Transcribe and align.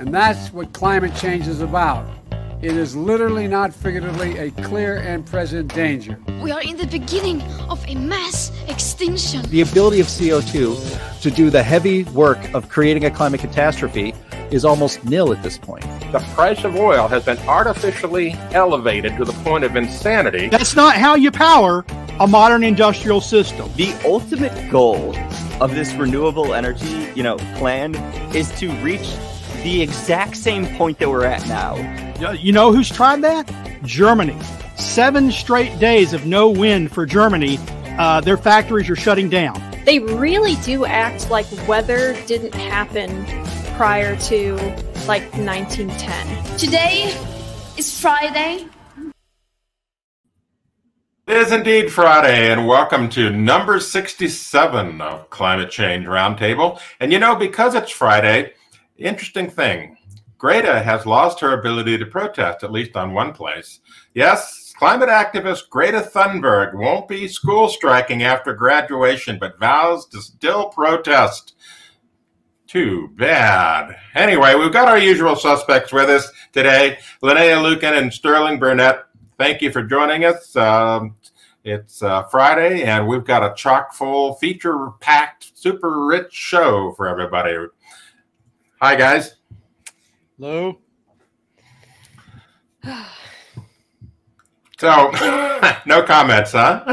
And 0.00 0.14
that's 0.14 0.52
what 0.52 0.72
climate 0.72 1.14
change 1.14 1.46
is 1.46 1.60
about. 1.60 2.08
It 2.62 2.76
is 2.76 2.96
literally, 2.96 3.46
not 3.46 3.74
figuratively, 3.74 4.38
a 4.38 4.50
clear 4.50 4.96
and 4.96 5.26
present 5.26 5.74
danger. 5.74 6.18
We 6.42 6.52
are 6.52 6.62
in 6.62 6.76
the 6.76 6.86
beginning 6.86 7.42
of 7.68 7.84
a 7.86 7.94
mass 7.94 8.50
extinction. 8.68 9.42
The 9.50 9.60
ability 9.60 10.00
of 10.00 10.06
CO2 10.06 11.20
to 11.20 11.30
do 11.30 11.50
the 11.50 11.62
heavy 11.62 12.04
work 12.04 12.38
of 12.54 12.68
creating 12.68 13.04
a 13.04 13.10
climate 13.10 13.40
catastrophe 13.40 14.14
is 14.50 14.64
almost 14.64 15.04
nil 15.04 15.32
at 15.32 15.42
this 15.42 15.58
point. 15.58 15.84
The 16.12 16.20
price 16.34 16.64
of 16.64 16.76
oil 16.76 17.08
has 17.08 17.24
been 17.24 17.38
artificially 17.40 18.32
elevated 18.52 19.16
to 19.16 19.24
the 19.24 19.32
point 19.44 19.64
of 19.64 19.76
insanity. 19.76 20.48
That's 20.48 20.74
not 20.74 20.96
how 20.96 21.14
you 21.14 21.30
power 21.30 21.84
a 22.20 22.26
modern 22.26 22.62
industrial 22.62 23.22
system. 23.22 23.70
The 23.76 23.94
ultimate 24.04 24.70
goal 24.70 25.16
of 25.58 25.74
this 25.74 25.92
renewable 25.94 26.52
energy, 26.52 27.10
you 27.16 27.22
know, 27.22 27.38
plan 27.56 27.94
is 28.34 28.50
to 28.60 28.70
reach 28.82 29.16
the 29.62 29.80
exact 29.80 30.36
same 30.36 30.66
point 30.76 30.98
that 30.98 31.08
we're 31.08 31.24
at 31.24 31.46
now. 31.48 31.76
You 32.32 32.52
know 32.52 32.72
who's 32.72 32.90
tried 32.90 33.22
that? 33.22 33.50
Germany. 33.84 34.38
Seven 34.76 35.32
straight 35.32 35.78
days 35.78 36.12
of 36.12 36.26
no 36.26 36.50
wind 36.50 36.92
for 36.92 37.06
Germany. 37.06 37.58
Uh, 37.98 38.20
their 38.20 38.36
factories 38.36 38.90
are 38.90 38.96
shutting 38.96 39.30
down. 39.30 39.58
They 39.86 39.98
really 39.98 40.56
do 40.56 40.84
act 40.84 41.30
like 41.30 41.46
weather 41.66 42.14
didn't 42.26 42.54
happen 42.54 43.24
prior 43.76 44.14
to 44.28 44.56
like 45.06 45.22
1910. 45.38 46.58
Today 46.58 47.14
is 47.78 47.98
Friday. 47.98 48.66
It 51.30 51.36
is 51.36 51.52
indeed 51.52 51.92
Friday, 51.92 52.50
and 52.50 52.66
welcome 52.66 53.08
to 53.10 53.30
number 53.30 53.78
67 53.78 55.00
of 55.00 55.30
Climate 55.30 55.70
Change 55.70 56.04
Roundtable. 56.04 56.80
And 56.98 57.12
you 57.12 57.20
know, 57.20 57.36
because 57.36 57.76
it's 57.76 57.92
Friday, 57.92 58.54
interesting 58.96 59.48
thing 59.48 59.96
Greta 60.38 60.82
has 60.82 61.06
lost 61.06 61.38
her 61.38 61.56
ability 61.56 61.98
to 61.98 62.06
protest, 62.06 62.64
at 62.64 62.72
least 62.72 62.96
on 62.96 63.14
one 63.14 63.32
place. 63.32 63.78
Yes, 64.12 64.74
climate 64.76 65.08
activist 65.08 65.68
Greta 65.70 66.00
Thunberg 66.00 66.74
won't 66.74 67.06
be 67.06 67.28
school 67.28 67.68
striking 67.68 68.24
after 68.24 68.52
graduation, 68.52 69.38
but 69.38 69.60
vows 69.60 70.08
to 70.08 70.20
still 70.20 70.70
protest. 70.70 71.54
Too 72.66 73.08
bad. 73.14 73.96
Anyway, 74.16 74.56
we've 74.56 74.72
got 74.72 74.88
our 74.88 74.98
usual 74.98 75.36
suspects 75.36 75.92
with 75.92 76.10
us 76.10 76.28
today 76.52 76.98
Linnea 77.22 77.62
Lueken 77.62 77.96
and 77.96 78.12
Sterling 78.12 78.58
Burnett. 78.58 79.04
Thank 79.40 79.62
you 79.62 79.72
for 79.72 79.82
joining 79.82 80.26
us. 80.26 80.54
Um, 80.54 81.16
it's 81.64 82.02
uh, 82.02 82.24
Friday, 82.24 82.82
and 82.82 83.08
we've 83.08 83.24
got 83.24 83.42
a 83.42 83.54
chock 83.54 83.94
full, 83.94 84.34
feature 84.34 84.90
packed, 85.00 85.52
super 85.56 86.04
rich 86.04 86.30
show 86.30 86.92
for 86.92 87.08
everybody. 87.08 87.56
Hi, 88.82 88.94
guys. 88.96 89.36
Hello. 90.38 90.78
So, 94.78 95.10
no 95.86 96.02
comments, 96.02 96.52
huh? 96.52 96.84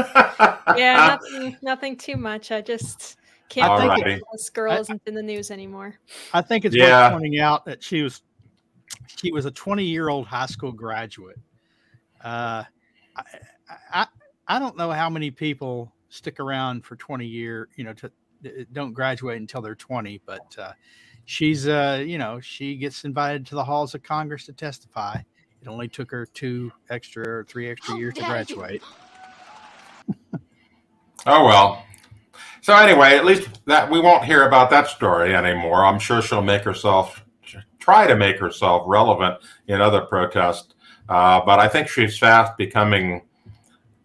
yeah, 0.74 1.18
nothing, 1.30 1.56
nothing 1.60 1.96
too 1.98 2.16
much. 2.16 2.50
I 2.50 2.62
just 2.62 3.18
can't 3.50 3.70
All 3.70 3.78
think 3.78 3.90
righty. 3.90 4.14
of 4.14 4.22
this 4.32 4.48
girl 4.48 4.72
isn't 4.72 5.02
in 5.04 5.14
the 5.14 5.22
news 5.22 5.50
anymore. 5.50 5.96
I 6.32 6.40
think 6.40 6.64
it's 6.64 6.74
Yeah. 6.74 7.10
worth 7.10 7.20
pointing 7.20 7.40
out 7.40 7.66
that 7.66 7.82
she 7.84 8.00
was 8.02 8.22
she 9.06 9.32
was 9.32 9.44
a 9.44 9.50
20 9.50 9.84
year 9.84 10.08
old 10.08 10.26
high 10.26 10.46
school 10.46 10.72
graduate. 10.72 11.36
Uh, 12.22 12.64
I, 13.16 13.22
I 13.92 14.06
I 14.46 14.58
don't 14.58 14.76
know 14.76 14.90
how 14.90 15.10
many 15.10 15.30
people 15.30 15.92
stick 16.08 16.40
around 16.40 16.84
for 16.84 16.96
20 16.96 17.26
year, 17.26 17.68
you 17.76 17.84
know, 17.84 17.92
to 17.94 18.10
don't 18.72 18.92
graduate 18.92 19.40
until 19.40 19.60
they're 19.60 19.74
20, 19.74 20.20
but 20.24 20.56
uh, 20.58 20.72
she's 21.24 21.68
uh, 21.68 22.02
you 22.06 22.18
know, 22.18 22.40
she 22.40 22.76
gets 22.76 23.04
invited 23.04 23.46
to 23.46 23.54
the 23.54 23.64
halls 23.64 23.94
of 23.94 24.02
Congress 24.02 24.46
to 24.46 24.52
testify. 24.52 25.16
It 25.60 25.68
only 25.68 25.88
took 25.88 26.10
her 26.10 26.24
two 26.26 26.72
extra 26.88 27.28
or 27.28 27.44
three 27.44 27.68
extra 27.68 27.94
How 27.94 27.98
years 27.98 28.14
to 28.14 28.24
graduate. 28.24 28.82
Oh 31.26 31.44
well. 31.44 31.84
So 32.60 32.74
anyway, 32.76 33.16
at 33.16 33.24
least 33.24 33.64
that 33.66 33.90
we 33.90 34.00
won't 34.00 34.24
hear 34.24 34.46
about 34.46 34.70
that 34.70 34.86
story 34.86 35.34
anymore. 35.34 35.84
I'm 35.84 35.98
sure 35.98 36.22
she'll 36.22 36.42
make 36.42 36.62
herself 36.62 37.24
try 37.78 38.06
to 38.06 38.16
make 38.16 38.38
herself 38.38 38.84
relevant 38.86 39.38
in 39.66 39.80
other 39.80 40.02
protests, 40.02 40.74
uh, 41.08 41.40
but 41.44 41.58
I 41.58 41.68
think 41.68 41.88
she's 41.88 42.18
fast 42.18 42.56
becoming 42.56 43.22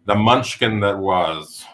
the 0.06 0.14
munchkin 0.14 0.80
that 0.80 0.98
was. 0.98 1.64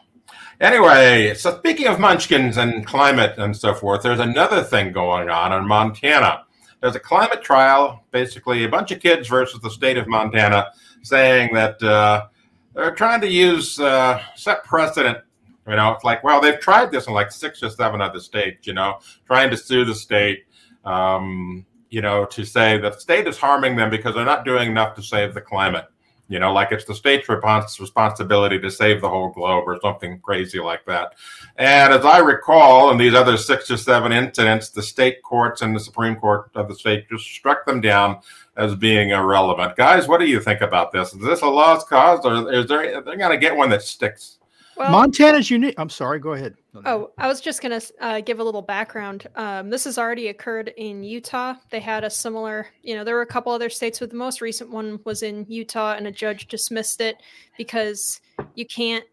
Anyway, 0.61 1.33
so 1.35 1.57
speaking 1.57 1.87
of 1.87 1.99
munchkins 1.99 2.59
and 2.59 2.87
climate 2.87 3.35
and 3.39 3.57
so 3.57 3.73
forth, 3.73 4.03
there's 4.03 4.21
another 4.21 4.63
thing 4.63 4.93
going 4.93 5.31
on 5.31 5.53
in 5.53 5.67
Montana. 5.67 6.45
There's 6.81 6.97
a 6.97 7.01
climate 7.01 7.43
trial, 7.43 8.05
basically 8.11 8.65
a 8.65 8.69
bunch 8.69 8.91
of 8.91 9.01
kids 9.01 9.29
versus 9.29 9.61
the 9.61 9.71
state 9.71 9.97
of 9.97 10.07
Montana, 10.07 10.69
saying 11.03 11.55
that 11.55 11.83
uh, 11.83 12.27
they're 12.75 12.95
trying 12.95 13.21
to 13.23 13.29
use 13.29 13.81
uh, 13.81 14.23
set 14.35 14.65
precedent. 14.65 15.19
You 15.67 15.77
know, 15.77 15.93
it's 15.93 16.05
like, 16.05 16.25
well, 16.25 16.41
they've 16.41 16.59
tried 16.59 16.91
this 16.91 17.07
in 17.07 17.13
like 17.13 17.33
six 17.33 17.63
or 17.63 17.71
seven 17.71 18.01
other 18.01 18.21
states. 18.21 18.67
You 18.67 18.75
know, 18.75 18.99
trying 19.27 19.51
to 19.51 19.57
sue 19.57 19.85
the 19.85 19.95
state. 19.95 20.45
Um, 20.85 21.65
you 21.91 22.01
know, 22.01 22.25
to 22.25 22.45
say 22.45 22.79
the 22.79 22.93
state 22.93 23.27
is 23.27 23.37
harming 23.37 23.77
them 23.77 23.91
because 23.91 24.15
they're 24.15 24.25
not 24.25 24.45
doing 24.45 24.71
enough 24.71 24.95
to 24.97 25.03
save 25.03 25.35
the 25.35 25.41
climate. 25.41 25.87
You 26.29 26.39
know, 26.39 26.53
like 26.53 26.71
it's 26.71 26.85
the 26.85 26.95
state's 26.95 27.27
respons- 27.27 27.81
responsibility 27.81 28.61
to 28.61 28.71
save 28.71 29.01
the 29.01 29.09
whole 29.09 29.31
globe 29.31 29.65
or 29.67 29.81
something 29.83 30.21
crazy 30.21 30.61
like 30.61 30.85
that. 30.87 31.15
And 31.57 31.93
as 31.93 32.05
I 32.05 32.19
recall, 32.19 32.93
in 32.93 32.99
these 32.99 33.15
other 33.15 33.37
six 33.37 33.69
or 33.69 33.77
seven 33.77 34.13
incidents, 34.13 34.71
the 34.71 34.83
state 34.83 35.25
courts 35.25 35.61
and 35.61 35.75
the 35.75 35.81
Supreme 35.81 36.15
Court 36.15 36.53
of 36.55 36.69
the 36.69 36.77
state 36.77 37.09
just 37.11 37.25
struck 37.25 37.67
them 37.67 37.81
down 37.81 38.21
as 38.57 38.77
being 38.77 39.11
irrelevant. 39.11 39.75
Guys, 39.75 40.07
what 40.07 40.21
do 40.21 40.27
you 40.27 40.41
think 40.41 40.61
about 40.61 40.93
this? 40.93 41.13
Is 41.13 41.21
this 41.21 41.43
a 41.43 41.49
lost 41.49 41.89
cause, 41.89 42.25
or 42.25 42.53
is 42.53 42.67
there 42.69 43.03
they're 43.03 43.17
going 43.17 43.33
to 43.33 43.37
get 43.37 43.57
one 43.57 43.71
that 43.71 43.83
sticks? 43.83 44.39
Well, 44.81 44.93
Montana's 44.93 45.51
unique. 45.51 45.75
I'm 45.77 45.91
sorry, 45.91 46.19
go 46.19 46.33
ahead. 46.33 46.55
Oh, 46.87 47.11
I 47.19 47.29
was 47.29 47.43
just 47.43 47.61
going 47.61 47.79
to 47.79 47.93
uh, 48.01 48.21
give 48.23 48.41
a 48.41 48.45
little 48.45 48.63
background. 48.63 49.27
Um, 49.37 49.69
this 49.69 49.85
has 49.85 49.99
already 49.99 50.29
occurred 50.29 50.73
in 50.79 51.05
Utah. 51.05 51.57
They 51.71 51.81
had 51.81 52.03
a 52.03 52.09
similar, 52.09 52.67
you 52.83 52.95
know, 52.95 53.05
there 53.05 53.15
were 53.15 53.21
a 53.21 53.27
couple 53.27 53.53
other 53.53 53.69
states, 53.69 53.99
but 53.99 54.09
the 54.09 54.17
most 54.17 54.41
recent 54.41 54.71
one 54.71 54.99
was 55.05 55.23
in 55.23 55.45
Utah, 55.51 55.97
and 55.97 56.07
a 56.07 56.11
judge 56.11 56.49
dismissed 56.49 57.03
it 57.03 57.17
because 57.59 58.23
you 58.55 58.65
can't. 58.65 59.05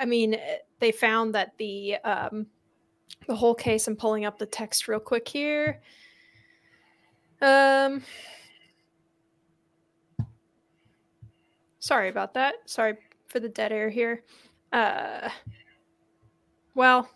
I 0.00 0.06
mean, 0.06 0.34
eh, 0.34 0.56
they 0.80 0.90
found 0.90 1.34
that 1.34 1.52
the 1.58 1.96
um, 1.96 2.46
the 3.26 3.36
whole 3.36 3.54
case. 3.54 3.86
I'm 3.88 3.96
pulling 3.96 4.24
up 4.24 4.38
the 4.38 4.46
text 4.46 4.88
real 4.88 5.00
quick 5.00 5.28
here. 5.28 5.82
Um, 7.42 8.02
sorry 11.78 12.08
about 12.08 12.32
that. 12.32 12.54
Sorry 12.64 12.96
for 13.26 13.38
the 13.38 13.50
dead 13.50 13.70
air 13.70 13.90
here. 13.90 14.22
Uh, 14.72 15.28
well, 16.74 17.08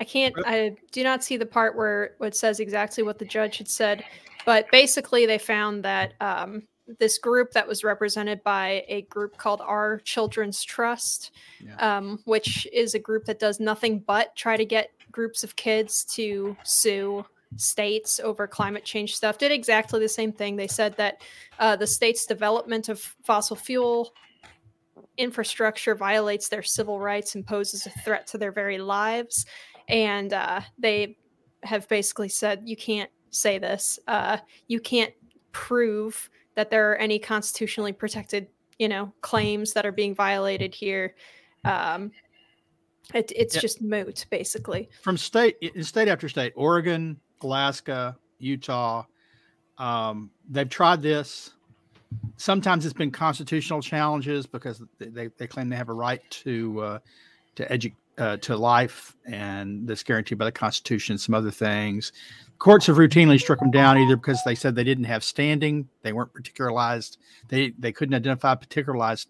I 0.00 0.04
can't. 0.04 0.34
I 0.46 0.76
do 0.92 1.02
not 1.02 1.24
see 1.24 1.36
the 1.36 1.46
part 1.46 1.76
where 1.76 2.14
it 2.20 2.34
says 2.34 2.60
exactly 2.60 3.02
what 3.02 3.18
the 3.18 3.24
judge 3.24 3.58
had 3.58 3.68
said, 3.68 4.04
but 4.44 4.70
basically 4.70 5.26
they 5.26 5.38
found 5.38 5.84
that 5.84 6.14
um, 6.20 6.62
this 6.98 7.18
group 7.18 7.52
that 7.52 7.66
was 7.66 7.84
represented 7.84 8.42
by 8.42 8.84
a 8.88 9.02
group 9.02 9.36
called 9.36 9.60
Our 9.60 9.98
Children's 10.00 10.62
Trust, 10.64 11.32
um, 11.78 12.20
which 12.24 12.66
is 12.72 12.94
a 12.94 12.98
group 12.98 13.24
that 13.26 13.38
does 13.38 13.60
nothing 13.60 14.00
but 14.00 14.34
try 14.36 14.56
to 14.56 14.64
get 14.64 14.90
groups 15.12 15.44
of 15.44 15.56
kids 15.56 16.04
to 16.04 16.56
sue 16.64 17.24
states 17.56 18.20
over 18.20 18.46
climate 18.46 18.84
change 18.84 19.16
stuff, 19.16 19.38
did 19.38 19.52
exactly 19.52 20.00
the 20.00 20.08
same 20.08 20.32
thing. 20.32 20.56
They 20.56 20.68
said 20.68 20.96
that 20.96 21.22
uh, 21.58 21.76
the 21.76 21.86
state's 21.86 22.24
development 22.24 22.88
of 22.88 23.00
fossil 23.22 23.56
fuel 23.56 24.14
infrastructure 25.20 25.94
violates 25.94 26.48
their 26.48 26.62
civil 26.62 26.98
rights 27.00 27.34
and 27.34 27.46
poses 27.46 27.86
a 27.86 27.90
threat 28.04 28.26
to 28.28 28.38
their 28.38 28.52
very 28.52 28.78
lives. 28.78 29.46
And 29.88 30.32
uh, 30.32 30.60
they 30.78 31.16
have 31.62 31.86
basically 31.88 32.28
said, 32.28 32.62
you 32.64 32.76
can't 32.76 33.10
say 33.30 33.58
this. 33.58 33.98
Uh, 34.08 34.38
you 34.68 34.80
can't 34.80 35.12
prove 35.52 36.30
that 36.54 36.70
there 36.70 36.90
are 36.90 36.96
any 36.96 37.18
constitutionally 37.18 37.92
protected, 37.92 38.48
you 38.78 38.88
know, 38.88 39.12
claims 39.20 39.72
that 39.74 39.84
are 39.86 39.92
being 39.92 40.14
violated 40.14 40.74
here. 40.74 41.14
Um, 41.64 42.10
it, 43.14 43.32
it's 43.34 43.54
Yeah. 43.56 43.60
just 43.60 43.82
moot, 43.82 44.26
basically. 44.30 44.88
from 45.02 45.16
state 45.16 45.56
state 45.84 46.08
after 46.08 46.28
state 46.28 46.52
oregon 46.56 47.18
alaska 47.42 48.16
utah 48.38 49.04
um, 49.78 50.30
they've 50.48 50.68
tried 50.68 51.02
this 51.02 51.54
sometimes 52.36 52.84
it's 52.84 52.94
been 52.94 53.10
constitutional 53.10 53.82
challenges 53.82 54.46
because 54.46 54.82
they, 54.98 55.28
they, 55.28 55.46
claim 55.46 55.68
they 55.68 55.76
have 55.76 55.88
a 55.88 55.94
right 55.94 56.22
to 56.30 56.80
uh, 56.80 56.98
to 57.54 57.66
edu- 57.66 57.94
uh, 58.18 58.36
to 58.38 58.56
life 58.56 59.16
and 59.26 59.86
that's 59.86 60.02
guaranteed 60.02 60.38
by 60.38 60.44
the 60.44 60.52
constitution 60.52 61.18
some 61.18 61.34
other 61.34 61.50
things. 61.50 62.12
Courts 62.58 62.86
have 62.86 62.96
routinely 62.96 63.40
struck 63.40 63.58
them 63.58 63.70
down 63.70 63.98
either 63.98 64.16
because 64.16 64.40
they 64.44 64.54
said 64.54 64.74
they 64.74 64.84
didn't 64.84 65.04
have 65.04 65.24
standing 65.24 65.88
they 66.02 66.12
weren't 66.12 66.32
particularized 66.32 67.18
they 67.48 67.72
they 67.78 67.92
couldn't 67.92 68.14
identify 68.14 68.54
particularized 68.54 69.28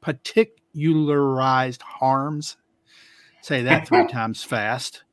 particularized 0.00 1.82
harms. 1.82 2.56
Say 3.42 3.62
that 3.62 3.86
three 3.86 4.06
times 4.10 4.42
fast. 4.42 5.04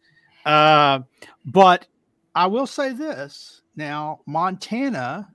Uh, 0.46 1.00
but 1.46 1.88
I 2.34 2.48
will 2.48 2.68
say 2.68 2.94
this. 2.94 3.62
Now 3.76 4.22
Montana 4.26 5.34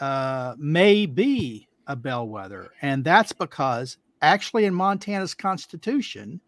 uh, 0.00 0.54
may 0.58 1.06
be 1.06 1.68
a 1.86 1.96
bellwether, 1.96 2.70
and 2.82 3.04
that's 3.04 3.32
because 3.32 3.98
actually 4.22 4.64
in 4.64 4.74
Montana's 4.74 5.34
constitution, 5.34 6.40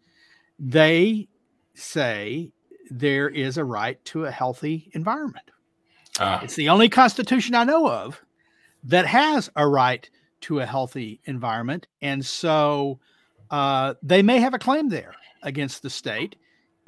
they 0.59 1.27
say 1.75 2.51
there 2.89 3.29
is 3.29 3.57
a 3.57 3.63
right 3.63 4.03
to 4.05 4.25
a 4.25 4.31
healthy 4.31 4.89
environment. 4.93 5.51
Ah. 6.19 6.41
It's 6.43 6.55
the 6.55 6.69
only 6.69 6.89
constitution 6.89 7.53
I 7.53 7.63
know 7.63 7.87
of 7.89 8.21
that 8.83 9.05
has 9.05 9.49
a 9.55 9.67
right 9.67 10.09
to 10.41 10.59
a 10.59 10.65
healthy 10.65 11.19
environment. 11.25 11.87
And 12.01 12.25
so 12.25 12.99
uh, 13.51 13.95
they 14.01 14.23
may 14.23 14.39
have 14.39 14.53
a 14.53 14.59
claim 14.59 14.89
there 14.89 15.13
against 15.43 15.83
the 15.83 15.89
state. 15.89 16.35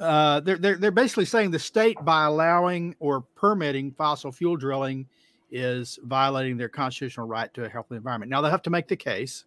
Uh, 0.00 0.40
they're, 0.40 0.56
they're, 0.56 0.76
they're 0.76 0.90
basically 0.90 1.26
saying 1.26 1.50
the 1.50 1.58
state, 1.58 1.96
by 2.04 2.24
allowing 2.24 2.96
or 2.98 3.20
permitting 3.20 3.92
fossil 3.92 4.32
fuel 4.32 4.56
drilling, 4.56 5.06
is 5.50 5.98
violating 6.04 6.56
their 6.56 6.68
constitutional 6.68 7.26
right 7.26 7.52
to 7.54 7.64
a 7.64 7.68
healthy 7.68 7.96
environment. 7.96 8.30
Now, 8.30 8.40
they 8.40 8.50
have 8.50 8.62
to 8.62 8.70
make 8.70 8.88
the 8.88 8.96
case. 8.96 9.44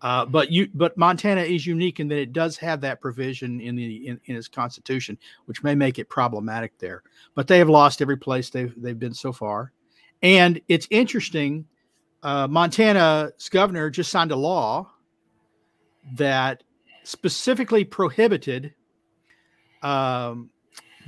Uh, 0.00 0.24
but 0.24 0.52
you, 0.52 0.68
but 0.74 0.96
Montana 0.96 1.40
is 1.42 1.66
unique 1.66 1.98
in 1.98 2.06
that 2.08 2.18
it 2.18 2.32
does 2.32 2.56
have 2.58 2.80
that 2.82 3.00
provision 3.00 3.60
in 3.60 3.74
the 3.74 4.06
in, 4.06 4.20
in 4.26 4.36
its 4.36 4.46
constitution, 4.46 5.18
which 5.46 5.64
may 5.64 5.74
make 5.74 5.98
it 5.98 6.08
problematic 6.08 6.78
there. 6.78 7.02
But 7.34 7.48
they 7.48 7.58
have 7.58 7.68
lost 7.68 8.00
every 8.00 8.16
place 8.16 8.48
they've 8.48 8.72
they've 8.80 8.98
been 8.98 9.14
so 9.14 9.32
far, 9.32 9.72
and 10.22 10.60
it's 10.68 10.86
interesting. 10.90 11.66
Uh, 12.22 12.46
Montana's 12.46 13.48
governor 13.48 13.90
just 13.90 14.10
signed 14.10 14.30
a 14.30 14.36
law 14.36 14.88
that 16.14 16.62
specifically 17.02 17.84
prohibited 17.84 18.74
um, 19.82 20.50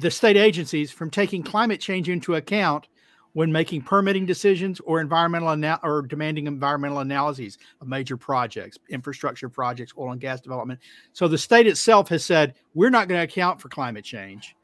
the 0.01 0.11
state 0.11 0.37
agencies 0.37 0.91
from 0.91 1.11
taking 1.11 1.43
climate 1.43 1.81
change 1.81 2.09
into 2.09 2.35
account 2.35 2.89
when 3.33 3.53
making 3.53 3.83
permitting 3.83 4.27
decisions 4.27 4.81
or 4.81 5.01
environmental 5.01 5.49
ana- 5.49 5.81
or 5.83 6.03
demanding 6.03 6.47
environmental 6.47 6.99
analyses 6.99 7.59
of 7.81 7.89
major 7.89 8.17
projects, 8.17 8.79
infrastructure 8.89 9.49
projects, 9.49 9.93
oil 9.97 10.13
and 10.13 10.21
gas 10.21 10.41
development. 10.41 10.81
So 11.13 11.29
the 11.29 11.39
state 11.39 11.67
itself 11.67 12.09
has 12.09 12.25
said 12.25 12.55
we're 12.75 12.91
not 12.91 13.09
going 13.09 13.19
to 13.19 13.25
account 13.25 13.61
for 13.61 13.69
climate 13.69 14.05
change 14.05 14.57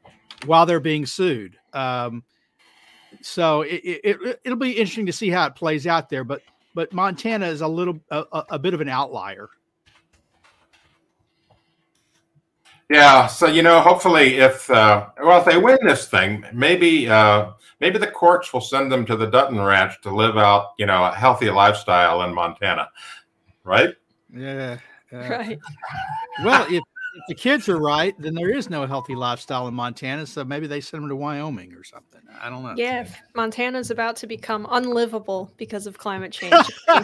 while 0.45 0.65
they're 0.65 0.79
being 0.79 1.05
sued. 1.05 1.57
Um, 1.73 2.23
so 3.21 3.61
it, 3.61 3.81
it, 3.83 4.39
it, 4.43 4.49
will 4.49 4.57
be 4.57 4.71
interesting 4.71 5.05
to 5.05 5.13
see 5.13 5.29
how 5.29 5.45
it 5.47 5.55
plays 5.55 5.87
out 5.87 6.09
there. 6.09 6.23
But 6.23 6.41
but 6.75 6.93
Montana 6.93 7.47
is 7.47 7.61
a 7.61 7.67
little 7.67 7.99
a- 8.11 8.43
a 8.51 8.59
bit 8.59 8.73
of 8.73 8.81
an 8.81 8.89
outlier. 8.89 9.49
Yeah, 12.89 13.27
so 13.27 13.47
you 13.47 13.63
know, 13.63 13.81
hopefully, 13.81 14.37
if 14.37 14.69
uh, 14.69 15.07
well, 15.21 15.39
if 15.39 15.45
they 15.45 15.57
win 15.57 15.77
this 15.85 16.07
thing, 16.07 16.45
maybe 16.53 17.09
uh, 17.09 17.51
maybe 17.81 17.99
the 17.99 18.07
courts 18.07 18.53
will 18.53 18.61
send 18.61 18.91
them 18.91 19.05
to 19.07 19.17
the 19.17 19.27
Dutton 19.27 19.59
Ranch 19.59 19.99
to 20.01 20.15
live 20.15 20.37
out, 20.37 20.71
you 20.79 20.85
know, 20.85 21.03
a 21.03 21.11
healthy 21.13 21.49
lifestyle 21.49 22.21
in 22.23 22.33
Montana, 22.33 22.89
right? 23.63 23.93
Yeah. 24.33 24.77
Right. 25.09 25.57
Well, 26.43 26.65
if, 26.65 26.83
if 27.13 27.23
the 27.29 27.35
kids 27.35 27.69
are 27.69 27.77
right, 27.77 28.13
then 28.19 28.35
there 28.35 28.49
is 28.49 28.69
no 28.69 28.85
healthy 28.85 29.15
lifestyle 29.15 29.69
in 29.69 29.73
Montana. 29.73 30.25
So 30.25 30.43
maybe 30.43 30.67
they 30.67 30.81
send 30.81 31.03
them 31.03 31.09
to 31.09 31.15
Wyoming 31.15 31.73
or 31.73 31.85
something. 31.85 32.19
I 32.41 32.49
don't 32.49 32.61
know. 32.61 32.73
Yeah, 32.75 33.03
if 33.03 33.17
Montana's 33.33 33.89
about 33.89 34.17
to 34.17 34.27
become 34.27 34.67
unlivable 34.69 35.53
because 35.55 35.87
of 35.87 35.97
climate 35.97 36.33
change. 36.33 36.53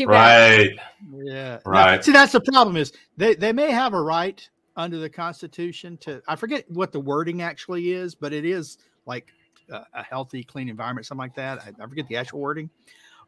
it's 0.00 0.06
going 0.06 0.18
to 0.18 0.58
be 0.58 0.66
so, 0.68 0.70
it's 0.70 0.70
too 0.70 0.76
bad. 0.76 0.78
Right. 1.10 1.26
Yeah. 1.26 1.58
Now, 1.66 1.70
Right. 1.70 2.04
see, 2.04 2.12
that's 2.12 2.32
the 2.32 2.40
problem 2.40 2.76
is 2.76 2.92
they, 3.16 3.34
they 3.34 3.52
may 3.52 3.70
have 3.70 3.94
a 3.94 4.00
right 4.00 4.48
under 4.76 4.98
the 4.98 5.08
Constitution 5.10 5.96
to, 5.98 6.22
I 6.28 6.36
forget 6.36 6.64
what 6.70 6.92
the 6.92 7.00
wording 7.00 7.42
actually 7.42 7.92
is, 7.92 8.14
but 8.14 8.32
it 8.32 8.44
is 8.44 8.78
like 9.06 9.30
a, 9.70 9.82
a 9.94 10.02
healthy, 10.02 10.44
clean 10.44 10.68
environment, 10.68 11.06
something 11.06 11.22
like 11.22 11.34
that. 11.36 11.60
I, 11.60 11.82
I 11.82 11.86
forget 11.86 12.06
the 12.08 12.16
actual 12.16 12.40
wording, 12.40 12.70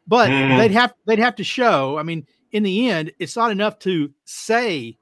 but 0.07 0.29
Mhm. 0.29 0.57
they'd 0.57 0.71
have, 0.71 0.93
they'd 1.05 1.19
have 1.19 1.35
to 1.35 1.43
show, 1.43 1.97
I 1.97 2.03
mean, 2.03 2.27
in 2.51 2.63
the 2.63 2.89
end, 2.89 3.11
it's 3.19 3.35
not 3.35 3.51
enough 3.51 3.79
to 3.79 4.11
say 4.25 4.97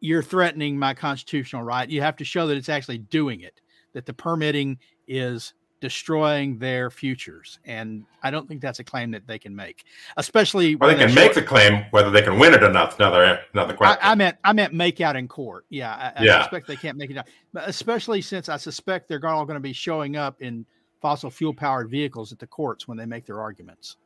you're 0.00 0.22
threatening 0.22 0.78
my 0.78 0.94
constitutional 0.94 1.62
right. 1.62 1.88
You 1.88 2.00
have 2.02 2.16
to 2.16 2.24
show 2.24 2.46
that 2.46 2.56
it's 2.56 2.68
actually 2.68 2.98
doing 2.98 3.40
it, 3.40 3.60
that 3.92 4.06
the 4.06 4.14
permitting 4.14 4.78
is 5.06 5.52
destroying 5.80 6.58
their 6.58 6.90
futures. 6.90 7.58
And 7.64 8.04
I 8.22 8.30
don't 8.30 8.46
think 8.46 8.60
that's 8.60 8.78
a 8.78 8.84
claim 8.84 9.10
that 9.12 9.26
they 9.26 9.38
can 9.38 9.54
make, 9.56 9.84
especially 10.16 10.76
Well, 10.76 10.90
they 10.94 11.04
can 11.04 11.14
make 11.14 11.34
the 11.34 11.42
claim 11.42 11.84
whether 11.90 12.10
they 12.10 12.22
can 12.22 12.38
win 12.38 12.54
it 12.54 12.62
or 12.62 12.70
not. 12.70 12.98
Another 12.98 13.40
another 13.54 13.72
I, 13.74 13.76
question. 13.76 13.98
I 14.02 14.14
meant 14.14 14.36
I 14.44 14.52
meant 14.52 14.74
make 14.74 15.00
out 15.00 15.16
in 15.16 15.26
court. 15.28 15.64
Yeah, 15.70 15.92
I, 15.94 16.20
I 16.20 16.24
Yeah. 16.24 16.42
suspect 16.42 16.66
they 16.66 16.76
can't 16.76 16.98
make 16.98 17.10
it 17.10 17.16
out, 17.16 17.26
but 17.52 17.68
especially 17.68 18.20
since 18.20 18.48
I 18.48 18.56
suspect 18.56 19.08
they're 19.08 19.24
all 19.26 19.44
going 19.46 19.56
to 19.56 19.60
be 19.60 19.72
showing 19.72 20.16
up 20.16 20.40
in 20.40 20.66
fossil 21.00 21.30
fuel 21.30 21.54
powered 21.54 21.90
vehicles 21.90 22.32
at 22.32 22.38
the 22.38 22.46
courts 22.46 22.86
when 22.86 22.98
they 22.98 23.06
make 23.06 23.24
their 23.24 23.40
arguments. 23.40 23.96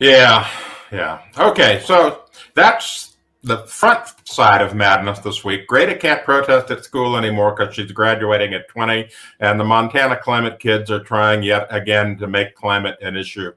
Yeah, 0.00 0.48
yeah. 0.92 1.22
Okay, 1.36 1.80
so 1.84 2.24
that's 2.54 3.07
the 3.42 3.58
front 3.66 4.08
side 4.24 4.60
of 4.60 4.74
madness 4.74 5.20
this 5.20 5.44
week. 5.44 5.66
Greta 5.66 5.94
can't 5.94 6.24
protest 6.24 6.70
at 6.70 6.84
school 6.84 7.16
anymore 7.16 7.54
because 7.54 7.74
she's 7.74 7.92
graduating 7.92 8.54
at 8.54 8.68
20, 8.68 9.08
and 9.40 9.58
the 9.58 9.64
Montana 9.64 10.16
climate 10.16 10.58
kids 10.58 10.90
are 10.90 11.02
trying 11.02 11.42
yet 11.42 11.66
again 11.70 12.16
to 12.18 12.26
make 12.26 12.54
climate 12.54 12.98
an 13.00 13.16
issue. 13.16 13.52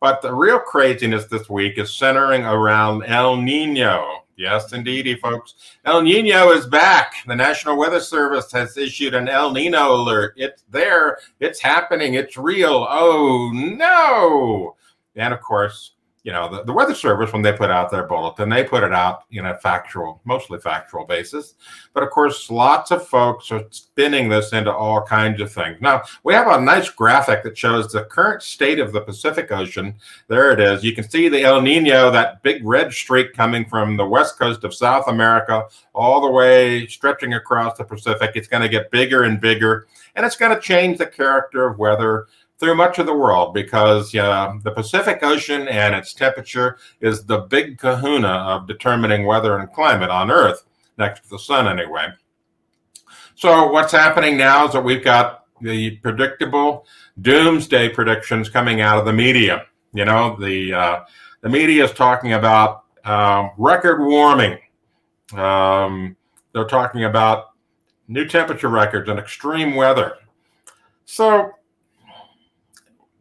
But 0.00 0.22
the 0.22 0.32
real 0.32 0.60
craziness 0.60 1.26
this 1.26 1.48
week 1.48 1.78
is 1.78 1.92
centering 1.92 2.44
around 2.44 3.04
El 3.04 3.36
Nino. 3.36 4.24
Yes, 4.36 4.72
indeedy, 4.72 5.16
folks. 5.16 5.54
El 5.84 6.02
Nino 6.02 6.52
is 6.52 6.66
back. 6.66 7.14
The 7.26 7.34
National 7.34 7.76
Weather 7.76 7.98
Service 7.98 8.52
has 8.52 8.76
issued 8.76 9.14
an 9.14 9.28
El 9.28 9.52
Nino 9.52 9.94
alert. 9.96 10.34
It's 10.36 10.62
there. 10.70 11.18
It's 11.40 11.60
happening. 11.60 12.14
It's 12.14 12.36
real. 12.36 12.86
Oh, 12.88 13.50
no. 13.52 14.76
And 15.16 15.34
of 15.34 15.40
course, 15.40 15.94
you 16.28 16.34
know, 16.34 16.46
the, 16.46 16.62
the 16.62 16.72
Weather 16.74 16.94
Service, 16.94 17.32
when 17.32 17.40
they 17.40 17.54
put 17.54 17.70
out 17.70 17.90
their 17.90 18.02
bulletin, 18.02 18.50
they 18.50 18.62
put 18.62 18.84
it 18.84 18.92
out 18.92 19.24
in 19.30 19.46
a 19.46 19.56
factual, 19.56 20.20
mostly 20.26 20.58
factual 20.58 21.06
basis. 21.06 21.54
But 21.94 22.02
of 22.02 22.10
course, 22.10 22.50
lots 22.50 22.90
of 22.90 23.08
folks 23.08 23.50
are 23.50 23.64
spinning 23.70 24.28
this 24.28 24.52
into 24.52 24.70
all 24.70 25.00
kinds 25.00 25.40
of 25.40 25.50
things. 25.50 25.78
Now, 25.80 26.02
we 26.24 26.34
have 26.34 26.46
a 26.46 26.60
nice 26.60 26.90
graphic 26.90 27.44
that 27.44 27.56
shows 27.56 27.90
the 27.90 28.04
current 28.04 28.42
state 28.42 28.78
of 28.78 28.92
the 28.92 29.00
Pacific 29.00 29.50
Ocean. 29.50 29.94
There 30.26 30.52
it 30.52 30.60
is. 30.60 30.84
You 30.84 30.94
can 30.94 31.08
see 31.08 31.30
the 31.30 31.44
El 31.44 31.62
Nino, 31.62 32.10
that 32.10 32.42
big 32.42 32.62
red 32.62 32.92
streak 32.92 33.32
coming 33.32 33.64
from 33.64 33.96
the 33.96 34.06
west 34.06 34.38
coast 34.38 34.64
of 34.64 34.74
South 34.74 35.08
America 35.08 35.64
all 35.94 36.20
the 36.20 36.30
way 36.30 36.86
stretching 36.88 37.32
across 37.32 37.78
the 37.78 37.84
Pacific. 37.84 38.32
It's 38.34 38.48
going 38.48 38.62
to 38.62 38.68
get 38.68 38.90
bigger 38.90 39.22
and 39.22 39.40
bigger, 39.40 39.86
and 40.14 40.26
it's 40.26 40.36
going 40.36 40.54
to 40.54 40.60
change 40.60 40.98
the 40.98 41.06
character 41.06 41.66
of 41.66 41.78
weather 41.78 42.26
through 42.58 42.74
much 42.74 42.98
of 42.98 43.06
the 43.06 43.14
world 43.14 43.54
because 43.54 44.14
uh, 44.14 44.54
the 44.62 44.70
Pacific 44.70 45.20
Ocean 45.22 45.68
and 45.68 45.94
its 45.94 46.12
temperature 46.12 46.78
is 47.00 47.24
the 47.24 47.38
big 47.38 47.78
kahuna 47.78 48.28
of 48.28 48.66
determining 48.66 49.26
weather 49.26 49.58
and 49.58 49.72
climate 49.72 50.10
on 50.10 50.30
Earth, 50.30 50.64
next 50.96 51.22
to 51.22 51.30
the 51.30 51.38
sun, 51.38 51.68
anyway. 51.68 52.08
So, 53.36 53.70
what's 53.70 53.92
happening 53.92 54.36
now 54.36 54.66
is 54.66 54.72
that 54.72 54.82
we've 54.82 55.04
got 55.04 55.44
the 55.60 55.96
predictable 55.98 56.86
doomsday 57.20 57.90
predictions 57.90 58.48
coming 58.48 58.80
out 58.80 58.98
of 58.98 59.04
the 59.04 59.12
media. 59.12 59.66
You 59.92 60.04
know, 60.04 60.36
the 60.38 60.72
uh, 60.72 61.00
the 61.40 61.48
media 61.48 61.84
is 61.84 61.92
talking 61.92 62.32
about 62.32 62.84
um, 63.04 63.50
record 63.56 64.04
warming. 64.04 64.58
Um, 65.32 66.16
they're 66.52 66.66
talking 66.66 67.04
about 67.04 67.50
new 68.08 68.26
temperature 68.26 68.68
records 68.68 69.08
and 69.08 69.18
extreme 69.18 69.76
weather. 69.76 70.14
So, 71.04 71.52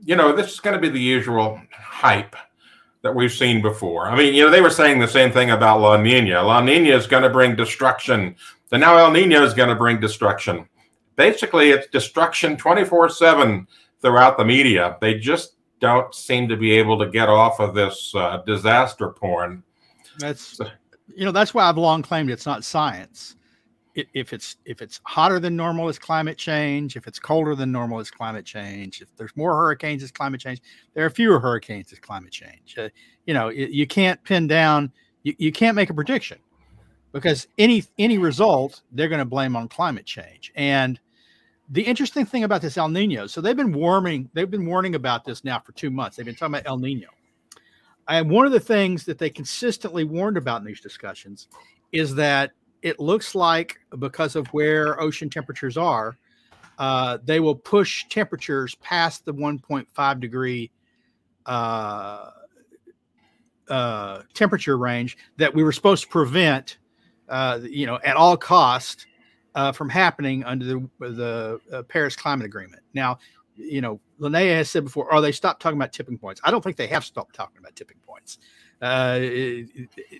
you 0.08 0.16
know, 0.16 0.34
this 0.34 0.54
is 0.54 0.62
going 0.62 0.74
to 0.74 0.82
be 0.82 0.88
the 0.88 1.00
usual 1.00 1.62
hype 1.70 2.34
that 3.02 3.14
we've 3.14 3.32
seen 3.32 3.62
before. 3.62 4.08
I 4.08 4.16
mean, 4.16 4.34
you 4.34 4.46
know, 4.46 4.50
they 4.50 4.62
were 4.62 4.70
saying 4.70 5.00
the 5.00 5.08
same 5.08 5.34
thing 5.34 5.52
about 5.52 5.82
La 5.82 5.98
Nina. 5.98 6.42
La 6.42 6.62
Nina 6.62 6.96
is 6.96 7.08
going 7.08 7.24
to 7.24 7.30
bring 7.30 7.58
destruction. 7.58 8.38
So 8.70 8.78
now 8.78 8.96
El 8.96 9.12
Nino 9.12 9.44
is 9.44 9.54
going 9.54 9.68
to 9.68 9.76
bring 9.76 10.00
destruction. 10.00 10.66
Basically, 11.18 11.72
it's 11.72 11.88
destruction 11.88 12.56
24 12.56 13.10
7 13.10 13.68
throughout 14.02 14.38
the 14.38 14.46
media. 14.46 14.96
They 15.02 15.16
just 15.16 15.56
don't 15.82 16.16
seem 16.16 16.48
to 16.48 16.56
be 16.56 16.72
able 16.72 16.98
to 17.00 17.10
get 17.10 17.28
off 17.28 17.60
of 17.60 17.76
this 17.76 18.14
uh, 18.16 18.44
disaster 18.46 19.10
porn. 19.10 19.62
That's 20.20 20.58
you 21.14 21.26
know 21.26 21.32
that's 21.32 21.54
why 21.54 21.68
I've 21.68 21.78
long 21.78 22.02
claimed 22.02 22.30
it's 22.30 22.46
not 22.46 22.64
science. 22.64 23.36
If 24.14 24.32
it's 24.32 24.58
if 24.66 24.82
it's 24.82 25.02
hotter 25.04 25.40
than 25.40 25.56
normal, 25.56 25.90
it's 25.90 25.98
climate 25.98 26.38
change. 26.38 26.96
If 26.96 27.08
it's 27.08 27.20
colder 27.20 27.56
than 27.56 27.72
normal, 27.72 28.00
it's 28.00 28.12
climate 28.12 28.46
change. 28.46 29.02
If 29.02 29.08
there's 29.18 29.36
more 29.36 29.56
hurricanes, 29.56 30.04
it's 30.04 30.12
climate 30.12 30.40
change. 30.40 30.62
There 30.94 31.06
are 31.06 31.10
fewer 31.10 31.40
hurricanes, 31.40 31.92
it's 31.92 32.00
climate 32.00 32.32
change. 32.32 32.76
Uh, 32.78 32.90
you 33.26 33.34
know, 33.34 33.50
you 33.50 33.88
can't 33.88 34.24
pin 34.24 34.48
down. 34.48 34.92
You, 35.24 35.34
you 35.40 35.52
can't 35.52 35.76
make 35.76 35.90
a 35.90 35.94
prediction 35.94 36.38
because 37.12 37.48
any 37.58 37.84
any 37.98 38.18
result 38.20 38.84
they're 38.92 39.10
going 39.10 39.20
to 39.20 39.26
blame 39.26 39.56
on 39.56 39.68
climate 39.68 40.06
change. 40.06 40.52
And 40.56 41.00
the 41.70 41.82
interesting 41.82 42.26
thing 42.26 42.44
about 42.44 42.62
this 42.62 42.78
El 42.78 42.90
Nino, 42.90 43.28
so 43.28 43.42
they've 43.42 43.58
been 43.58 43.74
warming, 43.74 44.30
they've 44.34 44.50
been 44.50 44.66
warning 44.66 44.96
about 44.96 45.26
this 45.26 45.44
now 45.44 45.60
for 45.60 45.72
two 45.74 45.90
months. 45.90 46.16
They've 46.16 46.26
been 46.26 46.36
talking 46.36 46.56
about 46.56 46.68
El 46.68 46.78
Nino. 46.78 47.08
And 48.08 48.30
one 48.30 48.46
of 48.46 48.52
the 48.54 48.60
things 48.60 49.04
that 49.06 49.18
they 49.18 49.30
consistently 49.30 50.06
warned 50.06 50.38
about 50.38 50.62
in 50.62 50.68
these 50.68 50.80
discussions 50.80 51.50
is 51.92 52.16
that 52.16 52.52
it 52.88 53.00
looks 53.00 53.36
like 53.36 53.80
because 54.00 54.36
of 54.36 54.48
where 54.48 55.00
ocean 55.02 55.30
temperatures 55.30 55.78
are, 55.78 56.18
uh, 56.78 57.18
they 57.24 57.40
will 57.40 57.56
push 57.56 58.06
temperatures 58.10 58.76
past 58.76 59.26
the 59.26 59.34
1.5 59.34 60.20
degree 60.20 60.72
uh, 61.46 62.30
uh, 63.70 64.22
temperature 64.34 64.78
range 64.78 65.18
that 65.38 65.54
we 65.54 65.64
were 65.64 65.72
supposed 65.72 66.04
to 66.04 66.10
prevent, 66.10 66.78
uh, 67.30 67.60
you 67.64 67.86
know, 67.86 68.00
at 68.04 68.16
all 68.16 68.38
cost 68.38 69.08
uh, 69.56 69.72
from 69.72 69.90
happening 69.90 70.44
under 70.44 70.66
the 70.66 70.90
the 71.00 71.60
uh, 71.74 71.84
Paris 71.84 72.16
Climate 72.16 72.46
Agreement. 72.46 72.84
Now, 72.94 73.18
you 73.56 73.82
know, 73.82 74.00
Linnea 74.20 74.56
has 74.56 74.70
said 74.70 74.84
before, 74.84 75.14
oh, 75.14 75.20
they 75.20 75.32
stopped 75.32 75.62
talking 75.62 75.78
about 75.78 75.92
tipping 75.92 76.18
points. 76.18 76.40
I 76.44 76.52
don't 76.52 76.64
think 76.64 76.78
they 76.78 76.88
have 76.88 77.04
stopped 77.04 77.36
talking 77.36 77.58
about 77.58 77.76
tipping 77.76 77.98
points. 78.06 78.38
Uh, 78.82 79.20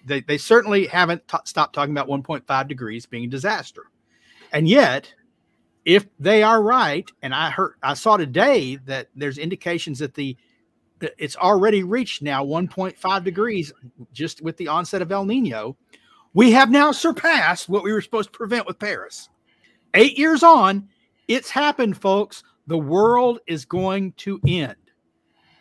they, 0.06 0.22
they 0.28 0.38
certainly 0.38 0.88
haven't 0.88 1.28
t- 1.28 1.38
stopped 1.44 1.76
talking 1.76 1.96
about 1.96 2.08
1.5 2.08 2.68
degrees 2.68 3.06
being 3.06 3.26
a 3.26 3.28
disaster. 3.28 3.84
And 4.52 4.68
yet, 4.68 5.14
if 5.86 6.08
they 6.20 6.42
are 6.44 6.62
right, 6.62 7.10
and 7.22 7.34
I 7.34 7.50
heard, 7.50 7.76
I 7.84 7.94
saw 7.94 8.18
today 8.18 8.78
that 8.86 9.10
there's 9.16 9.38
indications 9.38 10.00
that 10.00 10.16
the 10.16 10.36
it's 11.18 11.36
already 11.36 11.84
reached 11.84 12.22
now 12.22 12.44
1.5 12.44 13.24
degrees 13.24 13.72
just 14.14 14.42
with 14.42 14.58
the 14.58 14.68
onset 14.68 15.02
of 15.02 15.12
El 15.12 15.26
Nino. 15.26 15.78
We 16.34 16.52
have 16.52 16.72
now 16.72 16.92
surpassed 16.92 17.70
what 17.70 17.84
we 17.84 17.94
were 17.94 18.02
supposed 18.02 18.34
to 18.34 18.38
prevent 18.38 18.66
with 18.66 18.80
Paris. 18.80 19.30
Eight 19.94 20.18
years 20.18 20.44
on, 20.44 20.90
it's 21.28 21.50
happened, 21.50 21.98
folks. 21.98 22.44
The 22.68 22.78
world 22.78 23.40
is 23.48 23.64
going 23.64 24.14
to 24.14 24.40
end. 24.48 24.76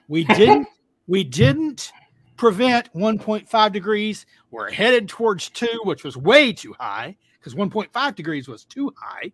We 0.09 0.25
didn't, 0.35 0.69
we 1.07 1.23
didn't 1.23 1.93
prevent 2.37 2.93
1.5 2.95 3.73
degrees. 3.73 4.27
We're 4.51 4.71
headed 4.71 5.09
towards 5.09 5.49
two, 5.51 5.81
which 5.85 6.05
was 6.05 6.17
way 6.17 6.53
too 6.53 6.75
high 6.79 7.17
because 7.39 7.55
1.5 7.55 8.15
degrees 8.15 8.49
was 8.49 8.65
too 8.65 8.93
high. 8.97 9.33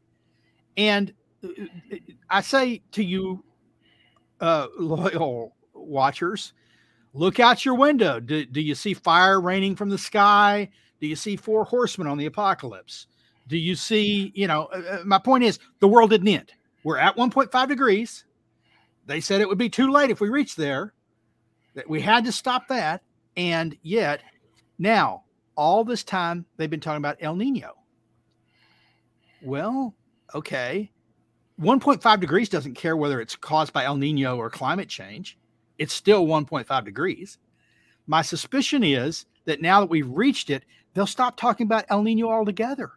And 0.77 1.13
uh, 1.45 1.49
I 2.31 2.41
say 2.41 2.83
to 2.93 3.05
you, 3.05 3.45
uh, 4.41 4.69
loyal 4.79 5.57
watchers, 5.75 6.53
look 7.15 7.41
out 7.41 7.65
your 7.65 7.75
window. 7.75 8.21
Do, 8.21 8.45
do 8.45 8.61
you 8.61 8.75
see 8.75 8.95
fire 8.95 9.41
raining 9.41 9.77
from 9.77 9.89
the 9.89 9.99
sky? 9.99 10.71
Do 11.01 11.07
you 11.07 11.17
see 11.17 11.37
four 11.37 11.65
horsemen 11.65 12.07
on 12.07 12.19
the 12.19 12.27
apocalypse? 12.27 13.07
Do 13.49 13.59
you 13.59 13.75
see, 13.75 14.31
you 14.35 14.47
know, 14.47 14.69
uh, 14.73 14.83
uh 14.89 15.03
my 15.05 15.19
point 15.19 15.45
is 15.45 15.59
the 15.81 15.89
world 15.89 16.11
didn't 16.11 16.29
end. 16.29 16.53
We're 16.85 16.99
at 16.99 17.17
1.5 17.17 17.69
degrees. 17.69 18.25
They 19.07 19.21
said 19.21 19.41
it 19.41 19.49
would 19.49 19.59
be 19.59 19.69
too 19.69 19.91
late 19.91 20.11
if 20.11 20.21
we 20.21 20.29
reached 20.29 20.57
there, 20.57 20.95
that 21.75 21.89
we 21.89 22.01
had 22.01 22.25
to 22.25 22.33
stop 22.33 22.69
that. 22.69 23.03
And 23.37 23.77
yet, 23.83 24.21
now, 24.79 25.25
all 25.57 25.85
this 25.85 26.05
time, 26.05 26.45
they've 26.57 26.71
been 26.71 26.81
talking 26.81 26.99
about 26.99 27.19
El 27.21 27.37
Nino. 27.37 27.75
Well, 29.43 29.95
okay. 30.35 30.91
1.5 31.61 32.21
degrees 32.21 32.49
doesn't 32.49 32.75
care 32.75 32.97
whether 32.97 33.21
it's 33.21 33.37
caused 33.37 33.73
by 33.73 33.85
El 33.85 33.97
Nino 33.97 34.37
or 34.37 34.51
climate 34.51 34.89
change 34.89 35.39
it's 35.83 35.93
still 35.93 36.27
1.5 36.27 36.85
degrees. 36.85 37.39
My 38.07 38.23
suspicion 38.23 38.85
is 38.85 39.27
that 39.47 39.61
now 39.61 39.81
that 39.81 39.91
we've 39.91 40.09
reached 40.09 40.49
it, 40.49 40.65
they'll 40.95 41.07
stop 41.07 41.37
talking 41.37 41.67
about 41.67 41.87
El 41.89 42.03
Nino 42.03 42.31
altogether, 42.31 42.91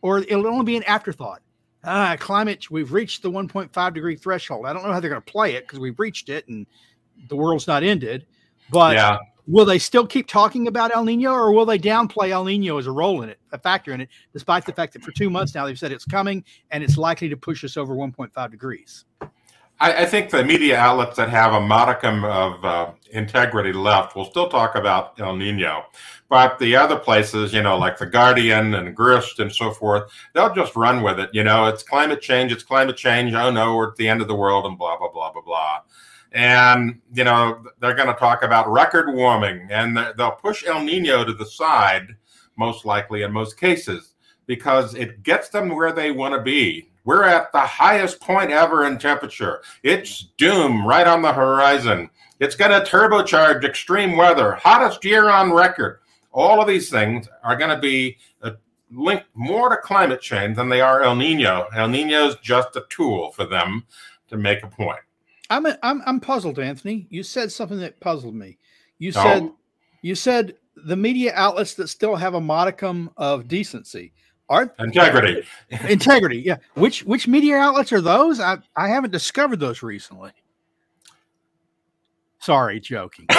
or 0.00 0.18
it'll 0.18 0.46
only 0.46 0.64
be 0.64 0.76
an 0.76 0.84
afterthought. 0.84 1.42
Ah, 1.84 2.16
climate, 2.20 2.70
we've 2.70 2.92
reached 2.92 3.22
the 3.22 3.30
1.5 3.30 3.94
degree 3.94 4.14
threshold. 4.14 4.66
I 4.66 4.72
don't 4.72 4.84
know 4.84 4.92
how 4.92 5.00
they're 5.00 5.10
going 5.10 5.22
to 5.22 5.32
play 5.32 5.54
it 5.54 5.64
because 5.64 5.80
we've 5.80 5.98
reached 5.98 6.28
it 6.28 6.46
and 6.46 6.66
the 7.28 7.36
world's 7.36 7.66
not 7.66 7.82
ended. 7.82 8.26
But 8.70 8.96
yeah. 8.96 9.18
will 9.46 9.64
they 9.64 9.78
still 9.78 10.06
keep 10.06 10.26
talking 10.26 10.66
about 10.66 10.94
El 10.94 11.04
Nino 11.04 11.32
or 11.32 11.52
will 11.52 11.66
they 11.66 11.78
downplay 11.78 12.30
El 12.30 12.44
Nino 12.44 12.78
as 12.78 12.86
a 12.86 12.92
role 12.92 13.22
in 13.22 13.28
it, 13.28 13.38
a 13.52 13.58
factor 13.58 13.92
in 13.92 14.00
it, 14.00 14.08
despite 14.32 14.64
the 14.64 14.72
fact 14.72 14.92
that 14.94 15.02
for 15.02 15.12
two 15.12 15.30
months 15.30 15.54
now 15.54 15.66
they've 15.66 15.78
said 15.78 15.92
it's 15.92 16.04
coming 16.04 16.44
and 16.70 16.82
it's 16.82 16.96
likely 16.96 17.28
to 17.28 17.36
push 17.36 17.64
us 17.64 17.76
over 17.76 17.94
1.5 17.94 18.50
degrees? 18.50 19.04
I, 19.82 20.02
I, 20.02 20.06
think 20.06 20.30
the 20.30 20.44
media 20.44 20.78
outlets 20.78 21.16
that 21.16 21.28
have 21.28 21.54
a 21.54 21.60
modicum 21.60 22.24
of 22.24 22.64
uh, 22.64 22.90
integrity 23.10 23.72
left 23.72 24.14
will 24.14 24.24
still 24.24 24.48
talk 24.48 24.76
about 24.76 25.18
El 25.18 25.34
Nino. 25.34 25.86
But 26.28 26.58
the 26.60 26.76
other 26.76 26.96
places, 26.96 27.52
you 27.52 27.62
know, 27.62 27.76
like 27.76 27.98
The 27.98 28.06
Guardian 28.06 28.74
and 28.74 28.94
Grist 28.94 29.40
and 29.40 29.52
so 29.52 29.72
forth, 29.72 30.10
they'll 30.34 30.54
just 30.54 30.76
run 30.76 31.02
with 31.02 31.18
it. 31.18 31.30
You 31.32 31.42
know, 31.42 31.66
it's 31.66 31.82
climate 31.82 32.22
change, 32.22 32.52
it's 32.52 32.62
climate 32.62 32.96
change. 32.96 33.34
Oh 33.34 33.50
no, 33.50 33.74
we're 33.74 33.90
at 33.90 33.96
the 33.96 34.08
end 34.08 34.22
of 34.22 34.28
the 34.28 34.36
world 34.36 34.66
and 34.66 34.78
blah, 34.78 34.96
blah, 34.96 35.10
blah, 35.10 35.32
blah, 35.32 35.42
blah. 35.42 35.80
And, 36.32 37.00
you 37.12 37.24
know, 37.24 37.64
they're 37.80 37.94
going 37.94 38.08
to 38.08 38.14
talk 38.14 38.42
about 38.42 38.70
record 38.70 39.14
warming 39.14 39.68
and 39.70 39.96
they'll 40.16 40.32
push 40.32 40.64
El 40.66 40.82
Nino 40.82 41.24
to 41.24 41.34
the 41.34 41.46
side, 41.46 42.16
most 42.56 42.84
likely 42.84 43.22
in 43.22 43.32
most 43.32 43.58
cases, 43.58 44.14
because 44.46 44.94
it 44.94 45.22
gets 45.22 45.50
them 45.50 45.68
where 45.68 45.92
they 45.92 46.10
want 46.10 46.34
to 46.34 46.40
be 46.40 46.88
we're 47.04 47.24
at 47.24 47.50
the 47.52 47.60
highest 47.60 48.20
point 48.20 48.50
ever 48.50 48.86
in 48.86 48.98
temperature. 48.98 49.62
It's 49.82 50.28
doom 50.38 50.86
right 50.86 51.06
on 51.06 51.22
the 51.22 51.32
horizon. 51.32 52.10
It's 52.38 52.54
going 52.54 52.70
to 52.70 52.88
turbocharge 52.88 53.64
extreme 53.64 54.16
weather, 54.16 54.52
hottest 54.52 55.04
year 55.04 55.28
on 55.28 55.52
record. 55.52 56.00
All 56.32 56.60
of 56.60 56.68
these 56.68 56.90
things 56.90 57.28
are 57.42 57.56
going 57.56 57.74
to 57.74 57.80
be 57.80 58.16
uh, 58.42 58.52
linked 58.90 59.26
more 59.34 59.68
to 59.68 59.76
climate 59.76 60.20
change 60.20 60.56
than 60.56 60.68
they 60.68 60.80
are 60.80 61.02
El 61.02 61.16
Nino. 61.16 61.66
El 61.74 61.88
Nino 61.88 62.28
is 62.28 62.36
just 62.36 62.76
a 62.76 62.84
tool 62.88 63.32
for 63.32 63.46
them 63.46 63.84
to 64.28 64.36
make 64.36 64.62
a 64.62 64.68
point. 64.68 65.00
I'm 65.52 65.66
a, 65.66 65.78
I'm 65.82 66.02
I'm 66.06 66.18
puzzled, 66.18 66.58
Anthony. 66.58 67.06
You 67.10 67.22
said 67.22 67.52
something 67.52 67.78
that 67.80 68.00
puzzled 68.00 68.34
me. 68.34 68.56
You 68.98 69.12
oh. 69.14 69.22
said 69.22 69.42
oh. 69.42 69.56
you 70.00 70.14
said 70.14 70.56
the 70.76 70.96
media 70.96 71.32
outlets 71.34 71.74
that 71.74 71.88
still 71.88 72.16
have 72.16 72.32
a 72.32 72.40
modicum 72.40 73.10
of 73.18 73.48
decency. 73.48 74.14
Are 74.48 74.74
integrity. 74.78 75.46
integrity, 75.88 76.38
yeah. 76.38 76.56
Which 76.74 77.04
which 77.04 77.28
media 77.28 77.56
outlets 77.56 77.92
are 77.92 78.00
those? 78.00 78.40
I, 78.40 78.58
I 78.76 78.88
haven't 78.88 79.10
discovered 79.10 79.60
those 79.60 79.82
recently. 79.82 80.30
Sorry, 82.38 82.80
joking. 82.80 83.26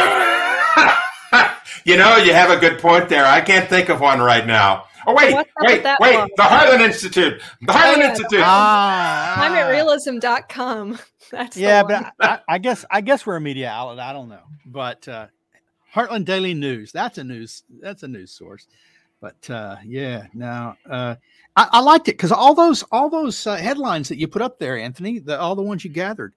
you 1.84 1.98
know, 1.98 2.17
you 2.17 2.34
have 2.34 2.51
a 2.51 2.58
good 2.58 2.79
point 2.79 3.10
there. 3.10 3.25
I 3.25 3.41
can't 3.41 3.67
think 3.67 3.89
of 3.89 4.00
one 4.00 4.22
right 4.22 4.46
now. 4.46 4.86
Oh 5.06 5.14
wait, 5.14 5.36
wait, 5.36 5.84
wait! 6.00 6.16
One? 6.16 6.30
The 6.38 6.44
Heartland 6.44 6.82
Institute. 6.82 7.42
The 7.62 7.74
Heartland 7.74 7.96
oh, 7.96 8.00
yeah. 8.00 8.10
Institute. 8.10 8.42
Ah, 8.44 9.50
ClimateRealism.com. 9.50 11.00
That's 11.32 11.58
yeah, 11.58 11.84
but 11.84 12.14
I, 12.20 12.40
I, 12.48 12.58
guess 12.58 12.86
I 12.90 13.02
guess 13.02 13.26
we're 13.26 13.36
a 13.36 13.42
media 13.42 13.70
outlet. 13.70 14.00
I 14.00 14.14
don't 14.14 14.30
know, 14.30 14.44
but 14.66 15.08
uh, 15.08 15.28
Heartland 15.94 16.26
Daily 16.26 16.54
News. 16.54 16.92
That's 16.92 17.18
a 17.18 17.24
news. 17.24 17.64
That's 17.82 18.04
a 18.04 18.08
news 18.08 18.32
source. 18.32 18.68
But 19.20 19.50
uh, 19.50 19.78
yeah, 19.86 20.28
now 20.34 20.76
uh, 20.90 21.16
I, 21.56 21.70
I, 21.72 21.80
liked 21.80 22.10
it 22.10 22.18
because 22.18 22.32
all 22.32 22.54
those 22.54 22.84
all 22.92 23.10
those 23.10 23.48
uh, 23.48 23.56
headlines 23.56 24.10
that 24.10 24.18
you 24.18 24.28
put 24.28 24.42
up 24.42 24.60
there, 24.60 24.78
Anthony, 24.78 25.20
the, 25.20 25.40
all 25.40 25.56
the 25.56 25.62
ones 25.62 25.86
you 25.86 25.92
gathered, 25.92 26.34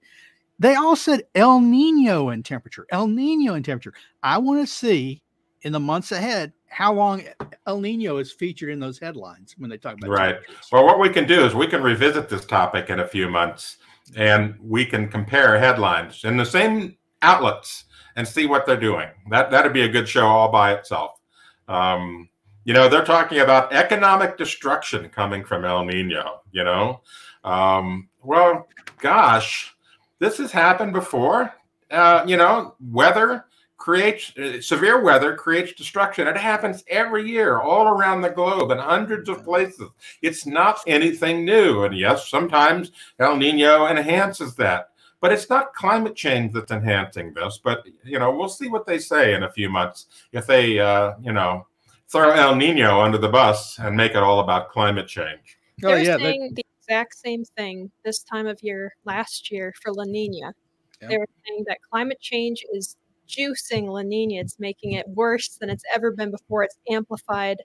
they 0.59 0.75
all 0.75 0.95
said 0.95 1.23
El 1.35 1.59
Nino 1.59 2.29
in 2.29 2.43
temperature, 2.43 2.87
El 2.89 3.07
Nino 3.07 3.55
in 3.55 3.63
temperature. 3.63 3.93
I 4.23 4.37
want 4.37 4.61
to 4.61 4.67
see 4.67 5.21
in 5.67 5.73
the 5.73 5.79
months 5.79 6.13
ahead 6.13 6.53
how 6.67 6.93
long 6.93 7.21
El 7.65 7.81
Nino 7.81 8.17
is 8.17 8.31
featured 8.31 8.69
in 8.69 8.79
those 8.79 8.97
headlines 8.97 9.53
when 9.57 9.69
they 9.69 9.77
talk 9.77 9.97
about 9.97 10.07
it. 10.07 10.13
right. 10.13 10.37
Well, 10.71 10.85
what 10.85 10.97
we 10.97 11.09
can 11.09 11.27
do 11.27 11.45
is 11.45 11.53
we 11.53 11.67
can 11.67 11.83
revisit 11.83 12.29
this 12.29 12.45
topic 12.45 12.89
in 12.89 13.01
a 13.01 13.07
few 13.07 13.29
months, 13.29 13.77
and 14.15 14.55
we 14.61 14.85
can 14.85 15.09
compare 15.09 15.59
headlines 15.59 16.23
in 16.23 16.37
the 16.37 16.45
same 16.45 16.95
outlets 17.21 17.83
and 18.15 18.25
see 18.25 18.45
what 18.45 18.65
they're 18.65 18.79
doing. 18.79 19.09
That 19.29 19.51
that'd 19.51 19.73
be 19.73 19.81
a 19.81 19.89
good 19.89 20.07
show 20.07 20.25
all 20.25 20.49
by 20.49 20.73
itself. 20.73 21.19
Um, 21.67 22.29
you 22.63 22.73
know, 22.73 22.87
they're 22.87 23.03
talking 23.03 23.39
about 23.39 23.73
economic 23.73 24.37
destruction 24.37 25.09
coming 25.09 25.43
from 25.43 25.65
El 25.65 25.83
Nino, 25.83 26.41
you 26.51 26.63
know. 26.63 27.01
Um, 27.43 28.07
well, 28.23 28.67
gosh, 28.99 29.75
this 30.19 30.37
has 30.37 30.53
happened 30.53 30.93
before. 30.93 31.53
Uh, 31.91 32.23
you 32.25 32.37
know, 32.37 32.75
weather 32.79 33.45
creates 33.77 34.35
uh, 34.37 34.59
severe 34.59 35.01
weather 35.01 35.35
creates 35.35 35.73
destruction. 35.73 36.27
It 36.27 36.37
happens 36.37 36.83
every 36.87 37.29
year 37.29 37.59
all 37.59 37.87
around 37.87 38.21
the 38.21 38.29
globe 38.29 38.71
in 38.71 38.77
hundreds 38.77 39.29
of 39.29 39.43
places. 39.43 39.89
It's 40.21 40.45
not 40.45 40.79
anything 40.87 41.45
new. 41.45 41.83
And 41.83 41.97
yes, 41.97 42.27
sometimes 42.27 42.91
El 43.19 43.37
Nino 43.37 43.87
enhances 43.87 44.55
that. 44.55 44.89
But 45.19 45.31
it's 45.31 45.49
not 45.49 45.73
climate 45.73 46.15
change 46.15 46.53
that's 46.53 46.71
enhancing 46.71 47.33
this. 47.33 47.59
But 47.63 47.85
you 48.03 48.19
know, 48.19 48.31
we'll 48.35 48.49
see 48.49 48.67
what 48.67 48.85
they 48.85 48.99
say 48.99 49.33
in 49.33 49.43
a 49.43 49.51
few 49.51 49.69
months 49.69 50.07
if 50.31 50.45
they, 50.45 50.79
uh, 50.79 51.13
you 51.21 51.33
know, 51.33 51.65
throw 52.07 52.31
El 52.31 52.55
Nino 52.55 53.01
under 53.01 53.17
the 53.17 53.29
bus 53.29 53.79
and 53.79 53.95
make 53.95 54.11
it 54.11 54.17
all 54.17 54.41
about 54.41 54.69
climate 54.69 55.07
change. 55.07 55.57
Oh, 55.83 55.89
They're 55.89 56.03
yeah, 56.03 56.17
saying 56.17 56.53
the 56.53 56.65
exact 56.81 57.17
same 57.17 57.43
thing 57.43 57.91
this 58.03 58.19
time 58.19 58.47
of 58.47 58.61
year 58.61 58.93
last 59.05 59.51
year 59.51 59.73
for 59.81 59.91
La 59.93 60.03
Nina. 60.03 60.53
Yeah. 61.01 61.07
They 61.07 61.17
were 61.17 61.27
saying 61.47 61.65
that 61.67 61.79
climate 61.89 62.19
change 62.19 62.63
is 62.73 62.95
juicing 63.27 63.87
La 63.87 64.01
Nina. 64.01 64.41
It's 64.41 64.59
making 64.59 64.93
it 64.93 65.07
worse 65.09 65.57
than 65.59 65.69
it's 65.69 65.83
ever 65.93 66.11
been 66.11 66.31
before. 66.31 66.63
It's 66.63 66.77
amplified. 66.89 67.61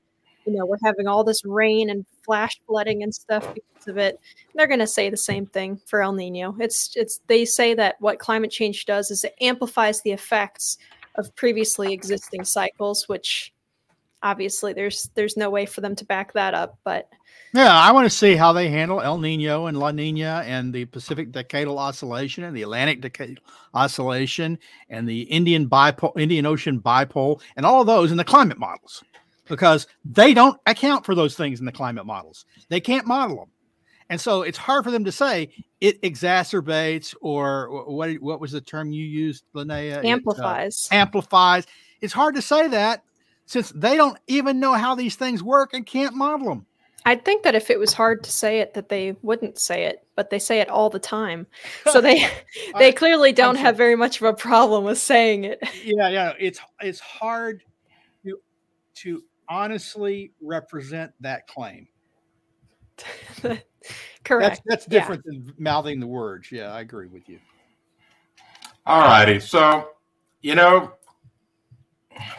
You 0.46 0.54
know, 0.54 0.66
we're 0.66 0.78
having 0.84 1.06
all 1.06 1.22
this 1.22 1.44
rain 1.44 1.90
and 1.90 2.04
flash 2.24 2.60
flooding 2.66 3.02
and 3.02 3.14
stuff 3.14 3.46
because 3.54 3.88
of 3.88 3.96
it. 3.96 4.18
they're 4.54 4.66
going 4.66 4.80
to 4.80 4.86
say 4.86 5.08
the 5.08 5.16
same 5.16 5.46
thing 5.46 5.80
for 5.86 6.02
El 6.02 6.12
Nino. 6.12 6.56
It's 6.58 6.92
it's 6.96 7.20
they 7.28 7.44
say 7.44 7.74
that 7.74 7.96
what 8.00 8.18
climate 8.18 8.50
change 8.50 8.84
does 8.84 9.10
is 9.10 9.24
it 9.24 9.34
amplifies 9.40 10.02
the 10.02 10.12
effects 10.12 10.78
of 11.16 11.34
previously 11.36 11.92
existing 11.92 12.44
cycles, 12.44 13.08
which 13.08 13.52
obviously 14.22 14.72
there's 14.72 15.10
there's 15.14 15.36
no 15.36 15.50
way 15.50 15.66
for 15.66 15.80
them 15.80 15.94
to 15.96 16.04
back 16.04 16.32
that 16.32 16.54
up. 16.54 16.78
But 16.84 17.08
Yeah, 17.54 17.78
I 17.78 17.92
want 17.92 18.06
to 18.06 18.16
see 18.16 18.34
how 18.34 18.54
they 18.54 18.70
handle 18.70 19.02
El 19.02 19.18
Nino 19.18 19.66
and 19.66 19.78
La 19.78 19.90
Nina 19.90 20.42
and 20.46 20.72
the 20.72 20.86
Pacific 20.86 21.32
Decadal 21.32 21.76
Oscillation 21.76 22.44
and 22.44 22.56
the 22.56 22.62
Atlantic 22.62 23.02
Decadal 23.02 23.38
Oscillation 23.74 24.58
and 24.88 25.06
the 25.06 25.22
Indian 25.22 25.68
dipole, 25.68 26.18
Indian 26.18 26.46
Ocean 26.46 26.80
dipole, 26.80 27.42
and 27.56 27.66
all 27.66 27.82
of 27.82 27.86
those 27.86 28.10
in 28.10 28.16
the 28.16 28.24
climate 28.24 28.58
models, 28.58 29.04
because 29.48 29.86
they 30.02 30.32
don't 30.32 30.58
account 30.66 31.04
for 31.04 31.14
those 31.14 31.36
things 31.36 31.60
in 31.60 31.66
the 31.66 31.72
climate 31.72 32.06
models. 32.06 32.46
They 32.70 32.80
can't 32.80 33.06
model 33.06 33.36
them, 33.36 33.50
and 34.08 34.18
so 34.18 34.42
it's 34.42 34.58
hard 34.58 34.84
for 34.84 34.90
them 34.90 35.04
to 35.04 35.12
say 35.12 35.50
it 35.82 36.00
exacerbates 36.00 37.14
or 37.20 37.84
what 37.86 38.14
what 38.14 38.40
was 38.40 38.52
the 38.52 38.62
term 38.62 38.92
you 38.92 39.04
used, 39.04 39.44
Linnea? 39.54 39.98
It, 39.98 40.04
uh, 40.06 40.08
amplifies. 40.08 40.88
amplifies. 40.90 41.66
It's 42.00 42.14
hard 42.14 42.34
to 42.36 42.42
say 42.42 42.68
that 42.68 43.02
since 43.44 43.70
they 43.70 43.96
don't 43.96 44.18
even 44.26 44.58
know 44.58 44.72
how 44.72 44.94
these 44.94 45.16
things 45.16 45.42
work 45.42 45.74
and 45.74 45.84
can't 45.84 46.14
model 46.14 46.48
them. 46.48 46.66
I'd 47.04 47.24
think 47.24 47.42
that 47.42 47.54
if 47.54 47.68
it 47.70 47.78
was 47.78 47.92
hard 47.92 48.22
to 48.24 48.30
say 48.30 48.60
it, 48.60 48.74
that 48.74 48.88
they 48.88 49.16
wouldn't 49.22 49.58
say 49.58 49.84
it, 49.84 50.06
but 50.14 50.30
they 50.30 50.38
say 50.38 50.60
it 50.60 50.68
all 50.68 50.88
the 50.90 50.98
time. 50.98 51.46
So 51.90 52.00
they 52.00 52.26
they 52.78 52.88
I- 52.88 52.92
clearly 52.92 53.32
don't 53.32 53.56
sure. 53.56 53.64
have 53.64 53.76
very 53.76 53.96
much 53.96 54.20
of 54.20 54.26
a 54.26 54.32
problem 54.34 54.84
with 54.84 54.98
saying 54.98 55.44
it. 55.44 55.58
yeah 55.84 56.08
yeah 56.08 56.32
it's 56.38 56.60
it's 56.80 57.00
hard 57.00 57.62
to 58.24 58.38
to 58.94 59.22
honestly 59.48 60.32
represent 60.40 61.12
that 61.20 61.46
claim 61.48 61.88
Correct. 63.42 63.60
that's 64.24 64.60
that's 64.66 64.86
Yeah. 64.88 65.00
different 65.00 65.24
than 65.24 65.52
mouthing 65.58 65.98
the 66.00 66.06
words 66.06 66.50
yeah 66.52 66.72
i 66.72 66.80
agree 66.80 67.08
with 67.08 67.28
you 67.28 67.38
All 68.86 69.00
righty. 69.00 69.38
So, 69.40 69.90
you 70.40 70.54
know, 70.54 70.92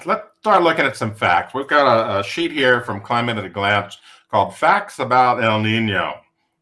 let's 0.05 0.24
start 0.39 0.62
looking 0.63 0.86
at 0.86 0.96
some 0.98 1.13
facts. 1.15 1.53
We've 1.53 1.67
got 1.67 1.86
a, 1.88 2.20
a 2.20 2.24
sheet 2.24 2.51
here 2.51 2.82
from 2.82 3.00
Climate 3.01 3.38
at 3.38 3.46
a 3.46 3.50
Glance 3.50 3.98
called 4.33 4.55
Facts 4.55 4.97
About 4.97 5.43
El 5.43 5.61
Nino. 5.61 6.15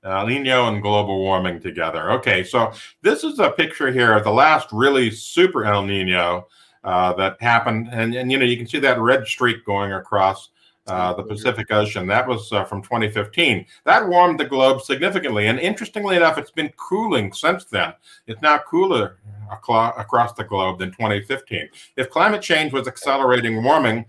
El 0.04 0.28
Nino 0.28 0.68
and 0.68 0.82
global 0.82 1.20
warming 1.20 1.62
together. 1.62 2.12
Okay, 2.12 2.44
so 2.44 2.74
this 3.02 3.24
is 3.24 3.40
a 3.40 3.52
picture 3.52 3.94
here 3.94 4.12
of 4.12 4.26
the 4.26 4.30
last 4.30 4.68
really 4.74 5.10
super 5.10 5.64
El 5.64 5.86
Nino 5.86 6.50
uh, 6.84 7.14
that 7.14 7.42
happened. 7.42 7.88
And, 7.94 8.14
and, 8.14 8.30
you 8.30 8.38
know, 8.38 8.44
you 8.44 8.58
can 8.58 8.68
see 8.68 8.80
that 8.80 9.00
red 9.00 9.26
streak 9.26 9.64
going 9.64 9.94
across 9.94 10.50
uh, 10.88 11.14
the 11.14 11.24
Pacific 11.24 11.72
Ocean. 11.72 12.08
That 12.08 12.28
was 12.28 12.52
uh, 12.52 12.66
from 12.66 12.82
2015. 12.82 13.66
That 13.86 14.06
warmed 14.06 14.38
the 14.38 14.50
globe 14.50 14.82
significantly. 14.82 15.48
And 15.48 15.58
interestingly 15.58 16.18
enough, 16.18 16.38
it's 16.38 16.52
been 16.52 16.74
cooling 16.76 17.32
since 17.32 17.64
then. 17.64 17.94
It's 18.28 18.42
now 18.42 18.58
cooler 18.68 19.20
aclo- 19.50 19.98
across 19.98 20.34
the 20.34 20.44
globe 20.44 20.80
than 20.80 20.92
2015. 20.92 21.70
If 21.96 22.10
climate 22.10 22.42
change 22.42 22.74
was 22.74 22.90
accelerating 22.90 23.64
warming, 23.64 24.08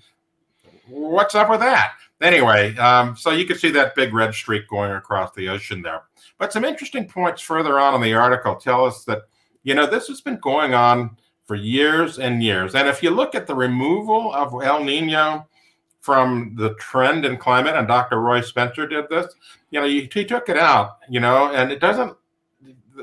what's 0.88 1.36
up 1.36 1.48
with 1.48 1.60
that? 1.60 1.92
Anyway, 2.22 2.76
um, 2.76 3.16
so 3.16 3.30
you 3.30 3.44
can 3.44 3.58
see 3.58 3.70
that 3.72 3.94
big 3.94 4.14
red 4.14 4.32
streak 4.32 4.68
going 4.68 4.92
across 4.92 5.34
the 5.34 5.48
ocean 5.48 5.82
there. 5.82 6.02
But 6.38 6.52
some 6.52 6.64
interesting 6.64 7.06
points 7.06 7.42
further 7.42 7.78
on 7.78 7.94
in 7.94 8.00
the 8.00 8.14
article 8.14 8.54
tell 8.54 8.84
us 8.84 9.04
that, 9.04 9.22
you 9.64 9.74
know, 9.74 9.86
this 9.86 10.06
has 10.06 10.20
been 10.20 10.38
going 10.38 10.72
on 10.72 11.16
for 11.46 11.56
years 11.56 12.18
and 12.18 12.42
years. 12.42 12.74
And 12.74 12.88
if 12.88 13.02
you 13.02 13.10
look 13.10 13.34
at 13.34 13.46
the 13.46 13.54
removal 13.54 14.32
of 14.32 14.54
El 14.62 14.84
Nino 14.84 15.48
from 16.00 16.54
the 16.56 16.74
trend 16.74 17.24
in 17.24 17.36
climate, 17.36 17.76
and 17.76 17.88
Dr. 17.88 18.20
Roy 18.20 18.40
Spencer 18.40 18.86
did 18.86 19.08
this, 19.08 19.34
you 19.70 19.80
know, 19.80 19.86
he, 19.86 20.08
he 20.12 20.24
took 20.24 20.48
it 20.48 20.56
out, 20.56 20.98
you 21.08 21.20
know, 21.20 21.52
and 21.52 21.72
it 21.72 21.80
doesn't, 21.80 22.16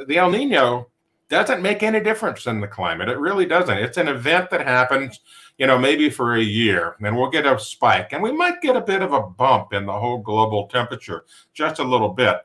the 0.08 0.18
El 0.18 0.32
Nino 0.32 0.88
doesn't 1.30 1.62
make 1.62 1.84
any 1.84 2.00
difference 2.00 2.48
in 2.48 2.60
the 2.60 2.68
climate. 2.68 3.10
It 3.10 3.20
really 3.20 3.46
doesn't. 3.46 3.78
It's 3.78 3.98
an 3.98 4.08
event 4.08 4.50
that 4.50 4.66
happens, 4.66 5.20
you 5.60 5.68
know, 5.68 5.78
maybe 5.78 6.10
for 6.10 6.36
a 6.36 6.42
year, 6.42 6.96
and 7.02 7.16
we'll 7.16 7.30
get 7.30 7.46
a 7.46 7.60
spike, 7.60 8.14
and 8.14 8.24
we 8.24 8.32
might 8.32 8.62
get 8.62 8.76
a 8.76 8.82
bit 8.82 9.02
of 9.02 9.14
a 9.14 9.22
bump 9.22 9.74
in 9.74 9.86
the 9.86 10.00
whole 10.00 10.18
global 10.18 10.68
temperature, 10.68 11.26
just 11.54 11.80
a 11.80 11.84
little 11.84 12.10
bit. 12.10 12.38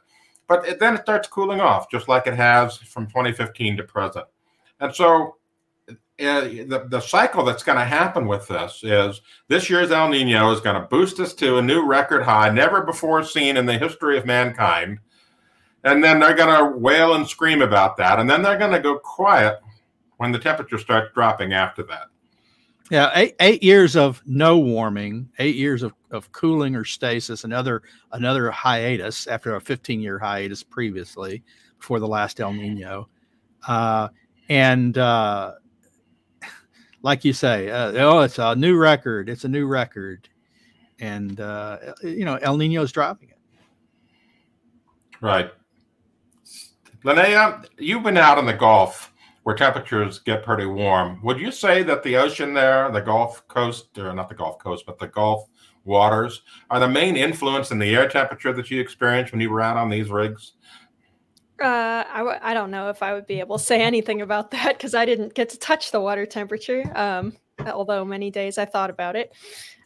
But 0.47 0.69
it, 0.69 0.81
then 0.81 0.97
it 0.97 1.03
starts 1.03 1.29
cooling 1.29 1.61
off, 1.61 1.91
just 1.91 2.09
like 2.09 2.27
it 2.27 2.35
has 2.35 2.77
from 2.77 3.07
2015 3.07 3.79
to 3.79 3.85
present. 3.85 4.27
And 4.81 4.95
so 4.95 5.37
uh, 6.21 6.43
the, 6.43 6.87
the 6.91 7.01
cycle 7.01 7.45
that's 7.45 7.63
going 7.63 7.79
to 7.79 7.85
happen 7.85 8.27
with 8.27 8.47
this 8.49 8.81
is 8.83 9.23
this 9.49 9.71
year's 9.71 9.91
El 9.91 10.11
Nino 10.11 10.53
is 10.53 10.61
going 10.61 10.81
to 10.81 10.89
boost 10.89 11.19
us 11.21 11.33
to 11.35 11.57
a 11.57 11.63
new 11.63 11.87
record 11.87 12.23
high, 12.23 12.51
never 12.51 12.83
before 12.83 13.25
seen 13.25 13.57
in 13.57 13.65
the 13.65 13.79
history 13.79 14.19
of 14.19 14.27
mankind 14.27 14.99
and 15.85 16.03
then 16.03 16.19
they're 16.19 16.35
going 16.35 16.57
to 16.57 16.77
wail 16.79 17.15
and 17.15 17.29
scream 17.29 17.63
about 17.63 17.97
that 17.97 18.19
and 18.19 18.29
then 18.29 18.43
they're 18.43 18.59
going 18.59 18.73
to 18.73 18.81
go 18.81 18.99
quiet 18.99 19.59
when 20.17 20.33
the 20.33 20.39
temperature 20.39 20.79
starts 20.79 21.13
dropping 21.15 21.53
after 21.53 21.83
that 21.83 22.09
yeah 22.91 23.11
eight, 23.15 23.35
eight 23.41 23.63
years 23.63 23.97
of 23.97 24.23
no 24.27 24.59
warming 24.59 25.29
eight 25.39 25.57
years 25.57 25.83
of, 25.83 25.95
of 26.11 26.31
cooling 26.33 26.77
or 26.77 26.85
stasis 26.85 27.45
another 27.45 27.83
another 28.13 28.51
hiatus 28.51 29.27
after 29.27 29.57
a 29.57 29.61
15 29.61 30.01
year 30.01 30.19
hiatus 30.19 30.63
previously 30.63 31.43
before 31.79 31.99
the 31.99 32.09
last 32.09 32.41
el 32.41 32.53
nino. 32.53 33.09
Uh, 33.67 34.09
and 34.49 34.99
uh, 34.99 35.53
like 37.03 37.25
you 37.25 37.33
say 37.33 37.71
uh, 37.71 37.93
oh 37.97 38.21
it's 38.21 38.39
a 38.39 38.55
new 38.55 38.77
record 38.77 39.29
it's 39.29 39.45
a 39.45 39.49
new 39.49 39.67
record. 39.67 40.29
And 41.01 41.41
uh, 41.41 41.79
you 42.03 42.25
know 42.25 42.37
el 42.37 42.57
Nino 42.57 42.83
is 42.83 42.93
dropping 42.93 43.31
it. 43.31 43.39
Right. 45.21 45.51
Linnea, 47.05 47.67
you've 47.79 48.03
been 48.03 48.17
out 48.17 48.39
in 48.39 48.47
the 48.47 48.55
gulf 48.55 49.13
where 49.45 49.55
temperatures 49.55 50.19
get 50.19 50.45
pretty 50.45 50.67
warm 50.67 51.21
would 51.23 51.39
you 51.39 51.53
say 51.53 51.83
that 51.83 52.03
the 52.03 52.17
ocean 52.17 52.53
there 52.53 52.91
the 52.91 53.01
gulf 53.01 53.47
coast 53.49 53.97
or 53.99 54.13
not 54.13 54.29
the 54.29 54.35
gulf 54.35 54.59
coast 54.59 54.85
but 54.87 54.99
the 54.99 55.07
gulf 55.09 55.49
waters 55.85 56.43
are 56.71 56.81
the 56.81 56.89
main 56.89 57.17
influence 57.17 57.71
in 57.71 57.79
the 57.79 57.95
air 57.95 58.09
temperature 58.09 58.53
that 58.53 58.71
you 58.71 58.81
experienced 58.81 59.33
when 59.33 59.41
you 59.41 59.51
were 59.51 59.61
out 59.61 59.77
on 59.77 59.89
these 59.89 60.11
rigs 60.11 60.55
Uh, 61.63 62.05
I, 62.13 62.19
w- 62.19 62.39
I 62.43 62.53
don't 62.53 62.73
know 62.73 62.89
if 62.89 63.01
I 63.01 63.13
would 63.15 63.27
be 63.27 63.39
able 63.39 63.59
to 63.59 63.65
say 63.65 63.81
anything 63.81 64.23
about 64.23 64.51
that 64.51 64.77
because 64.77 64.95
I 64.95 65.05
didn't 65.05 65.35
get 65.35 65.51
to 65.51 65.59
touch 65.59 65.93
the 65.93 66.01
water 66.01 66.27
temperature. 66.27 66.83
Um, 66.97 67.37
although 67.67 68.05
many 68.05 68.31
days 68.31 68.59
I 68.59 68.65
thought 68.65 68.91
about 68.91 69.15
it. 69.15 69.33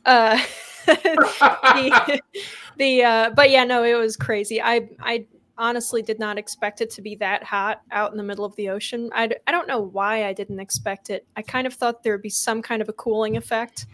Uh, 0.07 0.41
the, 0.87 2.21
the 2.79 3.05
uh, 3.05 3.31
but 3.31 3.51
yeah, 3.51 3.65
no, 3.65 3.85
it 3.85 3.95
was 3.95 4.17
crazy. 4.17 4.63
I 4.63 4.89
I 5.01 5.27
honestly 5.59 6.03
did 6.03 6.19
not 6.19 6.39
expect 6.39 6.81
it 6.81 6.91
to 6.91 7.03
be 7.03 7.17
that 7.17 7.43
hot 7.43 7.83
out 7.91 8.11
in 8.13 8.17
the 8.17 8.23
middle 8.23 8.45
of 8.45 8.55
the 8.57 8.69
ocean. 8.71 9.11
I, 9.13 9.27
d- 9.27 9.37
I 9.47 9.53
don't 9.53 9.69
know 9.69 9.81
why 9.81 10.27
I 10.27 10.33
didn't 10.33 10.61
expect 10.61 11.11
it. 11.11 11.27
I 11.37 11.43
kind 11.43 11.67
of 11.67 11.75
thought 11.75 12.03
there 12.03 12.15
would 12.15 12.23
be 12.23 12.31
some 12.31 12.63
kind 12.63 12.81
of 12.81 12.89
a 12.89 12.93
cooling 12.93 13.37
effect. 13.37 13.87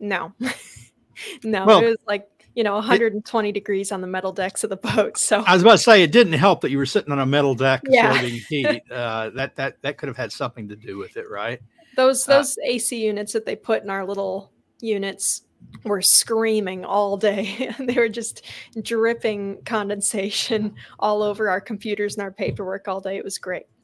No, 0.00 0.32
no, 1.44 1.66
Well, 1.66 1.80
it 1.80 1.86
was 1.86 1.98
like 2.06 2.28
you 2.54 2.64
know 2.64 2.74
120 2.74 3.52
degrees 3.52 3.92
on 3.92 4.00
the 4.00 4.06
metal 4.06 4.32
decks 4.32 4.62
of 4.64 4.70
the 4.70 4.76
boat. 4.76 5.16
So 5.16 5.42
i 5.46 5.54
was 5.54 5.62
about 5.62 5.72
to 5.72 5.78
say 5.78 6.02
it 6.02 6.12
didn't 6.12 6.34
help 6.34 6.60
that 6.62 6.70
you 6.70 6.78
were 6.78 6.86
sitting 6.86 7.12
on 7.12 7.18
a 7.18 7.26
metal 7.26 7.54
deck 7.54 7.82
Yeah. 7.88 8.10
absorbing 8.10 8.40
heat 8.48 8.82
uh, 8.90 9.30
that 9.30 9.56
that 9.56 9.80
that 9.82 9.96
could 9.96 10.08
have 10.08 10.16
had 10.16 10.32
something 10.32 10.68
to 10.68 10.76
do 10.76 10.98
with 10.98 11.16
it 11.16 11.30
right 11.30 11.60
Those 11.96 12.28
Uh, 12.28 12.36
those 12.38 12.58
AC 12.64 13.04
units 13.04 13.32
that 13.32 13.46
they 13.46 13.56
put 13.56 13.82
in 13.82 13.90
our 13.90 14.04
little 14.06 14.52
units 14.80 15.42
were 15.84 16.02
screaming 16.02 16.84
all 16.84 17.16
day. 17.16 17.74
they 17.78 17.94
were 17.94 18.08
just 18.08 18.44
dripping 18.82 19.62
condensation 19.64 20.74
all 20.98 21.22
over 21.22 21.50
our 21.50 21.60
computers 21.60 22.16
and 22.16 22.22
our 22.22 22.32
paperwork 22.32 22.88
all 22.88 23.00
day. 23.00 23.16
It 23.16 23.24
was 23.24 23.38
great. 23.38 23.66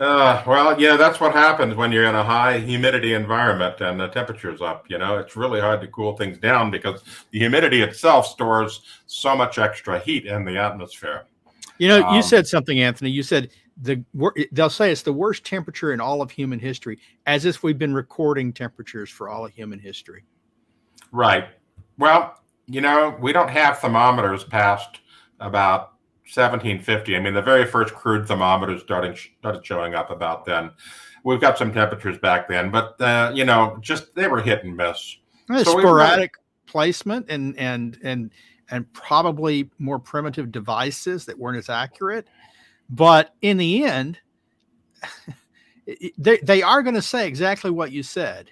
Uh, 0.00 0.42
well, 0.44 0.80
yeah, 0.80 0.96
that's 0.96 1.20
what 1.20 1.32
happens 1.32 1.76
when 1.76 1.92
you're 1.92 2.06
in 2.06 2.16
a 2.16 2.24
high 2.24 2.58
humidity 2.58 3.14
environment 3.14 3.80
and 3.80 4.00
the 4.00 4.08
temperature's 4.08 4.60
up. 4.60 4.86
You 4.90 4.98
know, 4.98 5.18
it's 5.18 5.36
really 5.36 5.60
hard 5.60 5.80
to 5.82 5.86
cool 5.88 6.16
things 6.16 6.38
down 6.38 6.70
because 6.72 7.04
the 7.30 7.38
humidity 7.38 7.82
itself 7.82 8.26
stores 8.26 8.82
so 9.06 9.36
much 9.36 9.58
extra 9.58 10.00
heat 10.00 10.26
in 10.26 10.44
the 10.44 10.58
atmosphere. 10.58 11.26
You 11.78 11.88
know, 11.88 11.98
you 11.98 12.18
Um, 12.18 12.22
said 12.22 12.46
something, 12.46 12.80
Anthony. 12.80 13.10
You 13.10 13.22
said 13.22 13.50
the 13.80 14.04
they'll 14.52 14.70
say 14.70 14.92
it's 14.92 15.02
the 15.02 15.12
worst 15.12 15.44
temperature 15.44 15.92
in 15.92 16.00
all 16.00 16.22
of 16.22 16.30
human 16.30 16.58
history, 16.58 16.98
as 17.26 17.44
if 17.44 17.62
we've 17.62 17.78
been 17.78 17.94
recording 17.94 18.52
temperatures 18.52 19.10
for 19.10 19.28
all 19.28 19.44
of 19.44 19.52
human 19.52 19.78
history. 19.78 20.24
Right. 21.10 21.48
Well, 21.98 22.38
you 22.66 22.80
know, 22.80 23.16
we 23.20 23.32
don't 23.32 23.50
have 23.50 23.78
thermometers 23.78 24.44
past 24.44 25.00
about 25.40 25.92
1750. 26.34 27.16
I 27.16 27.20
mean, 27.20 27.34
the 27.34 27.42
very 27.42 27.66
first 27.66 27.94
crude 27.94 28.26
thermometers 28.26 28.82
starting 28.82 29.16
started 29.38 29.64
showing 29.64 29.94
up 29.94 30.10
about 30.10 30.44
then. 30.44 30.70
We've 31.24 31.40
got 31.40 31.58
some 31.58 31.72
temperatures 31.72 32.18
back 32.18 32.48
then, 32.48 32.70
but 32.70 33.00
uh, 33.00 33.32
you 33.34 33.44
know, 33.44 33.78
just 33.80 34.14
they 34.14 34.28
were 34.28 34.40
hit 34.40 34.64
and 34.64 34.76
miss. 34.76 35.16
So 35.48 35.76
we 35.76 35.82
sporadic 35.82 36.34
placement 36.66 37.26
and 37.28 37.56
and 37.58 37.98
and 38.02 38.30
and 38.70 38.90
probably 38.94 39.70
more 39.78 39.98
primitive 39.98 40.50
devices 40.50 41.26
that 41.26 41.38
weren't 41.38 41.58
as 41.58 41.68
accurate. 41.68 42.26
But 42.92 43.34
in 43.40 43.56
the 43.56 43.84
end, 43.84 44.18
they 46.18 46.38
they 46.42 46.62
are 46.62 46.82
going 46.82 46.94
to 46.94 47.02
say 47.02 47.26
exactly 47.26 47.70
what 47.70 47.90
you 47.90 48.02
said 48.02 48.50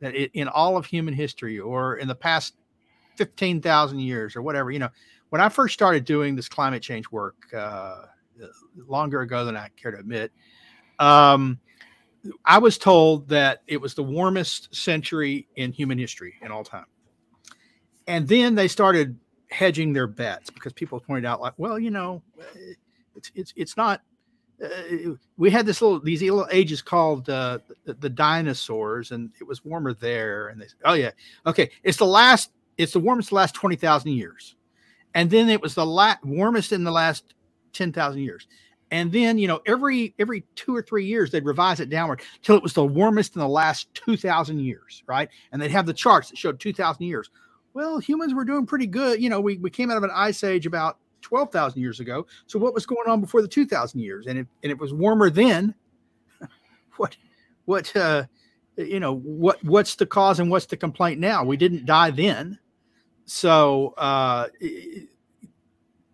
that 0.00 0.14
in 0.14 0.48
all 0.48 0.76
of 0.76 0.86
human 0.86 1.14
history 1.14 1.60
or 1.60 1.96
in 1.96 2.08
the 2.08 2.14
past 2.14 2.54
15,000 3.16 4.00
years 4.00 4.34
or 4.34 4.42
whatever, 4.42 4.72
you 4.72 4.80
know, 4.80 4.88
when 5.28 5.40
I 5.40 5.48
first 5.48 5.72
started 5.72 6.04
doing 6.04 6.34
this 6.34 6.48
climate 6.48 6.82
change 6.82 7.08
work 7.12 7.36
uh, 7.54 8.06
longer 8.88 9.20
ago 9.20 9.44
than 9.44 9.56
I 9.56 9.68
care 9.76 9.92
to 9.92 9.98
admit, 9.98 10.32
um, 10.98 11.60
I 12.44 12.58
was 12.58 12.76
told 12.76 13.28
that 13.28 13.62
it 13.68 13.80
was 13.80 13.94
the 13.94 14.02
warmest 14.02 14.74
century 14.74 15.46
in 15.54 15.70
human 15.70 15.96
history 15.96 16.34
in 16.42 16.50
all 16.50 16.64
time. 16.64 16.86
And 18.08 18.26
then 18.26 18.56
they 18.56 18.66
started 18.66 19.16
hedging 19.50 19.92
their 19.92 20.08
bets 20.08 20.50
because 20.50 20.72
people 20.72 20.98
pointed 20.98 21.24
out, 21.24 21.40
like, 21.40 21.54
well, 21.56 21.78
you 21.78 21.90
know, 21.90 22.22
it's 23.20 23.30
it's 23.34 23.52
it's 23.56 23.76
not. 23.76 24.00
Uh, 24.62 25.14
we 25.38 25.50
had 25.50 25.66
this 25.66 25.80
little 25.80 26.00
these 26.00 26.22
little 26.22 26.46
ages 26.50 26.82
called 26.82 27.28
uh, 27.28 27.58
the, 27.84 27.94
the 27.94 28.08
dinosaurs, 28.08 29.10
and 29.10 29.30
it 29.40 29.44
was 29.44 29.64
warmer 29.64 29.94
there. 29.94 30.48
And 30.48 30.60
they, 30.60 30.66
said, 30.66 30.78
oh 30.84 30.94
yeah, 30.94 31.10
okay, 31.46 31.70
it's 31.82 31.98
the 31.98 32.06
last, 32.06 32.50
it's 32.76 32.92
the 32.92 33.00
warmest 33.00 33.30
the 33.30 33.36
last 33.36 33.54
twenty 33.54 33.76
thousand 33.76 34.12
years, 34.12 34.56
and 35.14 35.30
then 35.30 35.48
it 35.48 35.60
was 35.60 35.74
the 35.74 35.84
la- 35.84 36.16
warmest 36.24 36.72
in 36.72 36.84
the 36.84 36.90
last 36.90 37.34
ten 37.72 37.92
thousand 37.92 38.22
years, 38.22 38.48
and 38.90 39.12
then 39.12 39.38
you 39.38 39.48
know 39.48 39.60
every 39.66 40.14
every 40.18 40.44
two 40.54 40.74
or 40.74 40.82
three 40.82 41.06
years 41.06 41.30
they'd 41.30 41.44
revise 41.44 41.80
it 41.80 41.90
downward 41.90 42.22
till 42.42 42.56
it 42.56 42.62
was 42.62 42.74
the 42.74 42.84
warmest 42.84 43.36
in 43.36 43.40
the 43.40 43.48
last 43.48 43.92
two 43.94 44.16
thousand 44.16 44.60
years, 44.60 45.02
right? 45.06 45.28
And 45.52 45.60
they'd 45.60 45.70
have 45.70 45.86
the 45.86 45.94
charts 45.94 46.30
that 46.30 46.38
showed 46.38 46.58
two 46.58 46.72
thousand 46.72 47.04
years. 47.06 47.30
Well, 47.72 47.98
humans 47.98 48.34
were 48.34 48.44
doing 48.44 48.66
pretty 48.66 48.86
good. 48.86 49.22
You 49.22 49.30
know, 49.30 49.40
we, 49.40 49.56
we 49.58 49.70
came 49.70 49.90
out 49.90 49.96
of 49.96 50.02
an 50.02 50.10
ice 50.12 50.42
age 50.42 50.66
about 50.66 50.98
12,000 51.20 51.80
years 51.80 52.00
ago. 52.00 52.26
So 52.46 52.58
what 52.58 52.74
was 52.74 52.86
going 52.86 53.08
on 53.08 53.20
before 53.20 53.42
the 53.42 53.48
2000 53.48 54.00
years? 54.00 54.26
And 54.26 54.38
it, 54.38 54.46
and 54.62 54.70
it 54.70 54.78
was 54.78 54.92
warmer 54.92 55.30
then. 55.30 55.74
what, 56.96 57.16
what, 57.64 57.94
uh, 57.96 58.24
you 58.76 59.00
know, 59.00 59.16
what, 59.16 59.62
what's 59.64 59.96
the 59.96 60.06
cause 60.06 60.40
and 60.40 60.50
what's 60.50 60.66
the 60.66 60.76
complaint 60.76 61.20
now? 61.20 61.44
We 61.44 61.56
didn't 61.56 61.86
die 61.86 62.10
then. 62.10 62.58
So, 63.24 63.94
uh, 63.98 64.48
it, 64.60 65.08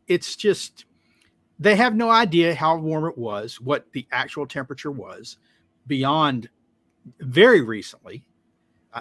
it's 0.07 0.37
just, 0.37 0.85
they 1.59 1.75
have 1.77 1.95
no 1.95 2.11
idea 2.11 2.55
how 2.55 2.77
warm 2.77 3.07
it 3.07 3.17
was, 3.17 3.61
what 3.61 3.87
the 3.93 4.07
actual 4.13 4.47
temperature 4.47 4.91
was 4.91 5.39
beyond 5.87 6.49
very 7.21 7.61
recently. 7.61 8.25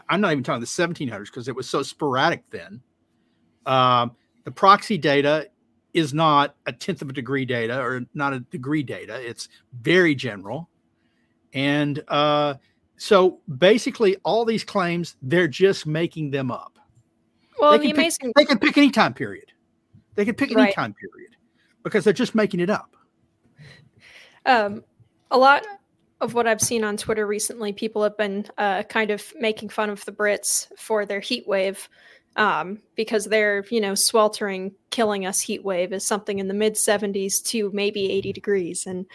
I'm 0.09 0.21
not 0.21 0.31
even 0.31 0.43
talking 0.43 0.59
the 0.59 0.65
1700s 0.65 1.25
because 1.25 1.47
it 1.47 1.55
was 1.55 1.69
so 1.69 1.81
sporadic 1.83 2.43
then. 2.49 2.81
Um, 3.65 4.15
the 4.43 4.51
proxy 4.51 4.97
data 4.97 5.49
is 5.95 6.13
not 6.13 6.55
a 6.65 6.73
tenth 6.73 7.01
of 7.01 7.09
a 7.09 7.13
degree 7.13 7.45
data 7.45 7.79
or 7.79 8.01
not 8.13 8.33
a 8.33 8.41
degree 8.41 8.83
data. 8.83 9.19
It's 9.27 9.47
very 9.81 10.13
general. 10.13 10.69
And 11.53 12.03
uh, 12.09 12.55
so 12.97 13.39
basically, 13.57 14.17
all 14.25 14.43
these 14.43 14.65
claims, 14.65 15.15
they're 15.21 15.47
just 15.47 15.87
making 15.87 16.31
them 16.31 16.51
up. 16.51 16.77
Well, 17.59 17.71
they 17.71 17.77
the 17.77 17.87
can 17.87 17.95
amazing 17.95 18.27
pick, 18.27 18.35
they 18.35 18.45
can 18.45 18.59
pick 18.59 18.77
any 18.77 18.91
time 18.91 19.13
period. 19.13 19.53
They 20.15 20.25
can 20.25 20.35
pick 20.35 20.51
any 20.51 20.61
Right. 20.61 20.75
time 20.75 20.93
period 20.93 21.31
because 21.83 22.03
they're 22.03 22.13
just 22.13 22.35
making 22.35 22.59
it 22.59 22.69
up. 22.69 22.95
um, 24.45 24.83
a 25.31 25.37
lot 25.37 25.65
of 26.21 26.33
what 26.33 26.45
I've 26.47 26.61
seen 26.61 26.83
on 26.83 26.97
Twitter 26.97 27.25
recently, 27.25 27.71
people 27.71 28.03
have 28.03 28.17
been 28.17 28.45
uh, 28.57 28.83
kind 28.83 29.11
of 29.11 29.33
making 29.39 29.69
fun 29.69 29.89
of 29.89 30.03
the 30.05 30.11
Brits 30.11 30.67
for 30.77 31.05
their 31.05 31.19
heat 31.21 31.47
wave 31.47 31.87
um, 32.35 32.81
because 32.95 33.25
their, 33.25 33.65
you 33.69 33.79
know, 33.79 33.95
sweltering, 33.95 34.73
killing 34.89 35.25
us 35.25 35.39
heat 35.39 35.63
wave 35.63 35.93
is 35.93 36.05
something 36.05 36.39
in 36.39 36.47
the 36.47 36.53
mid 36.53 36.75
70s 36.75 37.43
to 37.45 37.71
maybe 37.73 38.11
80 38.11 38.33
degrees, 38.33 38.85
and 38.85 39.05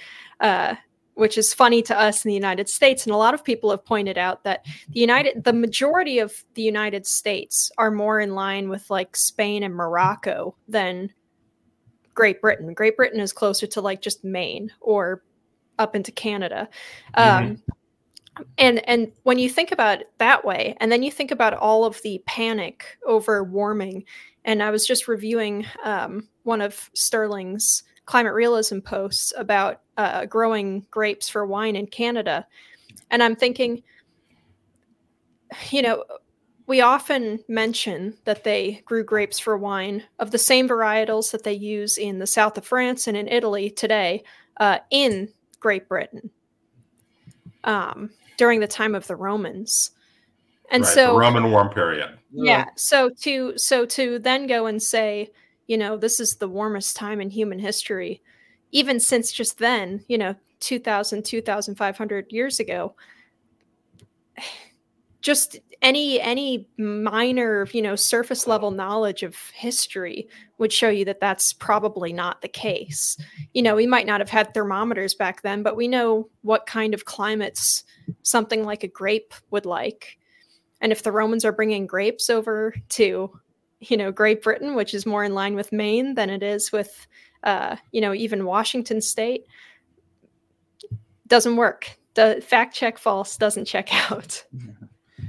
uh, 0.41 0.75
which 1.15 1.37
is 1.37 1.53
funny 1.53 1.83
to 1.83 1.99
us 1.99 2.25
in 2.25 2.31
the 2.31 2.35
United 2.35 2.69
States. 2.69 3.05
And 3.05 3.13
a 3.13 3.19
lot 3.19 3.35
of 3.35 3.45
people 3.45 3.71
have 3.71 3.85
pointed 3.85 4.17
out 4.17 4.45
that 4.45 4.65
the 4.89 5.01
United, 5.01 5.45
the 5.45 5.53
majority 5.53 6.19
of 6.19 6.33
the 6.55 6.63
United 6.63 7.07
States 7.07 7.71
are 7.77 7.91
more 7.91 8.21
in 8.21 8.35
line 8.35 8.69
with 8.69 8.89
like 8.89 9.17
Spain 9.17 9.63
and 9.63 9.75
Morocco 9.75 10.57
than 10.69 11.13
Great 12.15 12.41
Britain. 12.41 12.73
Great 12.73 12.97
Britain 12.97 13.21
is 13.21 13.33
closer 13.33 13.67
to 13.67 13.81
like 13.81 14.01
just 14.01 14.25
Maine 14.25 14.71
or 14.81 15.23
up 15.79 15.95
into 15.95 16.13
Canada. 16.13 16.69
Um, 17.15 17.63
and 18.59 18.87
and 18.89 19.13
when 19.23 19.39
you 19.39 19.49
think 19.49 19.73
about 19.73 20.01
it 20.01 20.11
that 20.19 20.45
way, 20.45 20.77
and 20.81 20.91
then 20.91 21.03
you 21.03 21.11
think 21.11 21.31
about 21.31 21.55
all 21.55 21.85
of 21.85 22.01
the 22.03 22.23
panic 22.27 22.85
over 23.07 23.45
warming, 23.45 24.05
and 24.45 24.63
I 24.63 24.71
was 24.71 24.87
just 24.87 25.09
reviewing 25.09 25.67
um, 25.85 26.29
one 26.43 26.61
of 26.61 26.91
Sterling's 26.95 27.83
climate 28.07 28.35
realism 28.35 28.81
posts 28.81 29.33
about 29.37 29.83
uh, 29.97 30.27
growing 30.27 30.87
grapes 30.91 31.29
for 31.29 31.47
wine 31.47 31.77
in 31.77 31.87
Canada, 31.87 32.47
and 33.11 33.23
I'm 33.23 33.37
thinking, 33.37 33.83
you 35.71 35.83
know, 35.83 36.05
we 36.67 36.81
often 36.81 37.43
mention 37.49 38.17
that 38.27 38.45
they 38.45 38.83
grew 38.85 39.03
grapes 39.03 39.41
for 39.41 39.59
wine 39.59 40.05
of 40.21 40.31
the 40.31 40.39
same 40.39 40.69
varietals 40.69 41.33
that 41.33 41.43
they 41.43 41.53
use 41.53 41.99
in 41.99 42.21
the 42.21 42.29
south 42.29 42.57
of 42.57 42.65
France 42.65 43.09
and 43.09 43.17
in 43.17 43.27
Italy 43.27 43.71
today 43.71 44.23
uh, 44.59 44.79
in 44.91 45.29
Great 45.59 45.89
Britain. 45.89 46.31
Um, 47.65 48.11
during 48.41 48.61
the 48.61 48.67
time 48.67 48.95
of 48.95 49.07
the 49.07 49.17
Romans. 49.17 49.91
And 50.71 50.83
right, 50.83 50.95
so 50.95 51.13
the 51.13 51.19
Roman 51.19 51.51
warm 51.51 51.69
period. 51.69 52.09
yeah 52.33 52.65
so 52.75 53.11
to 53.21 53.53
so 53.59 53.85
to 53.85 54.19
then 54.19 54.47
go 54.47 54.65
and 54.65 54.83
say 54.83 55.31
you 55.67 55.77
know 55.77 55.99
this 55.99 56.21
is 56.21 56.37
the 56.37 56.49
warmest 56.49 56.97
time 56.97 57.21
in 57.21 57.29
human 57.29 57.59
history 57.59 58.23
even 58.71 58.99
since 58.99 59.31
just 59.31 59.59
then 59.59 60.03
you 60.09 60.17
know 60.17 60.35
2000 60.61 61.23
2500 61.23 62.33
years 62.33 62.61
ago 62.61 62.95
just 65.21 65.59
any 65.83 66.19
any 66.21 66.67
minor 66.79 67.67
you 67.73 67.83
know 67.83 67.97
surface 67.97 68.47
level 68.47 68.71
knowledge 68.71 69.23
of 69.23 69.37
history 69.53 70.29
would 70.57 70.73
show 70.73 70.89
you 70.89 71.05
that 71.05 71.21
that's 71.21 71.53
probably 71.53 72.13
not 72.13 72.41
the 72.41 72.49
case 72.49 73.19
you 73.53 73.61
know 73.61 73.75
we 73.75 73.87
might 73.87 74.07
not 74.07 74.21
have 74.21 74.31
had 74.31 74.55
thermometers 74.55 75.15
back 75.15 75.43
then 75.43 75.63
but 75.63 75.77
we 75.77 75.89
know 75.89 76.29
what 76.43 76.65
kind 76.65 76.95
of 76.95 77.05
climates 77.05 77.83
something 78.23 78.65
like 78.65 78.85
a 78.85 78.89
grape 78.89 79.35
would 79.51 79.67
like 79.67 80.19
and 80.81 80.93
if 80.93 81.03
the 81.03 81.13
Romans 81.13 81.45
are 81.45 81.53
bringing 81.53 81.87
grapes 81.87 82.31
over 82.31 82.75
to, 82.91 83.31
you 83.81 83.97
know, 83.97 84.11
Great 84.11 84.43
Britain, 84.43 84.75
which 84.75 84.95
is 84.95 85.05
more 85.07 85.25
in 85.25 85.35
line 85.35 85.55
with 85.55 85.73
Maine 85.73 86.15
than 86.15 86.31
it 86.31 86.43
is 86.43 86.73
with, 86.73 87.07
uh, 87.45 87.77
you 87.93 88.01
know, 88.01 88.15
even 88.15 88.47
Washington 88.47 89.01
State, 89.03 89.47
doesn't 91.27 91.57
work. 91.57 91.97
The 92.15 92.43
fact 92.47 92.75
check 92.75 92.99
false 92.99 93.37
doesn't 93.37 93.67
check 93.67 93.91
out. 94.11 94.43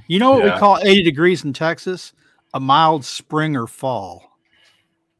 You 0.07 0.19
know 0.19 0.31
what 0.31 0.45
Yeah. 0.45 0.53
we 0.53 0.59
call 0.59 0.77
80 0.81 1.03
degrees 1.03 1.43
in 1.43 1.53
Texas? 1.53 2.13
A 2.53 2.59
mild 2.59 3.05
spring 3.05 3.55
or 3.55 3.67
fall. 3.67 4.37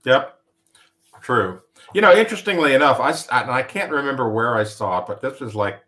Yep, 0.05 0.37
true. 1.21 1.61
You 1.93 2.01
know, 2.01 2.13
interestingly 2.13 2.73
enough, 2.73 2.99
I, 2.99 3.11
and 3.41 3.51
I 3.51 3.63
can't 3.63 3.91
remember 3.91 4.29
where 4.29 4.55
I 4.55 4.63
saw 4.63 4.99
it, 4.99 5.07
but 5.07 5.21
this 5.21 5.39
was 5.39 5.55
like 5.55 5.81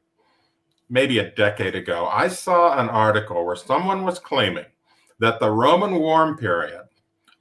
maybe 0.94 1.18
a 1.18 1.32
decade 1.32 1.74
ago. 1.74 2.08
I 2.10 2.28
saw 2.28 2.80
an 2.80 2.88
article 2.88 3.44
where 3.46 3.56
someone 3.56 4.06
was 4.06 4.20
claiming 4.20 4.66
that 5.20 5.40
the 5.40 5.50
Roman 5.50 5.96
warm 5.96 6.38
period 6.38 6.82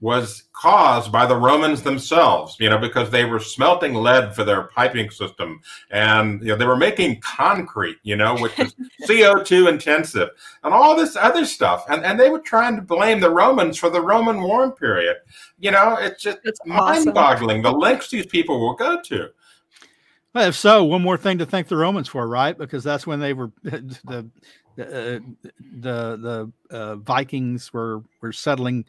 was 0.00 0.44
caused 0.52 1.12
by 1.12 1.26
the 1.26 1.36
Romans 1.36 1.82
themselves, 1.82 2.56
you 2.58 2.68
know, 2.68 2.78
because 2.78 3.10
they 3.10 3.24
were 3.24 3.38
smelting 3.38 3.94
lead 3.94 4.34
for 4.34 4.42
their 4.42 4.64
piping 4.64 5.08
system 5.10 5.60
and 5.90 6.40
you 6.40 6.48
know 6.48 6.56
they 6.56 6.66
were 6.66 6.76
making 6.76 7.20
concrete, 7.20 7.98
you 8.02 8.16
know, 8.16 8.36
which 8.38 8.58
is 8.58 8.74
CO2 9.08 9.68
intensive 9.68 10.30
and 10.64 10.74
all 10.74 10.96
this 10.96 11.14
other 11.14 11.44
stuff. 11.44 11.84
And 11.88 12.04
and 12.04 12.18
they 12.18 12.30
were 12.30 12.40
trying 12.40 12.74
to 12.76 12.82
blame 12.82 13.20
the 13.20 13.30
Romans 13.30 13.78
for 13.78 13.90
the 13.90 14.00
Roman 14.00 14.42
warm 14.42 14.72
period. 14.72 15.18
You 15.60 15.70
know, 15.70 15.96
it's 16.00 16.22
just 16.22 16.38
awesome. 16.38 16.74
mind-boggling 16.74 17.62
the 17.62 17.70
lengths 17.70 18.08
these 18.08 18.26
people 18.26 18.58
will 18.58 18.74
go 18.74 19.00
to. 19.02 19.28
Well, 20.34 20.48
if 20.48 20.54
so, 20.54 20.84
one 20.84 21.02
more 21.02 21.16
thing 21.18 21.38
to 21.38 21.46
thank 21.46 21.68
the 21.68 21.76
Romans 21.76 22.08
for, 22.08 22.26
right? 22.26 22.56
Because 22.56 22.82
that's 22.82 23.06
when 23.06 23.20
they 23.20 23.32
were 23.34 23.50
the 23.62 23.96
the 24.04 24.30
uh, 24.78 25.20
the, 25.80 26.50
the 26.70 26.74
uh, 26.76 26.96
Vikings 26.96 27.72
were 27.72 28.02
were 28.22 28.32
settling, 28.32 28.84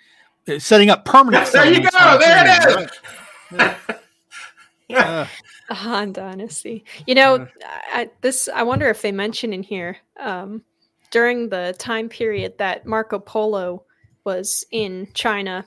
uh, 0.47 0.59
setting 0.59 0.89
up 0.89 1.03
permanent. 1.05 1.49
There 1.51 1.65
you 1.65 1.81
go. 1.81 2.17
There 2.17 2.45
it 2.45 2.47
Canada, 2.47 2.79
is. 2.79 2.87
right? 3.51 3.77
yeah. 3.77 3.77
Uh, 4.89 5.27
The 5.69 5.73
Han 5.75 6.11
Dynasty. 6.13 6.83
You 7.07 7.15
know, 7.15 7.35
Uh. 7.35 7.45
I, 7.93 8.09
this 8.21 8.47
I 8.53 8.63
wonder 8.63 8.89
if 8.89 9.01
they 9.01 9.11
mention 9.11 9.51
in 9.53 9.63
here 9.63 9.97
um, 10.19 10.61
during 11.09 11.49
the 11.49 11.73
time 11.79 12.09
period 12.09 12.57
that 12.59 12.85
Marco 12.85 13.17
Polo 13.17 13.83
was 14.23 14.65
in 14.71 15.07
China, 15.13 15.65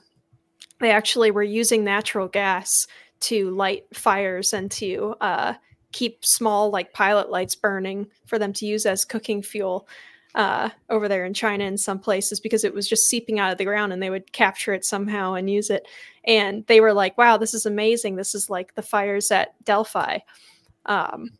they 0.79 0.91
actually 0.91 1.31
were 1.31 1.43
using 1.43 1.83
natural 1.83 2.27
gas 2.27 2.87
to 3.21 3.49
light 3.51 3.85
fires 3.93 4.53
and 4.53 4.69
to 4.71 5.15
uh, 5.21 5.53
keep 5.91 6.25
small 6.25 6.69
like 6.69 6.93
pilot 6.93 7.29
lights 7.29 7.55
burning 7.55 8.07
for 8.25 8.37
them 8.37 8.53
to 8.53 8.65
use 8.65 8.85
as 8.85 9.05
cooking 9.05 9.41
fuel 9.41 9.87
uh, 10.35 10.69
over 10.89 11.07
there 11.07 11.25
in 11.25 11.33
China 11.33 11.63
in 11.63 11.77
some 11.77 11.99
places 11.99 12.39
because 12.39 12.63
it 12.63 12.73
was 12.73 12.87
just 12.87 13.07
seeping 13.07 13.39
out 13.39 13.51
of 13.51 13.57
the 13.57 13.65
ground 13.65 13.91
and 13.91 14.03
they 14.03 14.11
would 14.11 14.31
capture 14.33 14.73
it 14.73 14.85
somehow 14.85 15.33
and 15.33 15.49
use 15.49 15.69
it. 15.69 15.87
And 16.25 16.65
they 16.67 16.79
were 16.79 16.93
like, 16.93 17.17
wow, 17.17 17.37
this 17.37 17.53
is 17.53 17.65
amazing. 17.65 18.15
This 18.15 18.35
is 18.35 18.49
like 18.49 18.75
the 18.75 18.83
fires 18.83 19.31
at 19.31 19.55
Delphi. 19.65 20.19
Um, 20.85 21.31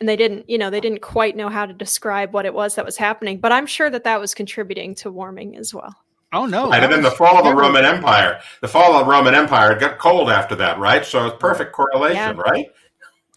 and 0.00 0.08
they 0.08 0.16
didn't, 0.16 0.48
you 0.48 0.56
know, 0.58 0.70
they 0.70 0.80
didn't 0.80 1.02
quite 1.02 1.36
know 1.36 1.48
how 1.48 1.66
to 1.66 1.72
describe 1.72 2.32
what 2.32 2.46
it 2.46 2.54
was 2.54 2.74
that 2.74 2.84
was 2.84 2.96
happening, 2.96 3.38
but 3.38 3.52
I'm 3.52 3.66
sure 3.66 3.90
that 3.90 4.04
that 4.04 4.20
was 4.20 4.34
contributing 4.34 4.94
to 4.96 5.10
warming 5.10 5.56
as 5.56 5.74
well. 5.74 5.94
Oh 6.32 6.46
no! 6.46 6.70
Right, 6.70 6.82
and 6.82 6.92
then 6.92 7.02
the 7.02 7.10
fall 7.10 7.38
of 7.38 7.44
the 7.44 7.54
Roman 7.54 7.84
Empire. 7.84 8.40
The 8.60 8.68
fall 8.68 8.94
of 8.94 9.06
the 9.06 9.10
Roman 9.10 9.34
Empire 9.34 9.72
it 9.72 9.80
got 9.80 9.98
cold 9.98 10.30
after 10.30 10.54
that, 10.56 10.78
right? 10.78 11.04
So 11.04 11.26
it's 11.26 11.36
perfect 11.38 11.72
correlation, 11.72 12.36
Yeah. 12.36 12.42
right? 12.42 12.66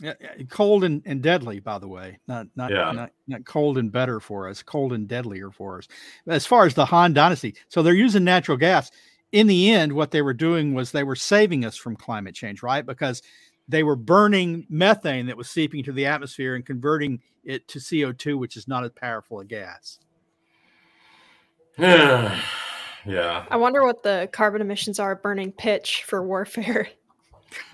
Yeah, 0.02 0.14
yeah, 0.22 0.44
cold 0.50 0.86
and, 0.86 1.02
and 1.06 1.22
deadly, 1.22 1.60
by 1.60 1.78
the 1.78 1.88
way. 1.88 2.20
Not 2.28 2.48
not, 2.56 2.72
Yeah. 2.72 2.92
not 2.92 3.12
not 3.28 3.46
cold 3.46 3.78
and 3.78 3.92
better 3.92 4.20
for 4.22 4.48
us, 4.48 4.64
cold 4.64 4.94
and 4.94 5.08
deadlier 5.08 5.52
for 5.52 5.78
us. 5.80 5.88
As 6.26 6.46
far 6.46 6.66
as 6.66 6.74
the 6.74 6.86
Han 6.86 7.14
Dynasty, 7.14 7.56
so 7.68 7.84
they're 7.84 7.94
using 7.94 8.24
natural 8.24 8.58
gas. 8.58 8.92
In 9.32 9.48
the 9.48 9.72
end, 9.72 9.92
what 9.94 10.12
they 10.12 10.22
were 10.22 10.34
doing 10.34 10.74
was 10.74 10.92
they 10.92 11.04
were 11.04 11.16
saving 11.16 11.66
us 11.66 11.76
from 11.76 11.96
climate 11.96 12.34
change, 12.34 12.64
right? 12.64 12.86
Because 12.86 13.22
they 13.68 13.84
were 13.84 13.98
burning 13.98 14.66
methane 14.70 15.28
that 15.28 15.38
was 15.38 15.50
seeping 15.50 15.80
into 15.80 15.92
the 15.92 16.06
atmosphere 16.06 16.56
and 16.56 16.66
converting 16.66 17.22
it 17.44 17.68
to 17.68 17.80
CO2, 17.80 18.40
which 18.40 18.56
is 18.58 18.68
not 18.68 18.84
as 18.86 18.92
powerful 18.92 19.40
a 19.42 19.46
gas. 19.46 20.00
yeah. 23.06 23.46
I 23.50 23.58
wonder 23.58 23.84
what 23.84 24.04
the 24.04 24.30
carbon 24.32 24.62
emissions 24.62 25.00
are 25.00 25.16
burning 25.16 25.52
pitch 25.52 26.04
for 26.04 26.24
warfare. 26.24 26.90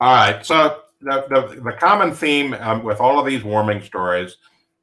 All 0.00 0.14
right. 0.14 0.44
So 0.44 0.82
the, 1.00 1.26
the, 1.28 1.60
the 1.62 1.72
common 1.72 2.12
theme 2.12 2.54
um, 2.54 2.82
with 2.82 3.00
all 3.00 3.18
of 3.18 3.26
these 3.26 3.44
warming 3.44 3.82
stories 3.82 4.36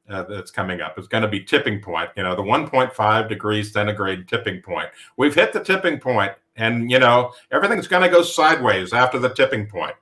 uh, 0.08 0.22
that's 0.24 0.50
coming 0.50 0.80
up 0.80 0.98
is 0.98 1.08
going 1.08 1.22
to 1.22 1.28
be 1.28 1.40
tipping 1.42 1.80
point. 1.80 2.10
You 2.16 2.22
know, 2.22 2.36
the 2.36 2.42
1.5 2.42 3.28
degrees 3.28 3.72
centigrade 3.72 4.28
tipping 4.28 4.62
point. 4.62 4.88
We've 5.16 5.34
hit 5.34 5.52
the 5.52 5.62
tipping 5.62 5.98
point, 5.98 6.32
and 6.56 6.90
you 6.90 6.98
know 6.98 7.32
everything's 7.50 7.88
going 7.88 8.02
to 8.02 8.08
go 8.08 8.22
sideways 8.22 8.92
after 8.92 9.18
the 9.18 9.30
tipping 9.30 9.66
point. 9.66 9.94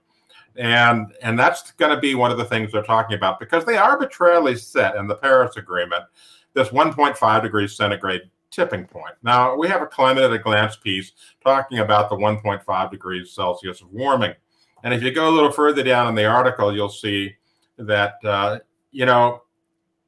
And 0.57 1.13
and 1.23 1.39
that's 1.39 1.73
going 1.73 1.95
to 1.95 2.01
be 2.01 2.15
one 2.15 2.31
of 2.31 2.39
the 2.39 2.45
things 2.45 2.71
they're 2.71 2.83
talking 2.83 3.17
about 3.17 3.41
because 3.41 3.65
they 3.65 3.77
arbitrarily 3.77 4.57
set 4.57 4.97
in 4.97 5.07
the 5.07 5.17
Paris 5.17 5.57
Agreement 5.57 6.05
this 6.55 6.69
1.5 6.69 7.43
degrees 7.43 7.77
centigrade 7.77 8.23
tipping 8.51 8.87
point. 8.87 9.15
Now 9.23 9.57
we 9.57 9.69
have 9.69 9.83
a 9.83 9.87
climate 9.87 10.25
at 10.25 10.33
a 10.33 10.39
glance 10.39 10.77
piece 10.77 11.13
talking 11.43 11.81
about 11.81 12.09
the 12.09 12.17
1.5 12.17 12.91
degrees 12.91 13.33
Celsius 13.33 13.81
of 13.81 13.93
warming. 13.93 14.35
And 14.85 14.95
if 14.95 15.03
you 15.03 15.13
go 15.13 15.29
a 15.29 15.35
little 15.35 15.51
further 15.51 15.83
down 15.83 16.09
in 16.09 16.15
the 16.15 16.27
article, 16.27 16.75
you'll 16.75 16.89
see 16.89 17.35
that, 17.79 18.15
uh, 18.25 18.61
you 18.93 19.07
know, 19.07 19.43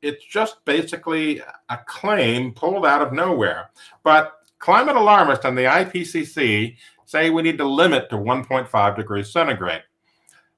it's 0.03 0.25
just 0.25 0.65
basically 0.65 1.43
a 1.69 1.79
claim 1.87 2.53
pulled 2.53 2.87
out 2.87 3.03
of 3.03 3.13
nowhere. 3.13 3.71
But 4.05 4.35
climate 4.59 4.97
alarmists 4.97 5.45
and 5.45 5.57
the 5.57 5.63
IPCC 5.63 6.77
say 7.07 7.31
we 7.31 7.43
need 7.43 7.59
to 7.59 7.65
limit 7.65 8.11
to 8.11 8.17
1.5 8.17 8.97
degrees 8.97 9.33
centigrade. 9.33 9.83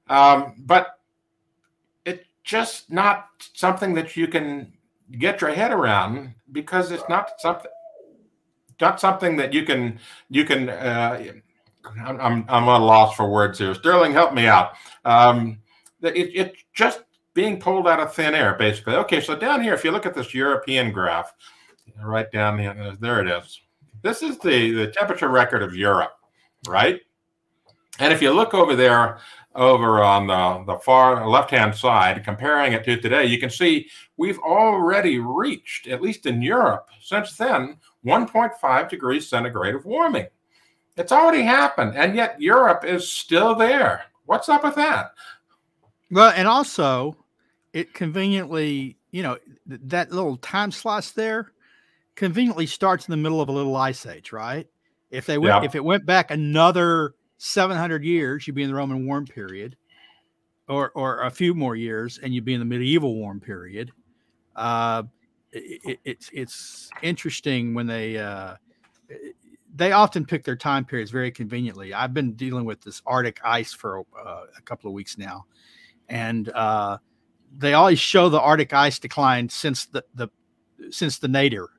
Um, 0.07 0.55
but 0.59 0.99
it's 2.05 2.25
just 2.43 2.91
not 2.91 3.29
something 3.53 3.93
that 3.93 4.17
you 4.17 4.27
can 4.27 4.73
get 5.17 5.41
your 5.41 5.51
head 5.51 5.71
around 5.71 6.33
because 6.51 6.91
it's 6.91 7.07
not 7.09 7.39
something 7.39 7.71
not 8.79 8.99
something 8.99 9.35
that 9.37 9.53
you 9.53 9.63
can 9.63 9.99
you 10.29 10.45
can 10.45 10.69
uh, 10.69 11.23
I'm, 12.05 12.45
I'm 12.47 12.69
at 12.69 12.81
a 12.81 12.83
loss 12.83 13.15
for 13.15 13.29
words 13.29 13.59
here. 13.59 13.73
Sterling, 13.73 14.11
help 14.11 14.33
me 14.33 14.47
out. 14.47 14.73
Um, 15.05 15.59
it, 16.01 16.31
it's 16.33 16.63
just 16.73 17.01
being 17.33 17.59
pulled 17.59 17.87
out 17.87 17.99
of 17.99 18.13
thin 18.13 18.35
air, 18.35 18.55
basically. 18.55 18.95
Okay, 18.95 19.21
so 19.21 19.35
down 19.35 19.61
here, 19.61 19.73
if 19.73 19.83
you 19.83 19.91
look 19.91 20.05
at 20.05 20.13
this 20.13 20.33
European 20.33 20.91
graph, 20.91 21.33
right 22.03 22.31
down 22.31 22.59
here, 22.59 22.97
there 22.99 23.21
it 23.21 23.27
is. 23.27 23.61
This 24.01 24.21
is 24.21 24.37
the 24.39 24.71
the 24.71 24.87
temperature 24.91 25.29
record 25.29 25.61
of 25.61 25.75
Europe, 25.75 26.13
right? 26.67 27.01
And 27.99 28.13
if 28.13 28.21
you 28.21 28.31
look 28.31 28.53
over 28.53 28.75
there, 28.75 29.19
over 29.59 30.01
on 30.01 30.25
the, 30.25 30.73
the 30.73 30.79
far 30.79 31.27
left 31.27 31.51
hand 31.51 31.75
side, 31.75 32.23
comparing 32.23 32.73
it 32.73 32.83
to 32.85 32.99
today, 32.99 33.25
you 33.25 33.37
can 33.39 33.49
see 33.49 33.89
we've 34.17 34.39
already 34.39 35.19
reached, 35.19 35.87
at 35.87 36.01
least 36.01 36.25
in 36.25 36.41
Europe, 36.41 36.87
since 37.01 37.35
then, 37.35 37.77
1.5 38.05 38.89
degrees 38.89 39.27
centigrade 39.27 39.75
of 39.75 39.85
warming. 39.85 40.27
It's 40.95 41.11
already 41.11 41.43
happened, 41.43 41.95
and 41.95 42.15
yet 42.15 42.41
Europe 42.41 42.85
is 42.85 43.11
still 43.11 43.53
there. 43.53 44.03
What's 44.25 44.47
up 44.49 44.63
with 44.63 44.75
that? 44.75 45.11
Well, 46.09 46.33
and 46.35 46.47
also 46.47 47.15
it 47.73 47.93
conveniently, 47.93 48.97
you 49.11 49.23
know, 49.23 49.37
th- 49.67 49.81
that 49.83 50.11
little 50.11 50.37
time 50.37 50.71
slice 50.71 51.11
there 51.11 51.51
conveniently 52.15 52.65
starts 52.65 53.07
in 53.07 53.11
the 53.11 53.17
middle 53.17 53.41
of 53.41 53.49
a 53.49 53.51
little 53.51 53.75
ice 53.75 54.05
age, 54.05 54.31
right? 54.31 54.67
If 55.11 55.25
they 55.25 55.37
went, 55.37 55.63
Yeah. 55.63 55.65
if 55.65 55.75
it 55.75 55.83
went 55.83 56.05
back 56.05 56.31
another 56.31 57.15
700 57.39 58.03
years, 58.03 58.45
you'd 58.45 58.55
be 58.55 58.63
in 58.63 58.69
the 58.69 58.75
Roman 58.75 59.05
warm 59.07 59.25
period, 59.25 59.77
or 60.67 60.91
or 60.91 61.23
a 61.23 61.31
few 61.31 61.55
more 61.55 61.75
years, 61.75 62.19
and 62.21 62.33
you'd 62.33 62.45
be 62.45 62.53
in 62.53 62.59
the 62.59 62.65
medieval 62.65 63.15
warm 63.15 63.39
period. 63.39 63.91
Uh, 64.55 65.03
it, 65.51 65.81
it, 65.85 65.99
it's 66.03 66.29
it's 66.33 66.89
interesting 67.01 67.73
when 67.73 67.87
they 67.87 68.17
uh, 68.17 68.55
they 69.73 69.93
often 69.93 70.25
pick 70.25 70.43
their 70.43 70.57
time 70.57 70.83
periods 70.83 71.11
very 71.11 71.31
conveniently. 71.31 71.93
I've 71.93 72.13
been 72.13 72.33
dealing 72.33 72.65
with 72.65 72.81
this 72.81 73.01
Arctic 73.05 73.39
ice 73.43 73.73
for 73.73 73.99
uh, 73.99 74.43
a 74.57 74.61
couple 74.63 74.89
of 74.89 74.93
weeks 74.93 75.17
now, 75.17 75.45
and 76.09 76.49
uh, 76.49 76.97
they 77.57 77.73
always 77.73 77.99
show 77.99 78.27
the 78.27 78.41
Arctic 78.41 78.73
ice 78.73 78.99
decline 78.99 79.47
since 79.47 79.85
the 79.85 80.03
the 80.13 80.27
since 80.91 81.19
the 81.19 81.29
nadir. 81.29 81.69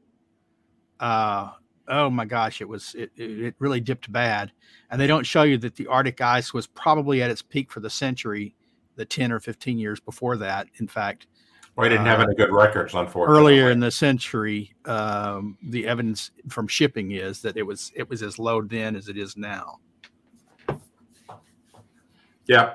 Uh, 0.99 1.51
oh 1.91 2.09
my 2.09 2.25
gosh, 2.25 2.61
it 2.61 2.69
was 2.69 2.95
it, 2.97 3.11
it 3.17 3.55
really 3.59 3.81
dipped 3.81 4.11
bad, 4.11 4.53
and 4.91 5.01
they 5.01 5.07
don't 5.07 5.27
show 5.27 5.43
you 5.43 5.59
that 5.59 5.75
the 5.75 5.87
Arctic 5.89 6.21
ice 6.21 6.55
was 6.55 6.67
probably 6.67 7.23
at 7.23 7.31
its 7.31 7.43
peak 7.43 7.71
for 7.71 7.81
the 7.81 7.91
century, 7.91 8.55
the 8.97 9.05
ten 9.05 9.31
or 9.33 9.41
fifteen 9.41 9.79
years 9.79 10.01
before 10.01 10.37
that. 10.39 10.69
In 10.79 10.89
fact, 10.89 11.27
We 11.77 11.89
didn't 11.89 12.07
have 12.07 12.21
Uh, 12.21 12.25
any 12.25 12.35
good 12.35 12.53
records, 12.53 12.95
unfortunately. 12.95 13.41
earlier 13.41 13.71
in 13.71 13.81
the 13.81 13.91
century, 13.91 14.75
um, 14.87 15.57
the 15.63 15.87
evidence 15.87 16.31
from 16.49 16.67
shipping 16.69 17.13
is 17.13 17.43
that 17.43 17.57
it 17.57 17.63
was 17.63 17.93
it 17.95 18.09
was 18.09 18.23
as 18.23 18.39
low 18.39 18.63
then 18.63 18.97
as 18.97 19.09
it 19.09 19.17
is 19.17 19.37
now. 19.37 19.79
Yeah. 22.47 22.75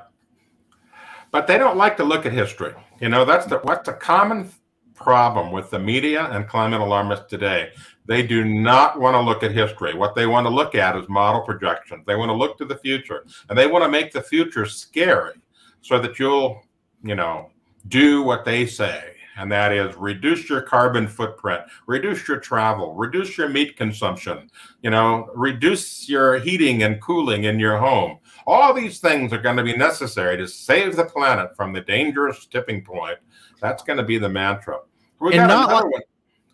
But 1.31 1.47
they 1.47 1.57
don't 1.57 1.75
like 1.77 1.97
to 1.97 2.03
look 2.03 2.25
at 2.25 2.31
history. 2.31 2.73
You 3.01 3.09
know, 3.09 3.25
that's 3.25 3.45
the 3.45 3.57
what's 3.59 3.89
a 3.89 3.93
common 3.93 4.49
problem 4.95 5.51
with 5.51 5.69
the 5.69 5.79
media 5.79 6.25
and 6.31 6.47
climate 6.47 6.81
alarmists 6.81 7.29
today. 7.29 7.71
They 8.05 8.25
do 8.25 8.45
not 8.45 8.99
want 8.99 9.15
to 9.15 9.21
look 9.21 9.43
at 9.43 9.51
history. 9.51 9.93
What 9.93 10.15
they 10.15 10.25
want 10.25 10.45
to 10.45 10.53
look 10.53 10.75
at 10.75 10.95
is 10.95 11.09
model 11.09 11.41
projections. 11.41 12.05
They 12.05 12.15
want 12.15 12.29
to 12.29 12.35
look 12.35 12.57
to 12.57 12.65
the 12.65 12.77
future 12.77 13.25
and 13.49 13.57
they 13.57 13.67
want 13.67 13.83
to 13.83 13.89
make 13.89 14.11
the 14.11 14.21
future 14.21 14.65
scary 14.65 15.33
so 15.81 15.99
that 15.99 16.17
you'll, 16.17 16.63
you 17.03 17.15
know, 17.15 17.51
do 17.87 18.23
what 18.23 18.45
they 18.45 18.65
say. 18.65 19.11
And 19.37 19.51
that 19.51 19.73
is 19.73 19.95
reduce 19.97 20.49
your 20.49 20.61
carbon 20.61 21.07
footprint, 21.07 21.63
reduce 21.87 22.27
your 22.27 22.39
travel, 22.39 22.93
reduce 22.93 23.37
your 23.37 23.49
meat 23.49 23.75
consumption, 23.75 24.49
you 24.81 24.89
know, 24.89 25.29
reduce 25.35 26.07
your 26.07 26.39
heating 26.39 26.83
and 26.83 27.01
cooling 27.01 27.43
in 27.43 27.59
your 27.59 27.77
home. 27.77 28.19
All 28.47 28.73
these 28.73 28.99
things 28.99 29.33
are 29.33 29.41
going 29.41 29.57
to 29.57 29.63
be 29.63 29.75
necessary 29.75 30.37
to 30.37 30.47
save 30.47 30.95
the 30.95 31.03
planet 31.03 31.55
from 31.55 31.73
the 31.73 31.81
dangerous 31.81 32.45
tipping 32.45 32.83
point. 32.83 33.17
That's 33.61 33.83
going 33.83 33.97
to 33.97 34.03
be 34.03 34.17
the 34.17 34.29
mantra. 34.29 34.79
We 35.19 35.37
And 35.37 35.47
not 35.47 35.69
like- 35.71 36.03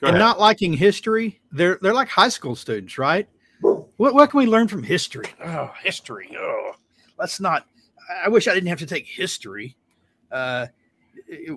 and 0.04 0.18
not 0.18 0.40
liking 0.40 0.74
history, 0.74 1.40
they're 1.52 1.78
they're 1.82 1.94
like 1.94 2.10
high 2.10 2.30
school 2.30 2.56
students, 2.56 2.98
right? 2.98 3.28
What 3.62 4.14
what 4.16 4.30
can 4.32 4.40
we 4.40 4.48
learn 4.48 4.68
from 4.68 4.82
history? 4.82 5.26
Oh, 5.44 5.72
history. 5.84 6.36
Oh, 6.40 6.72
let's 7.20 7.40
not. 7.40 7.68
I 8.26 8.28
wish 8.30 8.48
I 8.48 8.54
didn't 8.56 8.70
have 8.70 8.80
to 8.80 8.88
take 8.88 9.06
history. 9.06 9.76
Uh, 10.32 10.68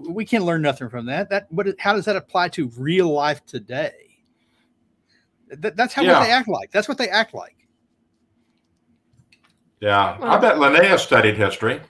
we 0.08 0.24
can 0.26 0.42
learn 0.44 0.60
nothing 0.62 0.90
from 0.90 1.06
that. 1.06 1.30
That 1.30 1.46
what? 1.50 1.66
How 1.78 1.94
does 1.94 2.04
that 2.04 2.16
apply 2.16 2.48
to 2.50 2.68
real 2.76 3.10
life 3.10 3.44
today? 3.46 3.92
That, 5.48 5.74
that's 5.76 5.94
how 5.94 6.02
what 6.04 6.24
they 6.26 6.30
act 6.32 6.48
like. 6.48 6.70
That's 6.70 6.88
what 6.88 6.98
they 6.98 7.08
act 7.08 7.34
like. 7.34 7.56
yeah, 9.80 10.18
I 10.20 10.36
bet 10.38 10.56
Linnea 10.56 10.98
studied 10.98 11.36
history. 11.36 11.80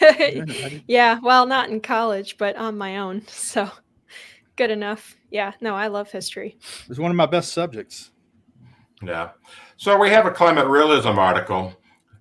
yeah, 0.86 1.18
well, 1.22 1.46
not 1.46 1.70
in 1.70 1.80
college, 1.80 2.36
but 2.38 2.56
on 2.56 2.76
my 2.78 2.98
own. 2.98 3.22
So 3.28 3.70
good 4.56 4.70
enough. 4.70 5.16
Yeah, 5.30 5.52
no, 5.60 5.74
I 5.74 5.88
love 5.88 6.10
history. 6.10 6.56
It's 6.88 6.98
one 6.98 7.10
of 7.10 7.16
my 7.16 7.26
best 7.26 7.52
subjects. 7.52 8.10
Yeah. 9.02 9.30
So 9.76 9.98
we 9.98 10.08
have 10.10 10.26
a 10.26 10.30
climate 10.30 10.66
realism 10.66 11.18
article 11.18 11.74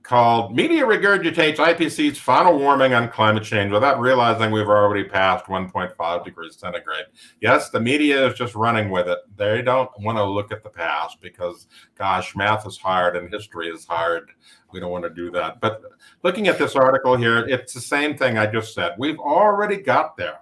called 0.06 0.56
Media 0.56 0.86
Regurgitates 0.86 1.56
IPCC's 1.56 2.20
Final 2.20 2.60
Warning 2.60 2.94
on 2.94 3.10
Climate 3.10 3.44
Change 3.44 3.72
Without 3.72 4.00
Realizing 4.00 4.52
We've 4.52 4.68
Already 4.68 5.04
Passed 5.04 5.46
1.5 5.46 6.24
Degrees 6.24 6.56
Centigrade. 6.58 7.06
Yes, 7.42 7.72
the 7.72 7.80
media 7.80 8.28
is 8.28 8.38
just 8.38 8.54
running 8.54 8.92
with 8.92 9.08
it. 9.08 9.18
They 9.36 9.64
don't 9.64 9.90
want 10.00 10.20
to 10.20 10.24
look 10.24 10.52
at 10.52 10.64
the 10.64 10.70
past 10.70 11.20
because, 11.22 11.68
gosh, 11.98 12.36
math 12.36 12.68
is 12.68 12.78
hard 12.78 13.16
and 13.16 13.34
history 13.34 13.68
is 13.68 13.86
hard. 13.86 14.30
We 14.72 14.80
don't 14.80 14.92
want 14.92 15.06
to 15.06 15.10
do 15.10 15.32
that. 15.32 15.60
But 15.60 15.82
looking 16.22 16.48
at 16.50 16.60
this 16.60 16.76
article 16.76 17.18
here, 17.18 17.40
it's 17.40 17.74
the 17.74 17.82
same 17.82 18.16
thing 18.16 18.38
I 18.38 18.46
just 18.46 18.76
said. 18.76 18.94
We've 19.00 19.20
already 19.20 19.78
got 19.78 20.18
there. 20.18 20.38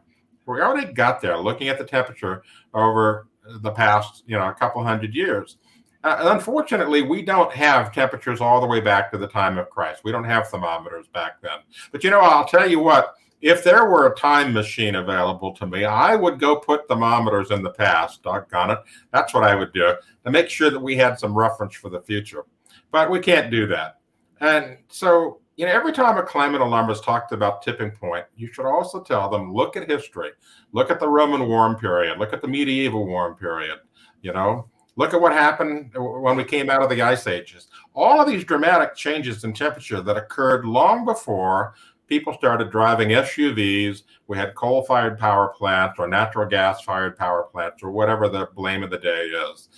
We 0.45 0.59
already 0.59 0.91
got 0.91 1.21
there 1.21 1.37
looking 1.37 1.69
at 1.69 1.77
the 1.77 1.85
temperature 1.85 2.43
over 2.73 3.27
the 3.61 3.71
past, 3.71 4.23
you 4.27 4.37
know, 4.37 4.49
a 4.49 4.53
couple 4.53 4.83
hundred 4.83 5.15
years. 5.15 5.57
Uh, 6.03 6.31
unfortunately, 6.35 7.01
we 7.01 7.21
don't 7.21 7.51
have 7.53 7.93
temperatures 7.93 8.41
all 8.41 8.59
the 8.59 8.67
way 8.67 8.81
back 8.81 9.09
to 9.11 9.17
the 9.17 9.27
time 9.27 9.57
of 9.57 9.69
Christ. 9.69 10.01
We 10.03 10.11
don't 10.11 10.25
have 10.25 10.49
thermometers 10.49 11.07
back 11.07 11.41
then. 11.41 11.59
But 11.91 12.03
you 12.03 12.09
know, 12.09 12.19
I'll 12.19 12.45
tell 12.45 12.69
you 12.69 12.79
what, 12.79 13.13
if 13.41 13.63
there 13.63 13.85
were 13.85 14.07
a 14.07 14.15
time 14.15 14.53
machine 14.53 14.95
available 14.95 15.53
to 15.53 15.67
me, 15.67 15.85
I 15.85 16.15
would 16.15 16.39
go 16.39 16.55
put 16.55 16.87
thermometers 16.87 17.51
in 17.51 17.61
the 17.61 17.71
past, 17.71 18.23
doggone 18.23 18.71
it. 18.71 18.79
That's 19.11 19.33
what 19.33 19.43
I 19.43 19.55
would 19.55 19.73
do 19.73 19.93
to 20.25 20.31
make 20.31 20.49
sure 20.49 20.69
that 20.69 20.79
we 20.79 20.95
had 20.95 21.19
some 21.19 21.37
reference 21.37 21.75
for 21.75 21.89
the 21.89 22.01
future. 22.01 22.45
But 22.91 23.11
we 23.11 23.19
can't 23.19 23.51
do 23.51 23.67
that. 23.67 23.99
And 24.39 24.77
so, 24.87 25.41
you 25.55 25.65
know, 25.65 25.71
every 25.71 25.91
time 25.91 26.17
a 26.17 26.23
climate 26.23 26.61
alarmist 26.61 27.03
talked 27.03 27.31
about 27.31 27.61
tipping 27.61 27.91
point, 27.91 28.25
you 28.35 28.51
should 28.51 28.65
also 28.65 29.01
tell 29.01 29.29
them 29.29 29.53
look 29.53 29.75
at 29.77 29.89
history, 29.89 30.31
look 30.71 30.89
at 30.89 30.99
the 30.99 31.09
Roman 31.09 31.47
warm 31.47 31.75
period, 31.75 32.19
look 32.19 32.33
at 32.33 32.41
the 32.41 32.47
medieval 32.47 33.05
warm 33.05 33.35
period, 33.35 33.79
you 34.21 34.31
know, 34.31 34.69
look 34.95 35.13
at 35.13 35.21
what 35.21 35.33
happened 35.33 35.91
when 35.95 36.37
we 36.37 36.43
came 36.43 36.69
out 36.69 36.83
of 36.83 36.89
the 36.89 37.01
ice 37.01 37.27
ages. 37.27 37.67
All 37.93 38.21
of 38.21 38.27
these 38.27 38.43
dramatic 38.43 38.95
changes 38.95 39.43
in 39.43 39.53
temperature 39.53 40.01
that 40.01 40.17
occurred 40.17 40.65
long 40.65 41.05
before 41.05 41.73
people 42.07 42.33
started 42.33 42.69
driving 42.69 43.09
SUVs. 43.09 44.03
We 44.27 44.37
had 44.37 44.55
coal 44.55 44.83
fired 44.83 45.17
power 45.17 45.47
plants 45.47 45.97
or 45.97 46.07
natural 46.07 46.47
gas 46.47 46.81
fired 46.81 47.17
power 47.17 47.43
plants 47.43 47.81
or 47.81 47.91
whatever 47.91 48.29
the 48.29 48.49
blame 48.55 48.83
of 48.83 48.91
the 48.91 48.99
day 48.99 49.25
is. 49.25 49.69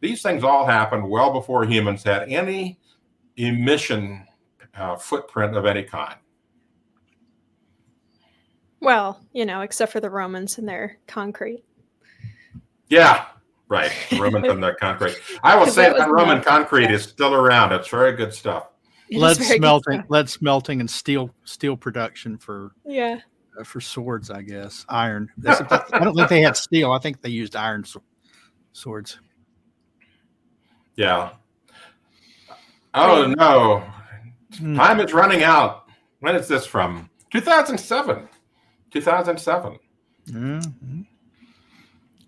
These 0.00 0.22
things 0.22 0.42
all 0.42 0.66
happened 0.66 1.08
well 1.08 1.32
before 1.32 1.64
humans 1.64 2.02
had 2.02 2.28
any 2.28 2.78
emission 3.36 4.26
uh, 4.74 4.96
footprint 4.96 5.56
of 5.56 5.66
any 5.66 5.82
kind. 5.82 6.16
Well, 8.80 9.20
you 9.32 9.46
know, 9.46 9.60
except 9.60 9.92
for 9.92 10.00
the 10.00 10.10
Romans 10.10 10.58
and 10.58 10.68
their 10.68 10.98
concrete. 11.06 11.62
Yeah, 12.88 13.26
right. 13.72 13.92
Roman 14.18 14.44
and 14.44 14.62
their 14.62 14.74
concrete. 14.74 15.16
I 15.42 15.56
will 15.56 15.66
say 15.66 15.84
that, 15.84 15.96
that 15.96 16.10
Roman 16.10 16.42
concrete 16.42 16.90
is 16.90 17.02
still 17.02 17.34
around. 17.34 17.72
It's 17.72 17.88
very 17.88 18.12
good 18.12 18.32
stuff. 18.32 18.68
lead 19.10 19.36
smelting, 19.36 20.04
lead 20.08 20.28
smelting, 20.28 20.80
and 20.80 20.90
steel 20.90 21.34
steel 21.44 21.76
production 21.76 22.38
for 22.38 22.72
yeah 22.84 23.20
uh, 23.58 23.64
for 23.64 23.80
swords. 23.80 24.30
I 24.30 24.42
guess 24.42 24.84
iron. 24.88 25.30
I 25.46 25.98
don't 25.98 26.14
think 26.14 26.28
they 26.28 26.42
had 26.42 26.56
steel. 26.56 26.92
I 26.92 26.98
think 26.98 27.22
they 27.22 27.30
used 27.30 27.56
iron 27.56 27.84
swords. 28.72 29.18
Yeah. 30.96 31.30
Oh 32.94 33.34
no, 33.38 33.82
hmm. 34.58 34.76
time 34.76 35.00
is 35.00 35.14
running 35.14 35.42
out. 35.42 35.88
When 36.20 36.36
is 36.36 36.46
this 36.46 36.66
from? 36.66 37.08
2007. 37.32 38.28
2007. 38.92 39.78
Mm-hmm. 40.28 41.02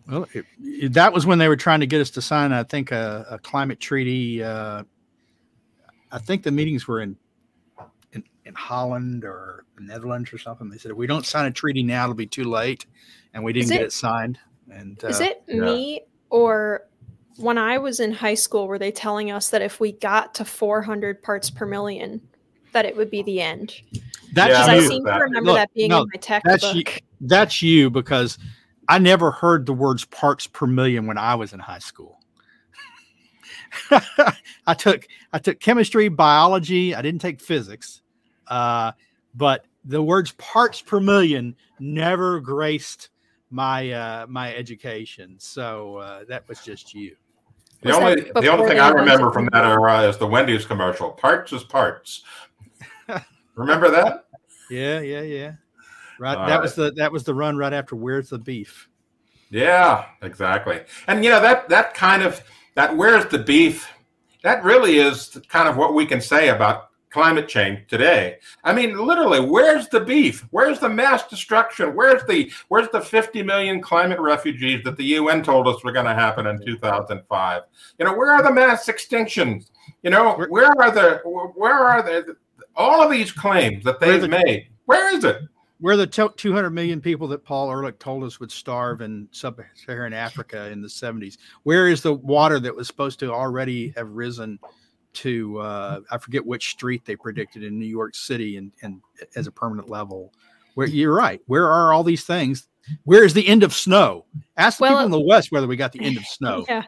Well, 0.09 0.27
it, 0.35 0.45
it, 0.61 0.93
that 0.95 1.13
was 1.13 1.27
when 1.27 1.39
they 1.39 1.49
were 1.49 1.57
trying 1.57 1.81
to 1.81 1.87
get 1.87 2.01
us 2.01 2.11
to 2.11 2.23
sign, 2.23 2.53
I 2.53 2.63
think, 2.63 2.93
a, 2.93 3.27
a 3.31 3.39
climate 3.39 3.81
treaty. 3.81 4.43
Uh, 4.43 4.85
I 6.13 6.19
think 6.19 6.43
the 6.43 6.51
meetings 6.51 6.87
were 6.87 7.01
in, 7.01 7.17
in, 8.13 8.23
in 8.45 8.55
Holland 8.55 9.25
or 9.25 9.65
Netherlands 9.79 10.33
or 10.33 10.39
something. 10.39 10.69
They 10.69 10.79
said 10.79 10.91
if 10.91 10.97
we 10.97 11.07
don't 11.07 11.25
sign 11.25 11.47
a 11.47 11.51
treaty 11.51 11.83
now, 11.83 12.05
it'll 12.05 12.15
be 12.15 12.27
too 12.27 12.45
late, 12.45 12.87
and 13.33 13.43
we 13.43 13.53
didn't 13.53 13.73
it, 13.73 13.77
get 13.77 13.83
it 13.83 13.93
signed. 13.93 14.39
And 14.71 15.03
is 15.05 15.21
uh, 15.21 15.25
it 15.25 15.43
yeah. 15.49 15.61
me 15.61 16.03
or 16.31 16.87
when 17.37 17.59
I 17.59 17.79
was 17.79 18.01
in 18.01 18.13
high 18.13 18.35
school, 18.35 18.69
were 18.69 18.79
they 18.79 18.91
telling 18.91 19.31
us 19.31 19.49
that 19.51 19.63
if 19.63 19.81
we 19.81 19.93
got 19.93 20.35
to 20.35 20.45
400 20.45 21.23
parts 21.23 21.51
per 21.51 21.67
million, 21.67 22.21
that 22.73 22.85
it 22.85 22.97
would 22.97 23.11
be 23.11 23.23
the 23.23 23.41
end? 23.41 23.75
That's 24.33 24.69
yeah, 24.69 24.75
I 24.75 24.81
seem 24.81 25.05
to 25.05 25.13
remember 25.13 25.53
Look, 25.53 25.57
that 25.57 25.75
being 25.75 25.91
no, 25.91 26.03
in 26.03 26.09
my 26.13 26.19
textbook. 26.21 26.61
That's 26.61 26.75
you, 26.75 26.85
that's 27.21 27.63
you 27.63 27.91
because 27.91 28.39
I 28.89 28.99
never 28.99 29.31
heard 29.31 29.67
the 29.67 29.73
words 29.73 30.05
parts 30.05 30.47
per 30.47 30.67
million 30.67 31.07
when 31.07 31.19
I 31.19 31.35
was 31.35 31.53
in 31.53 31.61
high 31.61 31.79
school. 31.79 32.21
I 34.67 34.75
took 34.75 35.07
I 35.33 35.39
took 35.39 35.61
chemistry, 35.61 36.09
biology. 36.09 36.95
I 36.95 37.03
didn't 37.03 37.21
take 37.21 37.41
physics, 37.41 38.03
uh, 38.49 38.93
but 39.35 39.67
the 39.85 40.03
words 40.03 40.33
parts 40.33 40.81
per 40.81 41.01
million 41.01 41.57
never 41.79 42.41
graced 42.41 43.11
my 43.51 43.91
uh, 43.91 44.27
my 44.29 44.55
education. 44.55 45.37
So 45.39 45.97
uh, 45.99 46.25
that 46.29 46.49
was 46.49 46.61
just 46.61 46.95
you. 46.95 47.17
The 47.83 47.89
was 47.89 47.97
only 47.99 48.31
the 48.35 48.49
only 48.49 48.69
thing 48.69 48.79
I 48.79 48.91
remember 48.91 49.31
from 49.31 49.49
that 49.53 49.65
era 49.65 50.03
is 50.03 50.17
the 50.19 50.27
Wendy's 50.27 50.65
commercial. 50.65 51.11
Parts 51.11 51.53
is 51.53 51.65
parts. 51.65 52.23
remember 53.55 53.91
that? 53.91 54.27
Yeah, 54.71 55.01
yeah, 55.01 55.23
yeah. 55.23 55.53
Right. 56.19 56.37
All 56.37 56.47
that 56.47 56.55
right. 56.55 56.63
was 56.63 56.75
the 56.75 56.93
that 56.93 57.13
was 57.13 57.25
the 57.25 57.35
run 57.35 57.57
right 57.57 57.73
after 57.73 57.97
Where's 57.97 58.31
the 58.31 58.39
Beef? 58.39 58.89
Yeah, 59.51 60.07
exactly. 60.23 60.81
And 61.07 61.25
you 61.25 61.31
know 61.31 61.41
that 61.41 61.69
that 61.69 61.95
kind 61.95 62.23
of 62.23 62.43
that 62.75 62.97
Where's 62.97 63.27
the 63.27 63.39
Beef? 63.39 63.89
That 64.43 64.63
really 64.63 64.99
is 64.99 65.39
kind 65.49 65.69
of 65.69 65.77
what 65.77 65.95
we 65.95 66.05
can 66.05 66.21
say 66.21 66.51
about 66.51 66.91
climate 67.15 67.47
change 67.47 67.87
today. 67.87 68.39
I 68.65 68.75
mean, 68.75 68.99
literally, 68.99 69.39
where's 69.39 69.89
the 69.89 70.01
beef? 70.01 70.45
Where's 70.51 70.81
the 70.81 70.89
mass 70.89 71.29
destruction? 71.29 71.95
Where's 71.95 72.25
the 72.25 72.51
where's 72.69 72.89
the 72.89 73.01
50 73.01 73.41
million 73.45 73.81
climate 73.81 74.19
refugees 74.19 74.83
that 74.83 74.97
the 74.97 75.05
UN 75.19 75.45
told 75.45 75.69
us 75.69 75.83
were 75.85 75.93
going 75.93 76.07
to 76.07 76.13
happen 76.13 76.49
in 76.49 76.61
2005? 76.67 77.63
You 78.01 78.05
know, 78.05 78.17
where 78.17 78.33
are 78.33 78.43
the 78.43 78.51
mass 78.51 78.87
extinctions? 78.87 79.71
You 80.03 80.11
know, 80.11 80.45
where 80.49 80.73
are 80.83 80.91
the 80.91 81.21
where 81.55 81.79
are 81.79 82.03
the 82.03 82.37
all 82.75 83.01
of 83.01 83.13
these 83.13 83.31
claims 83.31 83.85
that 83.85 84.01
they've 84.01 84.21
the, 84.21 84.29
made? 84.29 84.67
Where 84.87 85.15
is 85.15 85.23
it? 85.23 85.43
Where 85.85 85.99
the 85.99 86.07
200 86.07 86.71
million 86.71 87.03
people 87.03 87.29
that 87.29 87.45
Paul 87.45 87.71
Ehrlich 87.71 87.99
told 87.99 88.25
us 88.25 88.41
would 88.41 88.51
starve 88.51 89.03
in 89.03 89.29
sub-Saharan 89.33 90.15
Africa 90.15 90.71
in 90.71 90.81
the 90.81 90.89
70s? 90.89 91.37
Where 91.65 91.89
is 91.89 92.01
the 92.01 92.15
water 92.15 92.59
that 92.59 92.75
was 92.75 92.87
supposed 92.87 93.19
to 93.19 93.31
already 93.31 93.93
have 93.95 94.09
risen 94.09 94.59
to 95.13 95.59
uh, 95.59 96.01
I 96.11 96.17
forget 96.17 96.47
which 96.47 96.71
street 96.71 97.05
they 97.05 97.17
predicted 97.17 97.63
in 97.63 97.79
New 97.79 97.85
York 97.85 98.15
City 98.15 98.57
and, 98.57 98.73
and 98.81 99.03
as 99.37 99.47
a 99.47 99.53
permanent 99.53 99.91
level. 99.91 100.33
Where 100.75 100.87
you're 100.87 101.15
right. 101.15 101.43
Where 101.49 101.71
are 101.71 101.93
all 101.93 102.03
these 102.03 102.25
things? 102.25 102.67
Where 103.05 103.23
is 103.23 103.35
the 103.35 103.47
end 103.47 103.63
of 103.63 103.75
snow? 103.75 104.25
Ask 104.57 104.81
well, 104.81 104.93
people 104.93 105.05
in 105.05 105.11
the 105.11 105.21
West 105.21 105.53
whether 105.53 105.67
we 105.67 105.77
got 105.77 105.93
the 105.93 106.03
end 106.03 106.17
of 106.17 106.25
snow. 106.27 106.65
Yeah. 106.67 106.85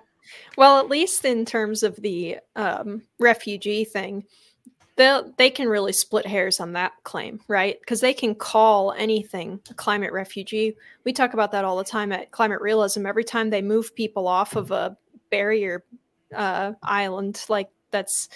Well, 0.57 0.81
at 0.81 0.89
least 0.89 1.27
in 1.27 1.45
terms 1.45 1.83
of 1.83 1.97
the 1.97 2.39
um, 2.57 3.03
refugee 3.21 3.85
thing, 3.85 4.25
they 4.97 5.21
they 5.37 5.51
can 5.51 5.69
really 5.69 5.93
split 5.93 6.27
hairs 6.27 6.59
on 6.59 6.73
that 6.73 6.93
claim, 7.05 7.41
right? 7.49 7.79
Because 7.81 8.01
they 8.01 8.15
can 8.15 8.35
call 8.35 8.93
anything 8.93 9.61
a 9.71 9.75
climate 9.75 10.13
refugee. 10.13 10.77
We 11.05 11.13
talk 11.13 11.35
about 11.35 11.53
that 11.53 11.65
all 11.65 11.77
the 11.77 11.85
time 11.85 12.13
at 12.13 12.31
Climate 12.31 12.61
Realism. 12.61 13.07
Every 13.07 13.25
time 13.25 13.51
they 13.51 13.63
move 13.63 13.95
people 13.95 14.27
off 14.27 14.57
of 14.57 14.71
a 14.71 14.97
barrier 15.31 15.85
uh, 16.35 16.73
island 16.83 17.45
like 17.49 17.69
that's 17.91 18.29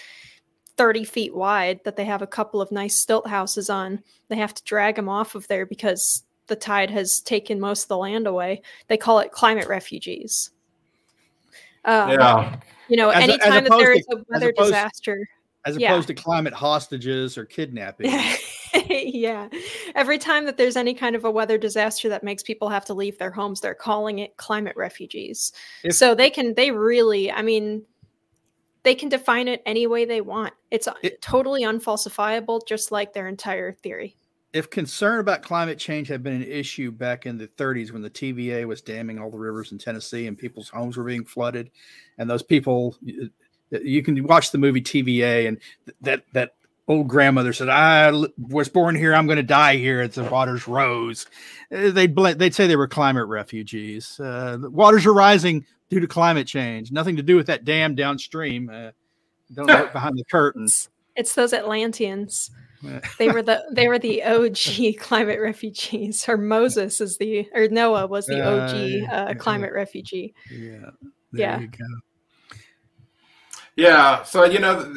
30 0.76 1.04
feet 1.04 1.34
wide 1.34 1.80
that 1.84 1.96
they 1.96 2.04
have 2.04 2.22
a 2.22 2.26
couple 2.26 2.60
of 2.60 2.70
nice 2.72 2.96
stilt 2.96 3.26
houses 3.26 3.68
on. 3.68 4.00
They 4.28 4.36
have 4.36 4.54
to 4.54 4.64
drag 4.64 4.96
them 4.96 5.08
off 5.08 5.34
of 5.34 5.46
there 5.48 5.66
because 5.66 6.24
the 6.46 6.56
tide 6.56 6.90
has 6.90 7.20
taken 7.20 7.60
most 7.60 7.82
of 7.84 7.88
the 7.88 7.98
land 7.98 8.26
away. 8.26 8.62
They 8.88 8.96
call 8.96 9.18
it 9.18 9.32
climate 9.32 9.68
refugees. 9.68 10.50
Um, 11.84 12.10
yeah. 12.10 12.60
You 12.88 12.96
know, 12.96 13.10
as 13.10 13.22
anytime 13.22 13.66
a, 13.66 13.68
that 13.68 13.78
there 13.78 13.92
is 13.92 14.06
a 14.10 14.16
weather 14.28 14.50
opposed, 14.50 14.70
disaster. 14.70 15.28
As 15.66 15.76
opposed 15.76 16.08
yeah. 16.08 16.14
to 16.14 16.22
climate 16.22 16.54
hostages 16.54 17.36
or 17.36 17.44
kidnapping. 17.44 18.10
yeah. 18.88 19.48
Every 19.94 20.16
time 20.16 20.46
that 20.46 20.56
there's 20.56 20.76
any 20.76 20.94
kind 20.94 21.14
of 21.14 21.24
a 21.24 21.30
weather 21.30 21.58
disaster 21.58 22.08
that 22.08 22.24
makes 22.24 22.42
people 22.42 22.70
have 22.70 22.84
to 22.86 22.94
leave 22.94 23.18
their 23.18 23.30
homes, 23.30 23.60
they're 23.60 23.74
calling 23.74 24.20
it 24.20 24.36
climate 24.38 24.76
refugees. 24.76 25.52
If, 25.84 25.94
so 25.94 26.14
they 26.14 26.30
can, 26.30 26.54
they 26.54 26.70
really, 26.70 27.30
I 27.30 27.42
mean, 27.42 27.82
they 28.82 28.94
can 28.94 29.08
define 29.08 29.48
it 29.48 29.62
any 29.66 29.86
way 29.86 30.04
they 30.04 30.20
want. 30.20 30.54
It's 30.70 30.88
uh, 30.88 30.94
it, 31.02 31.20
totally 31.20 31.62
unfalsifiable, 31.62 32.66
just 32.66 32.90
like 32.90 33.12
their 33.12 33.28
entire 33.28 33.72
theory. 33.72 34.16
If 34.52 34.70
concern 34.70 35.20
about 35.20 35.42
climate 35.42 35.78
change 35.78 36.08
had 36.08 36.22
been 36.22 36.32
an 36.32 36.42
issue 36.42 36.90
back 36.90 37.24
in 37.26 37.38
the 37.38 37.46
30s 37.46 37.92
when 37.92 38.02
the 38.02 38.10
TVA 38.10 38.66
was 38.66 38.80
damming 38.80 39.18
all 39.18 39.30
the 39.30 39.38
rivers 39.38 39.70
in 39.70 39.78
Tennessee 39.78 40.26
and 40.26 40.36
people's 40.36 40.68
homes 40.68 40.96
were 40.96 41.04
being 41.04 41.24
flooded, 41.24 41.70
and 42.18 42.28
those 42.28 42.42
people, 42.42 42.96
you 43.70 44.02
can 44.02 44.22
watch 44.24 44.50
the 44.50 44.58
movie 44.58 44.82
TVA, 44.82 45.48
and 45.48 45.58
that 46.02 46.24
that 46.32 46.54
old 46.88 47.08
grandmother 47.08 47.52
said, 47.52 47.68
"I 47.68 48.12
was 48.38 48.68
born 48.68 48.94
here. 48.94 49.14
I'm 49.14 49.26
going 49.26 49.36
to 49.36 49.42
die 49.42 49.76
here." 49.76 50.02
It's 50.02 50.16
the 50.16 50.24
waters 50.24 50.66
rose. 50.66 51.26
Uh, 51.72 51.90
they'd 51.90 52.14
they'd 52.14 52.54
say 52.54 52.66
they 52.66 52.76
were 52.76 52.88
climate 52.88 53.28
refugees. 53.28 54.18
Uh, 54.18 54.58
the 54.60 54.70
waters 54.70 55.06
are 55.06 55.14
rising 55.14 55.64
due 55.88 56.00
to 56.00 56.06
climate 56.06 56.46
change. 56.46 56.90
Nothing 56.92 57.16
to 57.16 57.22
do 57.22 57.36
with 57.36 57.46
that 57.46 57.64
dam 57.64 57.94
downstream. 57.94 58.70
Uh, 58.70 58.90
don't 59.54 59.66
look 59.66 59.92
behind 59.92 60.18
the 60.18 60.24
curtains. 60.24 60.88
It's 61.16 61.34
those 61.34 61.52
Atlanteans. 61.52 62.50
they 63.18 63.28
were 63.28 63.42
the 63.42 63.62
they 63.72 63.88
were 63.88 63.98
the 63.98 64.22
OG 64.24 64.98
climate 65.00 65.40
refugees, 65.40 66.28
or 66.28 66.36
Moses 66.36 67.00
is 67.00 67.18
the 67.18 67.46
or 67.54 67.68
Noah 67.68 68.06
was 68.06 68.26
the 68.26 68.40
OG 68.40 69.10
uh, 69.10 69.14
uh, 69.14 69.34
climate 69.34 69.72
refugee. 69.72 70.34
Yeah. 70.50 70.90
yeah. 71.32 71.60
Yeah. 73.76 74.22
So 74.24 74.44
you 74.44 74.58
know, 74.58 74.96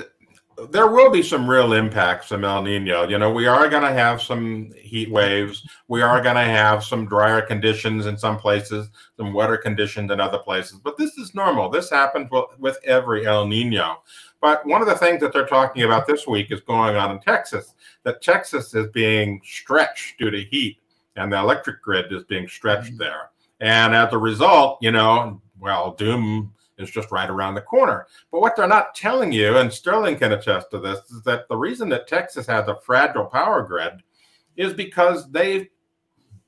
there 0.70 0.88
will 0.88 1.10
be 1.12 1.24
some 1.24 1.50
real 1.50 1.74
impacts 1.74 2.28
from 2.28 2.44
El 2.44 2.62
Nino. 2.62 3.08
You 3.08 3.18
know, 3.18 3.32
we 3.32 3.48
are 3.48 3.70
going 3.70 3.84
to 3.84 3.92
have 3.92 4.22
some 4.22 4.72
heat 4.78 5.10
waves. 5.10 5.68
We 5.88 6.02
are 6.02 6.22
going 6.22 6.36
to 6.36 6.44
have 6.44 6.84
some 6.84 7.08
drier 7.08 7.42
conditions 7.42 8.06
in 8.06 8.18
some 8.18 8.38
places, 8.38 8.90
some 9.18 9.34
wetter 9.34 9.58
conditions 9.58 10.12
in 10.12 10.20
other 10.20 10.38
places. 10.38 10.80
But 10.80 10.98
this 10.98 11.18
is 11.18 11.34
normal. 11.34 11.70
This 11.70 11.90
happens 11.90 12.30
with 12.60 12.78
every 12.84 13.26
El 13.26 13.48
Nino. 13.48 13.98
But 14.42 14.66
one 14.66 14.82
of 14.82 14.88
the 14.88 14.98
things 14.98 15.22
that 15.22 15.34
they're 15.34 15.48
talking 15.48 15.84
about 15.84 16.06
this 16.06 16.28
week 16.28 16.52
is 16.52 16.62
going 16.62 16.96
on 16.96 17.12
in 17.12 17.20
Texas, 17.20 17.74
that 18.04 18.22
Texas 18.22 18.76
is 18.76 18.88
being 18.92 19.42
stretched 19.44 20.20
due 20.20 20.30
to 20.30 20.42
heat 20.42 20.78
and 21.16 21.32
the 21.32 21.38
electric 21.38 21.82
grid 21.82 22.12
is 22.12 22.24
being 22.24 22.48
stretched 22.48 22.94
mm-hmm. 22.94 22.98
there. 22.98 23.30
And 23.60 23.96
as 23.96 24.12
a 24.14 24.18
result, 24.18 24.80
you 24.82 24.92
know, 24.92 25.42
well, 25.60 25.94
doom 25.94 26.54
is 26.78 26.92
just 26.92 27.12
right 27.12 27.30
around 27.30 27.56
the 27.56 27.62
corner. 27.62 28.08
But 28.32 28.42
what 28.42 28.56
they're 28.56 28.68
not 28.68 28.96
telling 28.96 29.32
you, 29.32 29.58
and 29.58 29.72
Sterling 29.72 30.18
can 30.18 30.32
attest 30.32 30.72
to 30.72 30.80
this, 30.80 31.00
is 31.12 31.22
that 31.24 31.48
the 31.48 31.58
reason 31.58 31.90
that 31.90 32.08
Texas 32.08 32.48
has 32.48 32.68
a 32.68 32.80
fragile 32.82 33.26
power 33.26 33.62
grid 33.64 34.02
is 34.56 34.74
because 34.74 35.30
they've 35.32 35.68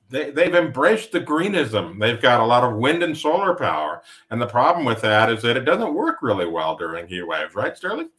they, 0.09 0.29
they've 0.29 0.53
embraced 0.53 1.11
the 1.11 1.19
greenism. 1.19 1.99
They've 1.99 2.21
got 2.21 2.39
a 2.39 2.45
lot 2.45 2.63
of 2.63 2.77
wind 2.77 3.01
and 3.01 3.17
solar 3.17 3.55
power. 3.55 4.03
And 4.29 4.39
the 4.39 4.47
problem 4.47 4.85
with 4.85 5.01
that 5.01 5.31
is 5.31 5.41
that 5.41 5.57
it 5.57 5.65
doesn't 5.65 5.95
work 5.95 6.17
really 6.21 6.45
well 6.45 6.77
during 6.77 7.07
heat 7.07 7.27
waves, 7.27 7.55
right, 7.55 7.75
Sterling? 7.75 8.09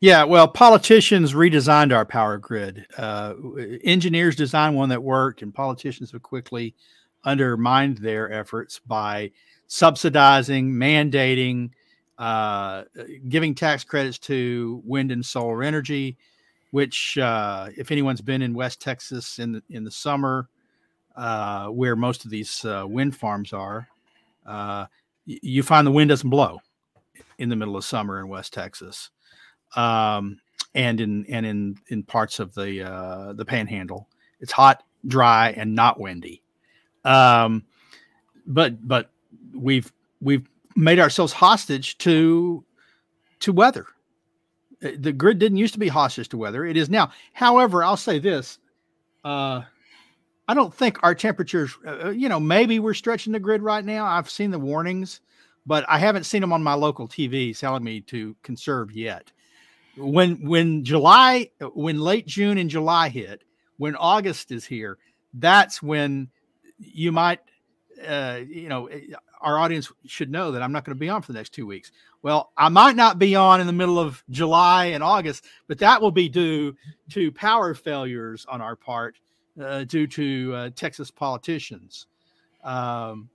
Yeah, 0.00 0.24
well, 0.24 0.46
politicians 0.46 1.32
redesigned 1.32 1.94
our 1.94 2.04
power 2.04 2.38
grid. 2.38 2.86
Uh, 2.96 3.34
engineers 3.82 4.36
designed 4.36 4.76
one 4.76 4.90
that 4.90 5.02
worked, 5.02 5.42
and 5.42 5.52
politicians 5.52 6.12
have 6.12 6.22
quickly 6.22 6.76
undermined 7.24 7.98
their 7.98 8.30
efforts 8.30 8.78
by 8.86 9.32
subsidizing, 9.66 10.70
mandating, 10.70 11.70
uh, 12.18 12.84
giving 13.28 13.54
tax 13.54 13.84
credits 13.84 14.18
to 14.18 14.82
wind 14.84 15.12
and 15.12 15.24
solar 15.24 15.62
energy, 15.62 16.16
which, 16.70 17.18
uh, 17.18 17.68
if 17.76 17.90
anyone's 17.90 18.20
been 18.20 18.42
in 18.42 18.54
West 18.54 18.80
Texas 18.80 19.38
in 19.38 19.52
the, 19.52 19.62
in 19.70 19.84
the 19.84 19.90
summer, 19.90 20.48
uh, 21.16 21.68
where 21.68 21.96
most 21.96 22.24
of 22.24 22.30
these 22.30 22.64
uh, 22.64 22.84
wind 22.86 23.16
farms 23.16 23.52
are, 23.52 23.88
uh, 24.46 24.86
you 25.24 25.62
find 25.62 25.86
the 25.86 25.90
wind 25.92 26.08
doesn't 26.08 26.30
blow 26.30 26.60
in 27.38 27.48
the 27.48 27.56
middle 27.56 27.76
of 27.76 27.84
summer 27.84 28.20
in 28.20 28.28
West 28.28 28.52
Texas, 28.52 29.10
um, 29.74 30.38
and 30.74 31.00
in 31.00 31.26
and 31.26 31.44
in 31.44 31.76
in 31.88 32.02
parts 32.02 32.38
of 32.38 32.54
the 32.54 32.82
uh, 32.82 33.32
the 33.32 33.44
Panhandle. 33.44 34.08
It's 34.40 34.52
hot, 34.52 34.84
dry, 35.06 35.50
and 35.50 35.74
not 35.74 35.98
windy. 35.98 36.42
Um, 37.04 37.64
but 38.46 38.86
but 38.86 39.10
we've 39.56 39.92
we've 40.20 40.48
made 40.74 40.98
ourselves 40.98 41.32
hostage 41.32 41.98
to 41.98 42.64
to 43.40 43.52
weather. 43.52 43.86
Uh, 44.84 44.90
the 44.98 45.12
grid 45.12 45.38
didn't 45.38 45.58
used 45.58 45.74
to 45.74 45.80
be 45.80 45.88
hostage 45.88 46.28
to 46.30 46.36
weather; 46.36 46.64
it 46.64 46.76
is 46.76 46.88
now. 46.88 47.10
However, 47.32 47.82
I'll 47.82 47.96
say 47.96 48.18
this. 48.18 48.58
Uh, 49.24 49.62
I 50.48 50.54
don't 50.54 50.72
think 50.72 51.02
our 51.02 51.14
temperatures, 51.14 51.76
uh, 51.84 52.06
uh, 52.06 52.10
you 52.10 52.28
know, 52.28 52.38
maybe 52.38 52.78
we're 52.78 52.94
stretching 52.94 53.32
the 53.32 53.40
grid 53.40 53.62
right 53.62 53.84
now. 53.84 54.06
I've 54.06 54.30
seen 54.30 54.50
the 54.50 54.58
warnings, 54.58 55.20
but 55.66 55.84
I 55.88 55.98
haven't 55.98 56.24
seen 56.24 56.40
them 56.40 56.52
on 56.52 56.62
my 56.62 56.74
local 56.74 57.08
TV 57.08 57.58
telling 57.58 57.82
me 57.82 58.00
to 58.02 58.36
conserve 58.42 58.92
yet. 58.92 59.32
When 59.96 60.46
when 60.46 60.84
July, 60.84 61.50
when 61.74 61.98
late 61.98 62.26
June 62.26 62.58
and 62.58 62.70
July 62.70 63.08
hit, 63.08 63.42
when 63.78 63.96
August 63.96 64.52
is 64.52 64.64
here, 64.64 64.98
that's 65.34 65.82
when 65.82 66.28
you 66.78 67.12
might, 67.12 67.40
uh, 68.06 68.40
you 68.46 68.68
know, 68.68 68.88
our 69.40 69.58
audience 69.58 69.90
should 70.06 70.30
know 70.30 70.52
that 70.52 70.62
I'm 70.62 70.72
not 70.72 70.84
going 70.84 70.96
to 70.96 71.00
be 71.00 71.08
on 71.08 71.22
for 71.22 71.32
the 71.32 71.38
next 71.38 71.50
two 71.50 71.66
weeks. 71.66 71.92
Well, 72.22 72.52
I 72.56 72.68
might 72.68 72.96
not 72.96 73.18
be 73.18 73.34
on 73.36 73.60
in 73.60 73.66
the 73.66 73.72
middle 73.72 73.98
of 73.98 74.22
July 74.30 74.86
and 74.86 75.02
August, 75.02 75.44
but 75.68 75.78
that 75.78 76.00
will 76.00 76.10
be 76.10 76.28
due 76.28 76.74
to 77.10 77.30
power 77.32 77.74
failures 77.74 78.46
on 78.48 78.60
our 78.60 78.76
part 78.76 79.16
uh, 79.62 79.84
due 79.84 80.06
to 80.06 80.54
uh, 80.54 80.70
Texas 80.74 81.10
politicians. 81.10 82.06
Um, 82.64 83.28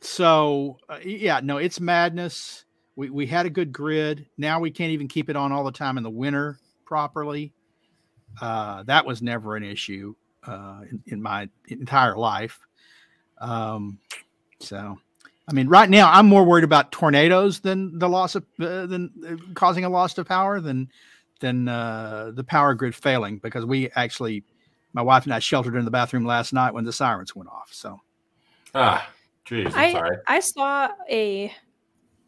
so 0.00 0.78
uh, 0.88 0.98
yeah, 1.04 1.40
no, 1.42 1.58
it's 1.58 1.80
madness. 1.80 2.64
We 2.96 3.10
we 3.10 3.26
had 3.26 3.46
a 3.46 3.50
good 3.50 3.72
grid. 3.72 4.26
Now 4.36 4.60
we 4.60 4.70
can't 4.70 4.92
even 4.92 5.08
keep 5.08 5.30
it 5.30 5.36
on 5.36 5.52
all 5.52 5.64
the 5.64 5.72
time 5.72 5.96
in 5.96 6.02
the 6.02 6.10
winter 6.10 6.58
properly. 6.84 7.52
Uh, 8.40 8.82
that 8.84 9.06
was 9.06 9.22
never 9.22 9.56
an 9.56 9.62
issue 9.62 10.14
uh, 10.46 10.80
in, 10.90 11.02
in, 11.06 11.22
my 11.22 11.48
entire 11.68 12.16
life. 12.16 12.58
Um, 13.38 13.98
so, 14.62 14.98
I 15.48 15.52
mean, 15.52 15.68
right 15.68 15.90
now 15.90 16.10
I'm 16.10 16.26
more 16.26 16.44
worried 16.44 16.64
about 16.64 16.92
tornadoes 16.92 17.60
than 17.60 17.98
the 17.98 18.08
loss 18.08 18.34
of 18.34 18.44
uh, 18.60 18.86
than 18.86 19.10
uh, 19.26 19.54
causing 19.54 19.84
a 19.84 19.88
loss 19.88 20.16
of 20.18 20.26
power 20.26 20.60
than 20.60 20.90
than 21.40 21.68
uh, 21.68 22.30
the 22.34 22.44
power 22.44 22.74
grid 22.74 22.94
failing 22.94 23.38
because 23.38 23.64
we 23.64 23.90
actually 23.96 24.44
my 24.92 25.02
wife 25.02 25.24
and 25.24 25.34
I 25.34 25.38
sheltered 25.38 25.74
in 25.74 25.84
the 25.84 25.90
bathroom 25.90 26.24
last 26.24 26.52
night 26.52 26.74
when 26.74 26.84
the 26.84 26.92
sirens 26.92 27.34
went 27.34 27.50
off. 27.50 27.70
So, 27.72 28.00
ah, 28.74 29.08
geez, 29.44 29.74
I 29.74 29.92
sorry. 29.92 30.16
I 30.26 30.40
saw 30.40 30.90
a 31.10 31.52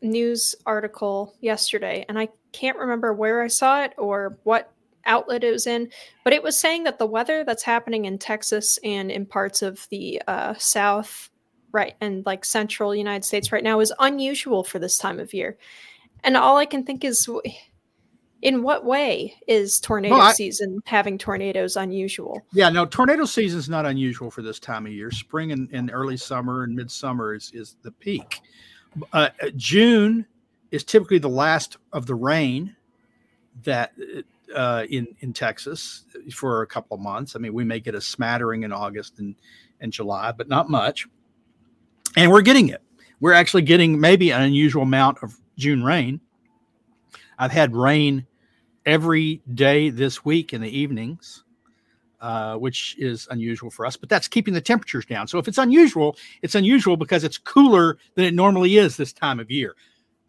news 0.02 0.54
article 0.66 1.34
yesterday, 1.40 2.04
and 2.08 2.18
I 2.18 2.28
can't 2.52 2.78
remember 2.78 3.12
where 3.12 3.42
I 3.42 3.48
saw 3.48 3.82
it 3.82 3.92
or 3.96 4.38
what 4.44 4.70
outlet 5.06 5.44
it 5.44 5.52
was 5.52 5.66
in, 5.66 5.90
but 6.24 6.32
it 6.32 6.42
was 6.42 6.58
saying 6.58 6.84
that 6.84 6.98
the 6.98 7.06
weather 7.06 7.44
that's 7.44 7.62
happening 7.62 8.06
in 8.06 8.18
Texas 8.18 8.78
and 8.82 9.10
in 9.10 9.26
parts 9.26 9.62
of 9.62 9.86
the 9.90 10.22
uh, 10.26 10.54
South, 10.54 11.30
right, 11.74 11.94
and 12.00 12.24
like 12.24 12.44
central 12.44 12.94
United 12.94 13.24
States 13.24 13.52
right 13.52 13.64
now 13.64 13.80
is 13.80 13.92
unusual 13.98 14.64
for 14.64 14.78
this 14.78 14.96
time 14.96 15.20
of 15.20 15.34
year. 15.34 15.58
And 16.22 16.36
all 16.36 16.56
I 16.56 16.64
can 16.64 16.84
think 16.84 17.04
is 17.04 17.28
in 18.40 18.62
what 18.62 18.84
way 18.84 19.34
is 19.48 19.80
tornado 19.80 20.16
well, 20.16 20.28
I, 20.28 20.32
season 20.32 20.80
having 20.84 21.18
tornadoes 21.18 21.76
unusual? 21.76 22.42
Yeah, 22.52 22.68
no, 22.68 22.86
tornado 22.86 23.24
season 23.24 23.58
is 23.58 23.68
not 23.68 23.86
unusual 23.86 24.30
for 24.30 24.42
this 24.42 24.58
time 24.58 24.86
of 24.86 24.92
year. 24.92 25.10
Spring 25.10 25.52
and, 25.52 25.68
and 25.72 25.90
early 25.92 26.16
summer 26.16 26.62
and 26.62 26.76
midsummer 26.76 27.34
is, 27.34 27.50
is 27.54 27.76
the 27.82 27.90
peak. 27.90 28.40
Uh, 29.12 29.30
uh 29.42 29.50
June 29.56 30.24
is 30.70 30.84
typically 30.84 31.18
the 31.18 31.28
last 31.28 31.78
of 31.92 32.06
the 32.06 32.14
rain 32.14 32.76
that 33.62 33.92
uh, 34.54 34.84
in 34.90 35.08
in 35.20 35.32
Texas 35.32 36.04
for 36.32 36.62
a 36.62 36.66
couple 36.66 36.94
of 36.94 37.00
months. 37.00 37.34
I 37.34 37.38
mean, 37.38 37.54
we 37.54 37.64
may 37.64 37.80
get 37.80 37.94
a 37.94 38.00
smattering 38.00 38.62
in 38.62 38.72
August 38.72 39.18
and 39.18 39.34
and 39.80 39.92
July, 39.92 40.32
but 40.32 40.48
not 40.48 40.70
much. 40.70 41.06
And 42.16 42.30
we're 42.30 42.42
getting 42.42 42.68
it. 42.68 42.82
We're 43.20 43.32
actually 43.32 43.62
getting 43.62 44.00
maybe 44.00 44.30
an 44.30 44.42
unusual 44.42 44.82
amount 44.82 45.18
of 45.22 45.38
June 45.56 45.82
rain. 45.82 46.20
I've 47.38 47.52
had 47.52 47.74
rain 47.74 48.26
every 48.86 49.42
day 49.54 49.90
this 49.90 50.24
week 50.24 50.52
in 50.52 50.60
the 50.60 50.78
evenings, 50.78 51.44
uh, 52.20 52.56
which 52.56 52.96
is 52.98 53.26
unusual 53.30 53.70
for 53.70 53.86
us, 53.86 53.96
but 53.96 54.08
that's 54.08 54.28
keeping 54.28 54.54
the 54.54 54.60
temperatures 54.60 55.06
down. 55.06 55.26
So 55.26 55.38
if 55.38 55.48
it's 55.48 55.58
unusual, 55.58 56.16
it's 56.42 56.54
unusual 56.54 56.96
because 56.96 57.24
it's 57.24 57.38
cooler 57.38 57.98
than 58.14 58.24
it 58.24 58.34
normally 58.34 58.76
is 58.76 58.96
this 58.96 59.12
time 59.12 59.40
of 59.40 59.50
year. 59.50 59.74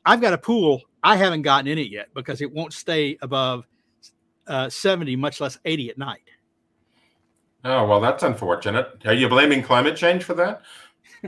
I've 0.06 0.22
got 0.22 0.34
a 0.34 0.38
pool. 0.38 0.82
I 1.04 1.16
haven't 1.18 1.42
gotten 1.42 1.68
in 1.68 1.78
it 1.78 1.90
yet 1.90 2.08
because 2.14 2.42
it 2.42 2.52
won't 2.52 2.74
stay 2.74 3.18
above 3.22 3.68
uh, 4.48 4.70
70, 4.70 5.16
much 5.16 5.42
less 5.42 5.58
80 5.66 5.90
at 5.92 5.98
night. 5.98 6.22
Oh, 7.64 7.88
well, 7.88 8.00
that's 8.00 8.22
unfortunate. 8.22 9.02
Are 9.06 9.14
you 9.14 9.28
blaming 9.28 9.64
climate 9.64 9.96
change 9.96 10.24
for 10.24 10.36
that? 10.36 10.62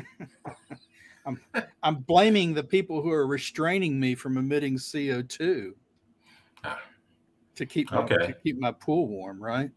I'm, 1.26 1.40
I'm 1.84 1.96
blaming 1.96 2.54
the 2.54 2.64
people 2.64 3.02
who 3.02 3.12
are 3.12 3.28
restraining 3.28 4.00
me 4.00 4.16
from 4.16 4.38
emitting 4.38 4.76
CO2 4.78 5.74
to 7.56 7.66
keep 7.66 7.92
my, 7.92 7.98
okay. 7.98 8.28
to 8.28 8.34
keep 8.34 8.60
my 8.60 8.72
pool 8.72 9.08
warm, 9.08 9.44
right? 9.44 9.70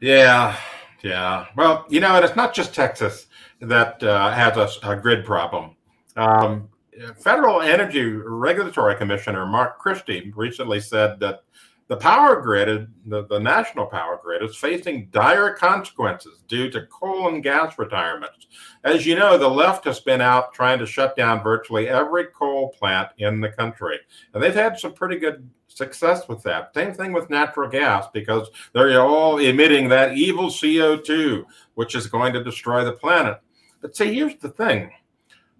Yeah, 0.00 0.56
yeah. 1.02 1.46
Well, 1.56 1.86
you 1.88 2.00
know, 2.00 2.14
and 2.16 2.24
it's 2.24 2.36
not 2.36 2.54
just 2.54 2.74
Texas 2.74 3.26
that 3.60 4.02
uh, 4.02 4.30
has 4.30 4.56
a, 4.56 4.88
a, 4.88 4.96
grid 4.96 5.24
problem. 5.24 5.74
Um, 6.16 6.68
Federal 7.16 7.60
Energy 7.60 8.04
Regulatory 8.04 8.96
Commissioner 8.96 9.46
Mark 9.46 9.78
Christie 9.78 10.32
recently 10.36 10.80
said 10.80 11.18
that 11.20 11.44
the 11.88 11.96
power 11.96 12.40
grid, 12.40 12.88
the, 13.06 13.26
the 13.26 13.38
national 13.38 13.86
power 13.86 14.18
grid, 14.22 14.42
is 14.42 14.56
facing 14.56 15.08
dire 15.10 15.52
consequences 15.52 16.42
due 16.48 16.70
to 16.70 16.86
coal 16.86 17.28
and 17.28 17.42
gas 17.42 17.78
retirements. 17.78 18.46
As 18.84 19.04
you 19.04 19.16
know, 19.16 19.36
the 19.36 19.48
left 19.48 19.84
has 19.84 20.00
been 20.00 20.22
out 20.22 20.54
trying 20.54 20.78
to 20.78 20.86
shut 20.86 21.14
down 21.14 21.42
virtually 21.42 21.88
every 21.88 22.26
coal 22.26 22.70
plant 22.70 23.08
in 23.18 23.40
the 23.40 23.50
country. 23.50 23.98
And 24.32 24.42
they've 24.42 24.54
had 24.54 24.78
some 24.78 24.94
pretty 24.94 25.16
good 25.16 25.48
success 25.68 26.26
with 26.26 26.42
that. 26.44 26.72
Same 26.74 26.94
thing 26.94 27.12
with 27.12 27.28
natural 27.28 27.68
gas 27.68 28.06
because 28.14 28.48
they're 28.72 29.00
all 29.00 29.38
emitting 29.38 29.88
that 29.88 30.16
evil 30.16 30.46
CO2, 30.46 31.44
which 31.74 31.94
is 31.94 32.06
going 32.06 32.32
to 32.32 32.44
destroy 32.44 32.84
the 32.84 32.92
planet. 32.92 33.40
But 33.82 33.94
see, 33.94 34.14
here's 34.14 34.36
the 34.36 34.48
thing 34.48 34.90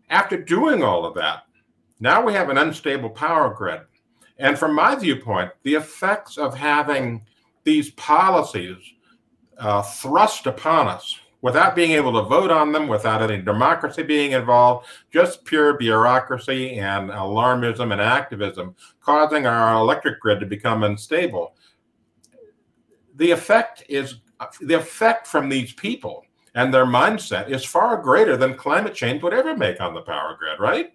after 0.08 0.40
doing 0.40 0.82
all 0.82 1.04
of 1.04 1.14
that, 1.14 1.42
now 2.00 2.24
we 2.24 2.32
have 2.32 2.48
an 2.48 2.58
unstable 2.58 3.10
power 3.10 3.52
grid 3.52 3.80
and 4.38 4.58
from 4.58 4.74
my 4.74 4.94
viewpoint, 4.94 5.52
the 5.62 5.74
effects 5.74 6.38
of 6.38 6.54
having 6.54 7.22
these 7.62 7.90
policies 7.92 8.78
uh, 9.58 9.82
thrust 9.82 10.46
upon 10.46 10.88
us 10.88 11.18
without 11.40 11.76
being 11.76 11.92
able 11.92 12.12
to 12.12 12.22
vote 12.22 12.50
on 12.50 12.72
them, 12.72 12.88
without 12.88 13.22
any 13.22 13.40
democracy 13.40 14.02
being 14.02 14.32
involved, 14.32 14.86
just 15.12 15.44
pure 15.44 15.76
bureaucracy 15.76 16.78
and 16.78 17.10
alarmism 17.10 17.92
and 17.92 18.00
activism, 18.00 18.74
causing 19.00 19.46
our 19.46 19.74
electric 19.74 20.18
grid 20.20 20.40
to 20.40 20.46
become 20.46 20.82
unstable. 20.84 21.54
The 23.16 23.30
effect 23.30 23.84
is 23.88 24.16
the 24.60 24.74
effect 24.74 25.26
from 25.26 25.48
these 25.48 25.72
people 25.74 26.24
and 26.54 26.72
their 26.72 26.86
mindset 26.86 27.48
is 27.48 27.64
far 27.64 27.96
greater 27.96 28.36
than 28.36 28.54
climate 28.54 28.94
change 28.94 29.22
would 29.22 29.34
ever 29.34 29.56
make 29.56 29.80
on 29.80 29.94
the 29.94 30.02
power 30.02 30.36
grid, 30.38 30.58
right? 30.60 30.94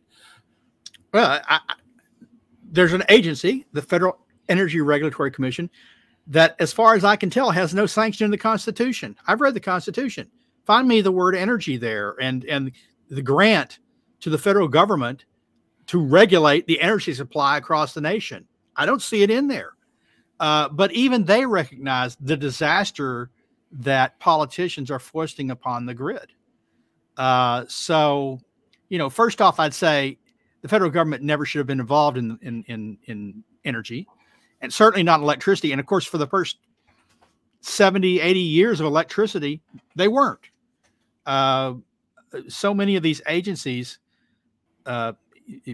Well, 1.13 1.41
I, 1.47 1.59
there's 2.71 2.93
an 2.93 3.03
agency, 3.09 3.65
the 3.73 3.81
Federal 3.81 4.19
Energy 4.47 4.81
Regulatory 4.81 5.31
Commission, 5.31 5.69
that, 6.27 6.55
as 6.59 6.71
far 6.71 6.95
as 6.95 7.03
I 7.03 7.15
can 7.15 7.29
tell, 7.29 7.51
has 7.51 7.73
no 7.73 7.85
sanction 7.85 8.25
in 8.25 8.31
the 8.31 8.37
Constitution. 8.37 9.15
I've 9.27 9.41
read 9.41 9.53
the 9.53 9.59
Constitution. 9.59 10.29
Find 10.65 10.87
me 10.87 11.01
the 11.01 11.11
word 11.11 11.35
energy 11.35 11.77
there, 11.77 12.15
and 12.21 12.45
and 12.45 12.71
the 13.09 13.21
grant 13.21 13.79
to 14.21 14.29
the 14.29 14.37
federal 14.37 14.67
government 14.67 15.25
to 15.87 15.99
regulate 15.99 16.67
the 16.67 16.79
energy 16.81 17.13
supply 17.13 17.57
across 17.57 17.93
the 17.93 18.01
nation. 18.01 18.47
I 18.75 18.85
don't 18.85 19.01
see 19.01 19.23
it 19.23 19.31
in 19.31 19.47
there. 19.47 19.73
Uh, 20.39 20.69
but 20.69 20.91
even 20.91 21.25
they 21.25 21.45
recognize 21.45 22.15
the 22.21 22.37
disaster 22.37 23.31
that 23.71 24.19
politicians 24.19 24.91
are 24.91 24.99
foisting 24.99 25.51
upon 25.51 25.85
the 25.85 25.93
grid. 25.93 26.31
Uh, 27.17 27.65
so, 27.67 28.39
you 28.87 28.97
know, 28.97 29.09
first 29.09 29.41
off, 29.41 29.59
I'd 29.59 29.73
say 29.73 30.17
the 30.61 30.67
federal 30.67 30.89
government 30.89 31.23
never 31.23 31.45
should 31.45 31.59
have 31.59 31.67
been 31.67 31.79
involved 31.79 32.17
in 32.17 32.37
in 32.41 32.63
in, 32.67 32.97
in 33.05 33.43
energy, 33.65 34.07
and 34.61 34.73
certainly 34.73 35.03
not 35.03 35.21
electricity. 35.21 35.71
And 35.71 35.79
of 35.79 35.85
course, 35.85 36.05
for 36.05 36.17
the 36.17 36.27
first 36.27 36.57
70, 37.61 38.21
80 38.21 38.39
years 38.39 38.79
of 38.79 38.85
electricity, 38.85 39.61
they 39.95 40.07
weren't. 40.07 40.39
Uh, 41.25 41.73
so 42.47 42.73
many 42.73 42.95
of 42.95 43.03
these 43.03 43.21
agencies, 43.27 43.99
uh, 44.85 45.13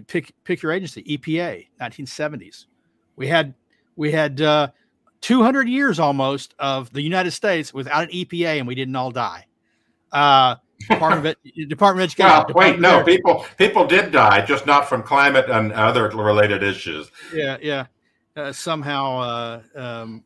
pick 0.06 0.32
pick 0.44 0.62
your 0.62 0.72
agency, 0.72 1.02
EPA, 1.04 1.66
1970s. 1.80 2.66
We 3.16 3.26
had 3.26 3.54
we 3.96 4.10
had 4.12 4.40
uh, 4.40 4.68
200 5.20 5.68
years 5.68 5.98
almost 5.98 6.54
of 6.58 6.92
the 6.92 7.02
United 7.02 7.30
States 7.32 7.72
without 7.72 8.04
an 8.04 8.10
EPA, 8.10 8.58
and 8.58 8.66
we 8.66 8.74
didn't 8.74 8.96
all 8.96 9.10
die. 9.10 9.46
Department 10.88 11.38
of 11.44 11.68
Department 11.68 12.04
of 12.04 12.10
Education. 12.10 12.54
Well, 12.54 12.70
wait, 12.70 12.80
no, 12.80 13.02
people 13.02 13.44
people 13.56 13.86
did 13.86 14.12
die, 14.12 14.44
just 14.44 14.66
not 14.66 14.88
from 14.88 15.02
climate 15.02 15.46
and 15.48 15.72
other 15.72 16.08
related 16.10 16.62
issues. 16.62 17.10
Yeah, 17.32 17.56
yeah. 17.60 17.86
Uh, 18.36 18.52
somehow, 18.52 19.18
uh, 19.18 19.62
um, 19.74 20.24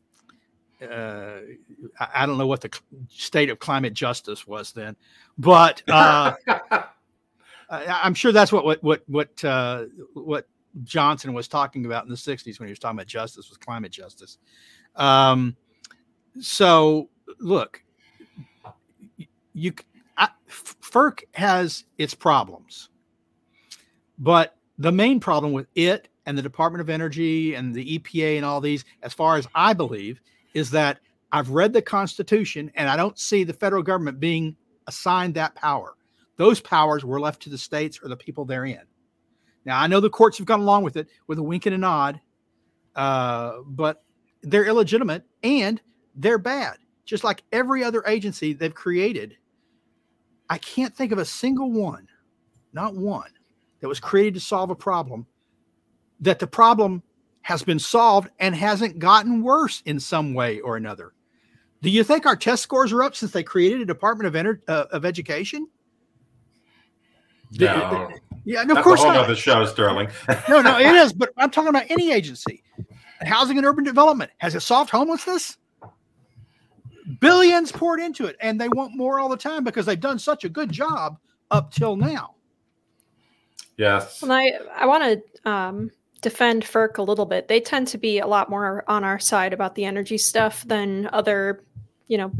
uh, 0.82 1.38
I, 2.00 2.08
I, 2.16 2.26
don't 2.26 2.38
know 2.38 2.46
what 2.48 2.60
the 2.60 2.76
state 3.08 3.50
of 3.50 3.60
climate 3.60 3.94
justice 3.94 4.48
was 4.48 4.72
then, 4.72 4.96
but 5.38 5.80
uh, 5.88 6.32
I, 7.70 8.00
am 8.02 8.14
sure 8.14 8.32
that's 8.32 8.52
what 8.52 8.64
what 8.64 8.82
what 8.82 9.02
what 9.06 9.44
uh, 9.44 9.84
what 10.14 10.48
Johnson 10.82 11.34
was 11.34 11.46
talking 11.46 11.86
about 11.86 12.04
in 12.04 12.10
the 12.10 12.16
'60s 12.16 12.58
when 12.58 12.66
he 12.66 12.72
was 12.72 12.80
talking 12.80 12.98
about 12.98 13.06
justice 13.06 13.48
was 13.48 13.58
climate 13.58 13.92
justice. 13.92 14.38
Um, 14.96 15.56
so, 16.40 17.08
look, 17.38 17.82
you 19.52 19.72
FERC 20.50 21.22
has 21.34 21.84
its 21.98 22.14
problems, 22.14 22.90
but 24.18 24.56
the 24.78 24.92
main 24.92 25.20
problem 25.20 25.52
with 25.52 25.66
it 25.74 26.08
and 26.26 26.36
the 26.36 26.42
Department 26.42 26.80
of 26.80 26.90
Energy 26.90 27.54
and 27.54 27.74
the 27.74 27.98
EPA 27.98 28.36
and 28.36 28.44
all 28.44 28.60
these, 28.60 28.84
as 29.02 29.12
far 29.12 29.36
as 29.36 29.46
I 29.54 29.72
believe, 29.72 30.20
is 30.54 30.70
that 30.70 31.00
I've 31.32 31.50
read 31.50 31.72
the 31.72 31.82
Constitution 31.82 32.70
and 32.74 32.88
I 32.88 32.96
don't 32.96 33.18
see 33.18 33.44
the 33.44 33.52
federal 33.52 33.82
government 33.82 34.20
being 34.20 34.56
assigned 34.86 35.34
that 35.34 35.54
power. 35.54 35.94
Those 36.36 36.60
powers 36.60 37.04
were 37.04 37.20
left 37.20 37.42
to 37.42 37.50
the 37.50 37.58
states 37.58 38.00
or 38.02 38.08
the 38.08 38.16
people 38.16 38.44
therein. 38.44 38.82
Now 39.64 39.78
I 39.78 39.86
know 39.86 40.00
the 40.00 40.10
courts 40.10 40.38
have 40.38 40.46
gone 40.46 40.60
along 40.60 40.82
with 40.82 40.96
it 40.96 41.08
with 41.26 41.38
a 41.38 41.42
wink 41.42 41.66
and 41.66 41.74
a 41.74 41.78
nod, 41.78 42.20
uh, 42.96 43.58
but 43.66 44.02
they're 44.42 44.66
illegitimate 44.66 45.24
and 45.42 45.80
they're 46.16 46.38
bad, 46.38 46.78
just 47.04 47.24
like 47.24 47.42
every 47.52 47.84
other 47.84 48.02
agency 48.06 48.52
they've 48.52 48.74
created 48.74 49.36
I 50.50 50.58
can't 50.58 50.94
think 50.94 51.12
of 51.12 51.18
a 51.18 51.24
single 51.24 51.70
one, 51.70 52.08
not 52.72 52.94
one, 52.94 53.30
that 53.80 53.88
was 53.88 54.00
created 54.00 54.34
to 54.34 54.40
solve 54.40 54.70
a 54.70 54.74
problem 54.74 55.26
that 56.20 56.40
the 56.40 56.46
problem 56.46 57.02
has 57.42 57.62
been 57.62 57.78
solved 57.78 58.28
and 58.40 58.54
hasn't 58.54 58.98
gotten 58.98 59.42
worse 59.42 59.82
in 59.86 59.98
some 59.98 60.34
way 60.34 60.60
or 60.60 60.76
another. 60.76 61.12
Do 61.82 61.88
you 61.88 62.04
think 62.04 62.26
our 62.26 62.36
test 62.36 62.62
scores 62.62 62.92
are 62.92 63.02
up 63.02 63.16
since 63.16 63.32
they 63.32 63.42
created 63.42 63.80
a 63.80 63.86
Department 63.86 64.26
of 64.26 64.34
Ener- 64.34 64.60
uh, 64.68 64.84
of 64.90 65.06
Education? 65.06 65.66
No. 67.58 68.10
Yeah, 68.44 68.64
no, 68.64 68.76
of 68.76 68.84
course 68.84 69.00
a 69.00 69.04
whole 69.04 69.12
not. 69.14 69.24
other 69.24 69.36
show, 69.36 69.64
Sterling. 69.64 70.08
no, 70.48 70.60
no, 70.60 70.78
it 70.78 70.86
is. 70.94 71.12
But 71.12 71.30
I'm 71.36 71.50
talking 71.50 71.68
about 71.68 71.84
any 71.90 72.12
agency. 72.12 72.62
Housing 73.22 73.56
and 73.56 73.66
urban 73.66 73.84
development 73.84 74.30
has 74.38 74.54
it 74.54 74.60
solved 74.60 74.90
homelessness? 74.90 75.56
Billions 77.18 77.72
poured 77.72 78.00
into 78.00 78.26
it 78.26 78.36
and 78.40 78.60
they 78.60 78.68
want 78.68 78.96
more 78.96 79.18
all 79.18 79.28
the 79.28 79.36
time 79.36 79.64
because 79.64 79.86
they've 79.86 80.00
done 80.00 80.18
such 80.18 80.44
a 80.44 80.48
good 80.48 80.70
job 80.70 81.18
up 81.50 81.72
till 81.72 81.96
now. 81.96 82.34
Yes. 83.76 84.22
And 84.22 84.32
i 84.32 84.52
i 84.76 84.86
want 84.86 85.02
to 85.02 85.50
um, 85.50 85.90
defend 86.20 86.64
FERC 86.64 86.98
a 86.98 87.02
little 87.02 87.26
bit. 87.26 87.48
They 87.48 87.60
tend 87.60 87.88
to 87.88 87.98
be 87.98 88.18
a 88.18 88.26
lot 88.26 88.50
more 88.50 88.84
on 88.88 89.04
our 89.04 89.18
side 89.18 89.52
about 89.52 89.74
the 89.74 89.84
energy 89.84 90.18
stuff 90.18 90.64
than 90.64 91.08
other 91.12 91.64
you 92.08 92.18
know 92.18 92.32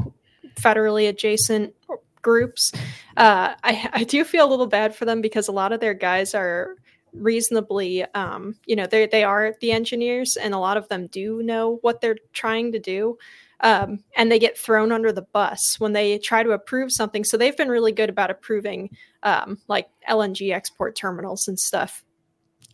federally 0.55 1.09
adjacent 1.09 1.73
groups. 2.21 2.71
Uh, 3.17 3.55
I, 3.63 3.89
I 3.93 4.03
do 4.03 4.23
feel 4.23 4.47
a 4.47 4.49
little 4.49 4.67
bad 4.67 4.95
for 4.95 5.05
them 5.05 5.21
because 5.21 5.47
a 5.47 5.51
lot 5.51 5.71
of 5.71 5.79
their 5.79 5.93
guys 5.93 6.35
are 6.35 6.75
reasonably 7.13 8.05
um, 8.13 8.55
you 8.65 8.75
know 8.75 8.85
they 8.85 9.05
they 9.07 9.23
are 9.23 9.55
the 9.59 9.71
engineers 9.71 10.37
and 10.37 10.53
a 10.53 10.59
lot 10.59 10.77
of 10.77 10.87
them 10.87 11.07
do 11.07 11.43
know 11.43 11.77
what 11.81 11.99
they're 11.99 12.17
trying 12.33 12.71
to 12.71 12.79
do 12.79 13.17
um, 13.61 14.03
and 14.15 14.31
they 14.31 14.39
get 14.39 14.57
thrown 14.57 14.91
under 14.91 15.11
the 15.11 15.21
bus 15.21 15.79
when 15.79 15.93
they 15.93 16.17
try 16.17 16.43
to 16.43 16.51
approve 16.51 16.91
something. 16.91 17.23
So 17.23 17.37
they've 17.37 17.55
been 17.55 17.69
really 17.69 17.91
good 17.91 18.09
about 18.09 18.31
approving 18.31 18.89
um, 19.23 19.59
like 19.67 19.87
LNG 20.09 20.53
export 20.53 20.95
terminals 20.95 21.47
and 21.47 21.59
stuff. 21.59 22.03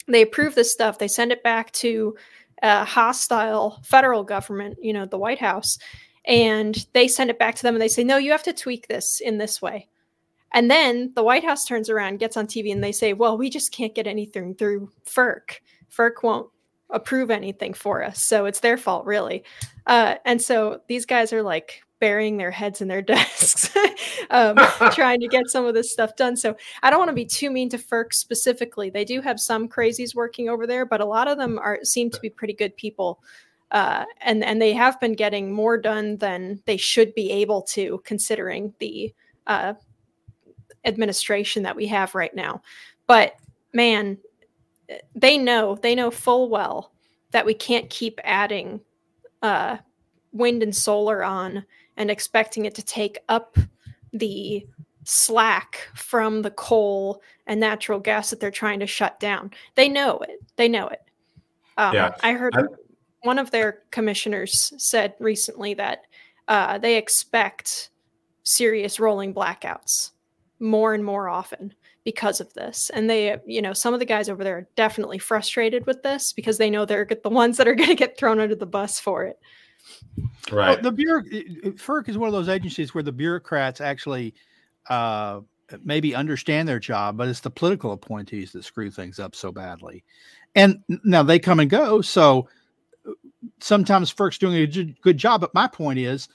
They 0.08 0.22
approve 0.22 0.56
this 0.56 0.72
stuff, 0.72 0.98
they 0.98 1.10
send 1.10 1.32
it 1.32 1.44
back 1.44 1.72
to 1.74 2.16
a 2.64 2.86
hostile 2.86 3.82
federal 3.84 4.24
government, 4.24 4.78
you 4.82 4.94
know, 4.94 5.06
the 5.06 5.18
White 5.18 5.40
House, 5.40 5.78
and 6.26 6.86
they 6.94 7.08
send 7.08 7.30
it 7.30 7.38
back 7.38 7.56
to 7.56 7.64
them 7.64 7.76
and 7.76 7.82
they 7.82 7.88
say, 7.90 8.04
no, 8.04 8.18
you 8.18 8.32
have 8.32 8.44
to 8.44 8.54
tweak 8.54 8.88
this 8.88 9.20
in 9.20 9.38
this 9.38 9.62
way. 9.62 9.88
And 10.54 10.72
then 10.72 11.12
the 11.14 11.24
White 11.24 11.44
House 11.44 11.66
turns 11.66 11.90
around, 11.90 12.20
gets 12.20 12.38
on 12.38 12.48
TV, 12.48 12.72
and 12.72 12.82
they 12.82 12.94
say, 12.94 13.12
well, 13.12 13.38
we 13.38 13.50
just 13.50 13.74
can't 13.74 13.94
get 13.94 14.08
anything 14.08 14.56
through 14.56 14.90
FERC. 15.06 15.60
FERC 15.94 16.24
won't 16.24 16.50
approve 16.90 17.30
anything 17.30 17.74
for 17.74 18.04
us. 18.04 18.24
So 18.24 18.46
it's 18.46 18.62
their 18.62 18.78
fault, 18.78 19.06
really. 19.06 19.44
Uh, 19.86 20.16
and 20.26 20.42
so 20.42 20.82
these 20.88 21.06
guys 21.06 21.34
are 21.34 21.44
like 21.44 21.82
burying 22.00 22.38
their 22.38 22.52
heads 22.52 22.82
in 22.82 22.88
their 22.88 23.02
desks, 23.04 23.76
um, 24.30 24.56
trying 24.92 25.20
to 25.20 25.28
get 25.28 25.48
some 25.48 25.66
of 25.66 25.74
this 25.74 25.92
stuff 25.92 26.16
done. 26.16 26.36
So 26.38 26.56
I 26.84 26.90
don't 26.90 27.00
want 27.00 27.10
to 27.10 27.16
be 27.16 27.26
too 27.26 27.50
mean 27.50 27.70
to 27.70 27.78
FERC 27.78 28.14
specifically. 28.14 28.90
They 28.90 29.06
do 29.06 29.22
have 29.22 29.40
some 29.40 29.68
crazies 29.68 30.16
working 30.16 30.50
over 30.50 30.68
there, 30.68 30.86
but 30.86 31.02
a 31.02 31.06
lot 31.06 31.28
of 31.28 31.38
them 31.38 31.60
are 31.60 31.80
seem 31.84 32.10
to 32.12 32.20
be 32.20 32.30
pretty 32.30 32.54
good 32.54 32.76
people. 32.78 33.20
Uh, 33.70 34.06
and 34.22 34.46
and 34.46 34.62
they 34.62 34.72
have 34.72 34.98
been 35.02 35.14
getting 35.14 35.52
more 35.52 35.78
done 35.78 36.16
than 36.18 36.62
they 36.66 36.78
should 36.78 37.14
be 37.16 37.30
able 37.32 37.62
to, 37.62 38.02
considering 38.06 38.74
the 38.80 39.14
uh, 39.46 39.74
administration 40.86 41.64
that 41.64 41.76
we 41.76 41.86
have 41.88 42.16
right 42.16 42.34
now. 42.34 42.62
But 43.08 43.36
man, 43.74 44.18
they 45.16 45.38
know 45.38 45.76
they 45.82 45.96
know 45.96 46.12
full 46.12 46.50
well 46.50 46.94
that 47.32 47.46
we 47.46 47.54
can't 47.54 47.90
keep 47.90 48.20
adding 48.24 48.80
uh, 49.42 49.78
wind 50.32 50.64
and 50.64 50.76
solar 50.76 51.24
on 51.24 51.66
and 51.98 52.10
expecting 52.10 52.66
it 52.66 52.76
to 52.76 52.84
take 52.84 53.20
up 53.28 53.58
the 54.14 54.66
slack 55.04 55.88
from 55.96 56.42
the 56.42 56.52
coal 56.52 57.22
and 57.46 57.60
natural 57.60 58.00
gas 58.00 58.30
that 58.30 58.40
they're 58.40 58.52
trying 58.52 58.80
to 58.80 58.88
shut 58.88 59.20
down. 59.20 59.52
They 59.76 59.90
know 59.90 60.20
it. 60.20 60.40
They 60.56 60.68
know 60.68 60.88
it. 60.88 61.02
Um, 61.78 61.94
yeah. 61.94 62.16
I 62.24 62.34
heard 62.34 62.56
I, 62.58 62.64
one 63.22 63.40
of 63.40 63.52
their 63.52 63.84
commissioners 63.92 64.74
said 64.78 65.14
recently 65.20 65.74
that 65.76 66.02
uh, 66.48 66.78
they 66.78 66.98
expect 66.98 67.90
serious 68.44 69.00
rolling 69.00 69.34
blackouts 69.34 70.12
more 70.60 70.94
and 70.94 71.04
more 71.04 71.28
often 71.28 71.74
because 72.08 72.40
of 72.40 72.54
this. 72.54 72.90
And 72.92 73.10
they, 73.10 73.36
you 73.46 73.62
know, 73.62 73.74
some 73.74 73.94
of 73.94 74.00
the 74.00 74.06
guys 74.06 74.30
over 74.30 74.42
there 74.42 74.60
are 74.60 74.68
definitely 74.78 75.18
frustrated 75.18 75.86
with 75.86 76.04
this 76.04 76.32
because 76.32 76.58
they 76.58 76.70
know 76.70 76.86
they're 76.86 77.06
the 77.22 77.30
ones 77.30 77.58
that 77.58 77.68
are 77.68 77.76
going 77.76 77.90
to 77.90 77.96
get 77.96 78.18
thrown 78.18 78.40
under 78.40 78.56
the 78.56 78.66
bus 78.66 78.98
for 78.98 79.26
it. 79.26 79.38
Right. 80.50 80.82
Well, 80.82 80.82
the 80.84 80.92
bureau, 80.94 81.24
FERC 81.24 82.08
is 82.08 82.18
one 82.18 82.28
of 82.28 82.34
those 82.34 82.48
agencies 82.48 82.96
where 82.96 83.04
the 83.04 83.12
bureaucrats 83.12 83.82
actually 83.82 84.36
uh, 84.90 85.42
maybe 85.84 86.16
understand 86.16 86.66
their 86.66 86.80
job, 86.80 87.18
but 87.18 87.28
it's 87.28 87.42
the 87.42 87.50
political 87.50 87.92
appointees 87.92 88.54
that 88.54 88.64
screw 88.64 88.90
things 88.90 89.20
up 89.20 89.36
so 89.36 89.52
badly. 89.52 90.06
And 90.56 90.82
now 91.04 91.24
they 91.24 91.40
come 91.40 91.60
and 91.60 91.70
go. 91.70 92.00
So 92.00 92.48
uh, 93.06 93.12
sometimes 93.60 94.14
FERC's 94.14 94.38
doing 94.38 94.56
a 94.56 94.96
good 95.02 95.18
job. 95.18 95.42
But 95.42 95.54
my 95.54 95.68
point 95.68 96.00
is, 96.00 96.30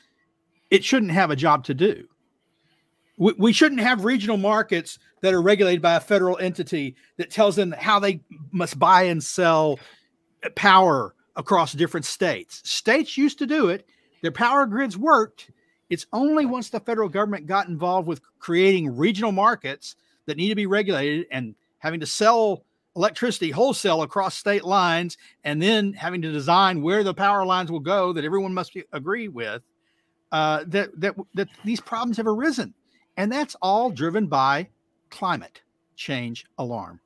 it 0.70 0.84
shouldn't 0.84 1.12
have 1.12 1.30
a 1.30 1.36
job 1.36 1.64
to 1.64 1.72
do 1.72 2.06
we, 3.16 3.32
we 3.38 3.52
shouldn't 3.52 3.80
have 3.80 4.04
regional 4.04 4.36
markets 4.36 4.98
that 5.20 5.34
are 5.34 5.42
regulated 5.42 5.82
by 5.82 5.94
a 5.94 6.00
federal 6.00 6.38
entity 6.38 6.96
that 7.16 7.30
tells 7.30 7.56
them 7.56 7.72
how 7.72 7.98
they 7.98 8.20
must 8.50 8.78
buy 8.78 9.04
and 9.04 9.22
sell 9.22 9.78
power 10.56 11.14
across 11.36 11.72
different 11.72 12.06
states. 12.06 12.68
States 12.68 13.16
used 13.16 13.38
to 13.38 13.46
do 13.46 13.68
it, 13.68 13.86
their 14.22 14.32
power 14.32 14.66
grids 14.66 14.96
worked. 14.96 15.50
It's 15.90 16.06
only 16.12 16.46
once 16.46 16.70
the 16.70 16.80
federal 16.80 17.08
government 17.08 17.46
got 17.46 17.68
involved 17.68 18.08
with 18.08 18.20
creating 18.38 18.96
regional 18.96 19.32
markets 19.32 19.96
that 20.26 20.36
need 20.36 20.48
to 20.48 20.54
be 20.54 20.66
regulated 20.66 21.26
and 21.30 21.54
having 21.78 22.00
to 22.00 22.06
sell 22.06 22.64
electricity 22.94 23.50
wholesale 23.50 24.02
across 24.02 24.36
state 24.36 24.64
lines 24.64 25.16
and 25.44 25.60
then 25.60 25.92
having 25.92 26.22
to 26.22 26.32
design 26.32 26.82
where 26.82 27.02
the 27.02 27.14
power 27.14 27.44
lines 27.44 27.70
will 27.70 27.80
go 27.80 28.12
that 28.12 28.24
everyone 28.24 28.54
must 28.54 28.74
be, 28.74 28.84
agree 28.92 29.28
with 29.28 29.62
uh, 30.30 30.64
that, 30.66 30.88
that, 31.00 31.14
that 31.34 31.48
these 31.64 31.80
problems 31.80 32.16
have 32.16 32.26
arisen. 32.26 32.74
And 33.16 33.30
that's 33.30 33.56
all 33.62 33.90
driven 33.90 34.26
by 34.26 34.68
climate 35.10 35.60
change 35.96 36.46
alarm. 36.58 37.00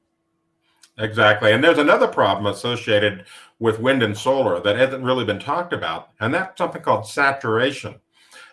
Exactly. 0.99 1.53
And 1.53 1.63
there's 1.63 1.79
another 1.79 2.09
problem 2.09 2.47
associated 2.47 3.27
with 3.59 3.81
wind 3.81 4.03
and 4.03 4.17
solar 4.17 4.61
that 4.61 4.77
hasn't 4.77 5.05
really 5.05 5.25
been 5.25 5.39
talked 5.39 5.73
about, 5.73 6.11
and 6.21 6.33
that's 6.33 6.57
something 6.57 6.83
called 6.83 7.07
saturation. 7.07 7.97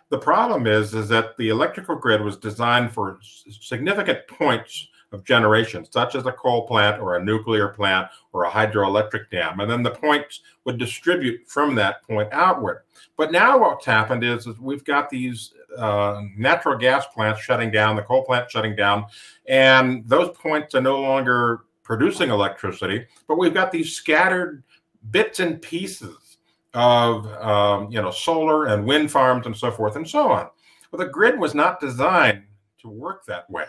The 0.10 0.18
problem 0.18 0.68
is, 0.68 0.93
is 0.93 1.08
that 1.10 1.38
the 1.38 1.49
electrical 1.49 1.95
grid 1.95 2.22
was 2.22 2.38
designed 2.38 2.91
for 2.91 3.20
significant 3.22 4.28
points 4.28 4.88
of 5.14 5.24
generation, 5.24 5.86
such 5.89 6.16
as 6.16 6.26
a 6.26 6.32
coal 6.32 6.68
plant 6.68 6.99
or 6.99 7.16
a 7.16 7.24
nuclear 7.24 7.70
plant 7.70 8.07
or 8.34 8.43
a 8.43 8.49
hydroelectric 8.49 9.30
dam. 9.32 9.59
And 9.59 9.70
then 9.70 9.84
the 9.84 9.91
points 9.91 10.41
would 10.66 10.78
distribute 10.78 11.47
from 11.47 11.76
that 11.76 12.03
point 12.03 12.30
outward. 12.32 12.84
But 13.16 13.32
now 13.32 13.59
what's 13.59 13.86
happened 13.86 14.24
is, 14.24 14.47
is 14.47 14.59
we've 14.59 14.84
got 14.84 15.09
these 15.09 15.53
uh, 15.78 16.22
natural 16.36 16.78
gas 16.78 17.05
plants 17.14 17.41
shutting 17.41 17.72
down, 17.72 17.95
the 17.95 18.01
coal 18.01 18.26
plant 18.26 18.49
shutting 18.49 18.76
down, 18.76 19.05
and 19.47 20.07
those 20.07 20.36
points 20.36 20.76
are 20.76 20.82
no 20.82 20.99
longer 20.99 21.61
producing 21.84 22.30
electricity, 22.30 23.05
but 23.28 23.38
we've 23.38 23.53
got 23.53 23.72
these 23.72 23.95
scattered 23.95 24.64
bits 25.11 25.39
and 25.39 25.61
pieces 25.61 26.38
of 26.74 27.28
um, 27.34 27.91
you 27.91 28.01
know 28.01 28.09
solar 28.09 28.66
and 28.66 28.86
wind 28.86 29.11
farms 29.11 29.45
and 29.45 29.55
so 29.55 29.70
forth 29.70 29.95
and 29.95 30.09
so 30.09 30.32
on. 30.32 30.49
Well, 30.91 31.05
the 31.05 31.11
grid 31.11 31.39
was 31.39 31.53
not 31.53 31.80
designed 31.80 32.43
to 32.80 32.89
work 32.89 33.26
that 33.26 33.49
way. 33.49 33.68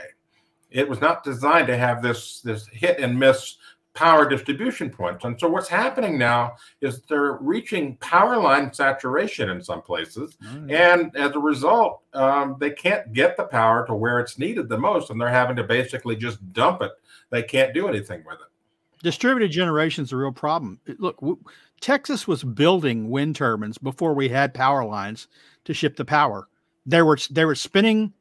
It 0.74 0.88
was 0.88 1.00
not 1.00 1.24
designed 1.24 1.68
to 1.68 1.76
have 1.76 2.02
this 2.02 2.40
this 2.40 2.66
hit 2.66 2.98
and 2.98 3.18
miss 3.18 3.56
power 3.94 4.28
distribution 4.28 4.90
points. 4.90 5.24
And 5.24 5.38
so 5.38 5.48
what's 5.48 5.68
happening 5.68 6.18
now 6.18 6.56
is 6.80 7.02
they're 7.02 7.34
reaching 7.34 7.96
power 7.98 8.36
line 8.36 8.72
saturation 8.72 9.50
in 9.50 9.62
some 9.62 9.82
places. 9.82 10.36
Mm. 10.44 10.72
And 10.72 11.16
as 11.16 11.36
a 11.36 11.38
result, 11.38 12.02
um, 12.12 12.56
they 12.58 12.70
can't 12.70 13.12
get 13.12 13.36
the 13.36 13.44
power 13.44 13.86
to 13.86 13.94
where 13.94 14.18
it's 14.18 14.36
needed 14.36 14.68
the 14.68 14.78
most. 14.78 15.10
And 15.10 15.20
they're 15.20 15.28
having 15.28 15.54
to 15.56 15.64
basically 15.64 16.16
just 16.16 16.52
dump 16.52 16.82
it. 16.82 16.90
They 17.30 17.44
can't 17.44 17.72
do 17.72 17.86
anything 17.86 18.24
with 18.26 18.40
it. 18.40 19.02
Distributed 19.04 19.52
generation 19.52 20.02
is 20.02 20.12
a 20.12 20.16
real 20.16 20.32
problem. 20.32 20.80
Look, 20.98 21.20
w- 21.20 21.38
Texas 21.80 22.26
was 22.26 22.42
building 22.42 23.10
wind 23.10 23.36
turbines 23.36 23.78
before 23.78 24.14
we 24.14 24.28
had 24.28 24.54
power 24.54 24.84
lines 24.84 25.28
to 25.66 25.74
ship 25.74 25.96
the 25.96 26.04
power. 26.04 26.48
They 26.86 27.02
were 27.02 27.18
they 27.30 27.44
were 27.44 27.54
spinning 27.54 28.12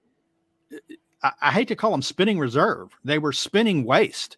I, 1.23 1.31
I 1.41 1.51
hate 1.51 1.67
to 1.69 1.75
call 1.75 1.91
them 1.91 2.01
spinning 2.01 2.39
reserve. 2.39 2.91
They 3.03 3.19
were 3.19 3.33
spinning 3.33 3.83
waste 3.83 4.37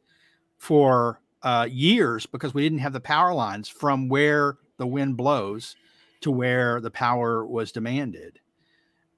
for 0.58 1.20
uh, 1.44 1.68
years 1.70 2.26
because 2.26 2.54
we 2.54 2.64
didn't 2.64 2.80
have 2.80 2.94
the 2.94 3.00
power 3.00 3.34
lines 3.34 3.68
from 3.68 4.10
where 4.10 4.58
the 4.78 4.88
wind 4.88 5.18
blows 5.18 5.76
to 6.22 6.32
where 6.32 6.82
the 6.82 6.92
power 6.92 7.46
was 7.46 7.72
demanded. 7.72 8.40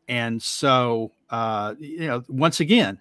And 0.10 0.42
so, 0.42 1.12
uh, 1.30 1.76
you 1.80 2.08
know, 2.08 2.24
once 2.28 2.60
again, 2.60 3.00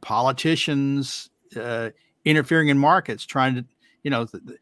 politicians 0.00 1.30
uh, 1.56 1.90
interfering 2.24 2.68
in 2.68 2.78
markets, 2.78 3.24
trying 3.24 3.54
to, 3.54 3.64
you 4.02 4.10
know, 4.10 4.24
the, 4.24 4.58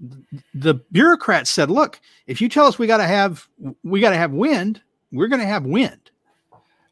the, 0.00 0.24
the 0.54 0.74
bureaucrats 0.92 1.50
said, 1.50 1.70
"Look, 1.70 2.00
if 2.26 2.40
you 2.40 2.48
tell 2.48 2.66
us 2.66 2.78
we 2.78 2.86
got 2.86 2.98
to 2.98 3.06
have 3.06 3.48
we 3.82 4.00
got 4.00 4.10
to 4.10 4.16
have 4.16 4.32
wind, 4.32 4.80
we're 5.10 5.28
going 5.28 5.40
to 5.40 5.46
have 5.46 5.64
wind." 5.64 6.10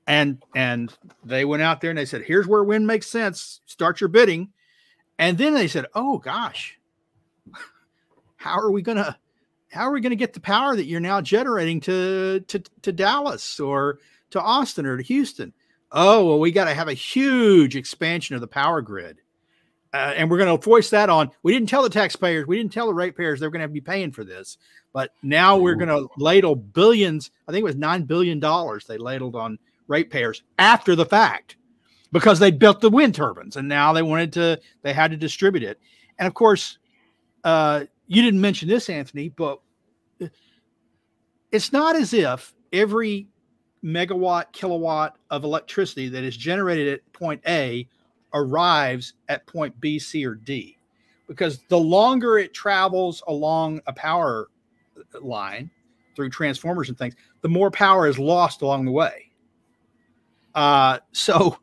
And 0.07 0.42
and 0.54 0.96
they 1.24 1.44
went 1.44 1.62
out 1.62 1.80
there 1.80 1.90
and 1.90 1.98
they 1.98 2.04
said 2.04 2.22
here's 2.22 2.46
where 2.46 2.64
wind 2.64 2.86
makes 2.86 3.07
sense. 3.07 3.61
Start 3.66 4.00
your 4.00 4.09
bidding. 4.09 4.50
And 5.18 5.38
then 5.38 5.54
they 5.54 5.68
said 5.68 5.86
oh 5.94 6.18
gosh. 6.18 6.78
How 8.36 8.59
are 8.59 8.70
we 8.70 8.82
gonna 8.82 9.18
how 9.72 9.82
are 9.82 9.92
we 9.92 10.00
gonna 10.00 10.14
get 10.14 10.32
the 10.32 10.40
power 10.40 10.76
that 10.76 10.86
you're 10.86 11.00
now 11.00 11.20
generating 11.20 11.80
to 11.80 12.40
to, 12.40 12.62
to 12.82 12.92
dallas 12.92 13.59
or 13.59 13.98
to 14.30 14.40
austin 14.40 14.86
or 14.86 14.96
to 14.96 15.02
houston? 15.02 15.52
Oh 15.90 16.26
well 16.26 16.38
we 16.38 16.52
got 16.52 16.66
to 16.66 16.74
have 16.74 16.88
a 16.88 16.94
huge 16.94 17.76
expansion 17.76 18.34
of 18.34 18.40
the 18.40 18.46
power 18.46 18.80
grid 18.80 19.20
uh, 19.92 20.12
and 20.16 20.30
we're 20.30 20.36
going 20.36 20.54
to 20.54 20.62
voice 20.62 20.90
that 20.90 21.09
on. 21.09 21.30
We 21.42 21.52
didn't 21.54 21.68
tell 21.68 21.82
the 21.82 21.90
taxpayers 21.90 22.46
we 22.46 22.57
didn't 22.57 22.72
tell 22.72 22.86
the 22.86 22.94
ratepayers 22.94 23.40
they're 23.40 23.50
going 23.50 23.62
to 23.62 23.68
be 23.68 23.80
paying 23.80 24.12
for 24.12 24.24
this 24.24 24.59
but 24.96 25.12
now 25.22 25.59
we're 25.59 25.74
going 25.74 25.90
to 25.90 26.09
ladle 26.16 26.57
billions 26.57 27.30
i 27.46 27.52
think 27.52 27.61
it 27.61 27.64
was 27.64 27.76
nine 27.76 28.04
billion 28.04 28.40
dollars 28.40 28.86
they 28.86 28.96
ladled 28.96 29.36
on 29.36 29.59
ratepayers 29.89 30.43
after 30.59 30.95
the 30.95 31.07
fact 31.07 31.57
because 32.12 32.39
they 32.39 32.51
built 32.51 32.80
the 32.80 32.91
wind 32.91 33.14
turbines 33.14 33.57
and 33.57 33.68
now 33.68 33.93
they 33.93 34.03
wanted 34.03 34.32
to 34.32 34.61
they 34.82 34.93
had 34.93 35.11
to 35.11 35.16
distribute 35.16 35.62
it. 35.62 35.78
And 36.18 36.26
of 36.26 36.34
course 36.34 36.78
uh, 37.45 37.84
you 38.07 38.22
didn't 38.22 38.41
mention 38.41 38.68
this 38.68 38.89
anthony 38.89 39.28
but 39.28 39.61
it's 41.53 41.72
not 41.72 41.97
as 41.97 42.12
if 42.12 42.55
every 42.72 43.28
megawatt 43.84 44.53
kilowatt 44.53 45.16
of 45.30 45.45
electricity 45.45 46.09
that 46.09 46.24
is 46.24 46.37
generated 46.37 46.89
at 46.89 47.12
point 47.12 47.41
a 47.47 47.87
arrives 48.34 49.14
at 49.28 49.47
point 49.47 49.78
b 49.80 49.99
c 49.99 50.26
or 50.26 50.34
d. 50.34 50.78
Because 51.28 51.59
the 51.68 51.78
longer 51.78 52.39
it 52.39 52.55
travels 52.55 53.22
along 53.26 53.80
a 53.87 53.93
power 53.93 54.49
line 55.20 55.70
through 56.14 56.30
transformers 56.30 56.89
and 56.89 56.97
things 56.97 57.14
the 57.43 57.49
more 57.49 57.70
power 57.70 58.07
is 58.07 58.18
lost 58.18 58.62
along 58.62 58.84
the 58.84 58.91
way 58.91 59.26
uh, 60.57 60.98
so 61.12 61.59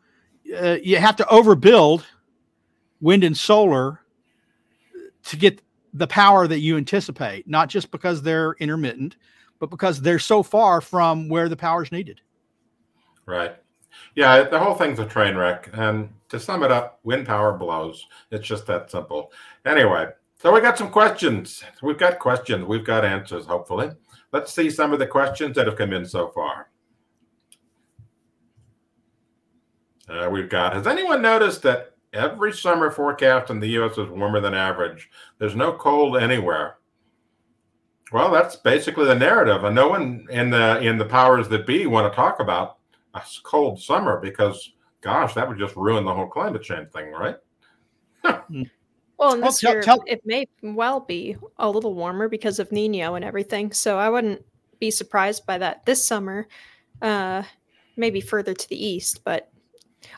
uh, 0.58 0.78
you 0.82 0.98
have 0.98 1.18
to 1.18 1.24
overbuild 1.24 2.06
wind 3.02 3.24
and 3.24 3.36
solar 3.36 4.00
to 5.24 5.36
get 5.36 5.62
the 5.94 6.08
power 6.08 6.48
that 6.48 6.60
you 6.60 6.78
anticipate, 6.78 7.48
not 7.48 7.70
just 7.70 7.92
because 7.92 8.22
they're 8.22 8.54
intermittent, 8.60 9.18
but 9.60 9.70
because 9.70 10.02
they're 10.02 10.20
so 10.20 10.44
far 10.44 10.80
from 10.80 11.28
where 11.28 11.50
the 11.50 11.58
power 11.58 11.84
is 11.84 11.92
needed. 11.92 12.22
Right. 13.26 13.56
Yeah, 14.16 14.44
the 14.44 14.60
whole 14.60 14.76
thing's 14.76 15.00
a 15.00 15.06
train 15.06 15.36
wreck. 15.36 15.70
And 15.74 16.10
to 16.30 16.40
sum 16.40 16.64
it 16.64 16.72
up, 16.72 17.00
wind 17.04 17.26
power 17.26 17.58
blows. 17.58 18.06
It's 18.32 18.48
just 18.48 18.68
that 18.68 18.92
simple. 18.92 19.32
Anyway, 19.66 20.08
so 20.38 20.52
we 20.52 20.62
got 20.62 20.78
some 20.78 20.90
questions. 20.92 21.64
We've 21.82 21.98
got 21.98 22.20
questions. 22.20 22.66
We've 22.66 22.86
got 22.86 23.06
answers, 23.06 23.46
hopefully. 23.46 23.92
Let's 24.32 24.54
see 24.54 24.70
some 24.70 24.94
of 24.94 25.00
the 25.00 25.08
questions 25.08 25.56
that 25.56 25.68
have 25.68 25.78
come 25.78 25.94
in 25.94 26.06
so 26.06 26.30
far. 26.30 26.70
Uh, 30.10 30.30
we've 30.30 30.50
got. 30.50 30.74
Has 30.74 30.88
anyone 30.88 31.22
noticed 31.22 31.62
that 31.64 31.94
every 32.12 32.54
summer 32.54 32.92
forecast 32.92 33.50
in 33.50 33.60
the 33.60 33.68
U.S. 33.70 33.98
is 33.98 34.10
warmer 34.10 34.40
than 34.40 34.54
average? 34.54 35.10
There's 35.40 35.56
no 35.56 35.74
cold 35.74 36.18
anywhere. 36.18 36.78
Well, 38.12 38.32
that's 38.32 38.56
basically 38.56 39.06
the 39.06 39.16
narrative, 39.16 39.64
and 39.64 39.76
no 39.76 39.88
one 39.88 40.28
in 40.30 40.50
the 40.50 40.80
in 40.82 40.98
the 40.98 41.06
powers 41.06 41.48
that 41.50 41.66
be 41.66 41.88
want 41.88 42.12
to 42.12 42.16
talk 42.16 42.40
about 42.40 42.78
a 43.14 43.22
cold 43.44 43.82
summer 43.82 44.20
because, 44.20 44.74
gosh, 45.02 45.34
that 45.34 45.48
would 45.48 45.58
just 45.58 45.76
ruin 45.76 46.06
the 46.06 46.14
whole 46.14 46.28
climate 46.28 46.62
change 46.62 46.92
thing, 46.92 47.12
right? 47.12 47.38
Hmm. 48.24 48.64
well, 49.18 49.34
and 49.34 49.44
this 49.44 49.64
well, 49.64 49.72
tell, 49.72 49.74
year 49.74 49.82
tell. 49.82 50.04
it 50.06 50.22
may 50.26 50.48
well 50.62 51.00
be 51.00 51.36
a 51.58 51.70
little 51.70 51.94
warmer 51.94 52.30
because 52.30 52.60
of 52.60 52.72
Nino 52.72 53.16
and 53.16 53.26
everything. 53.26 53.72
So 53.72 53.98
I 53.98 54.10
wouldn't 54.10 54.44
be 54.80 54.92
surprised 54.92 55.46
by 55.46 55.58
that 55.58 55.86
this 55.86 56.06
summer. 56.06 56.48
Uh, 57.02 57.44
maybe 57.96 58.22
further 58.22 58.54
to 58.54 58.70
the 58.70 58.86
east, 58.86 59.22
but 59.24 59.53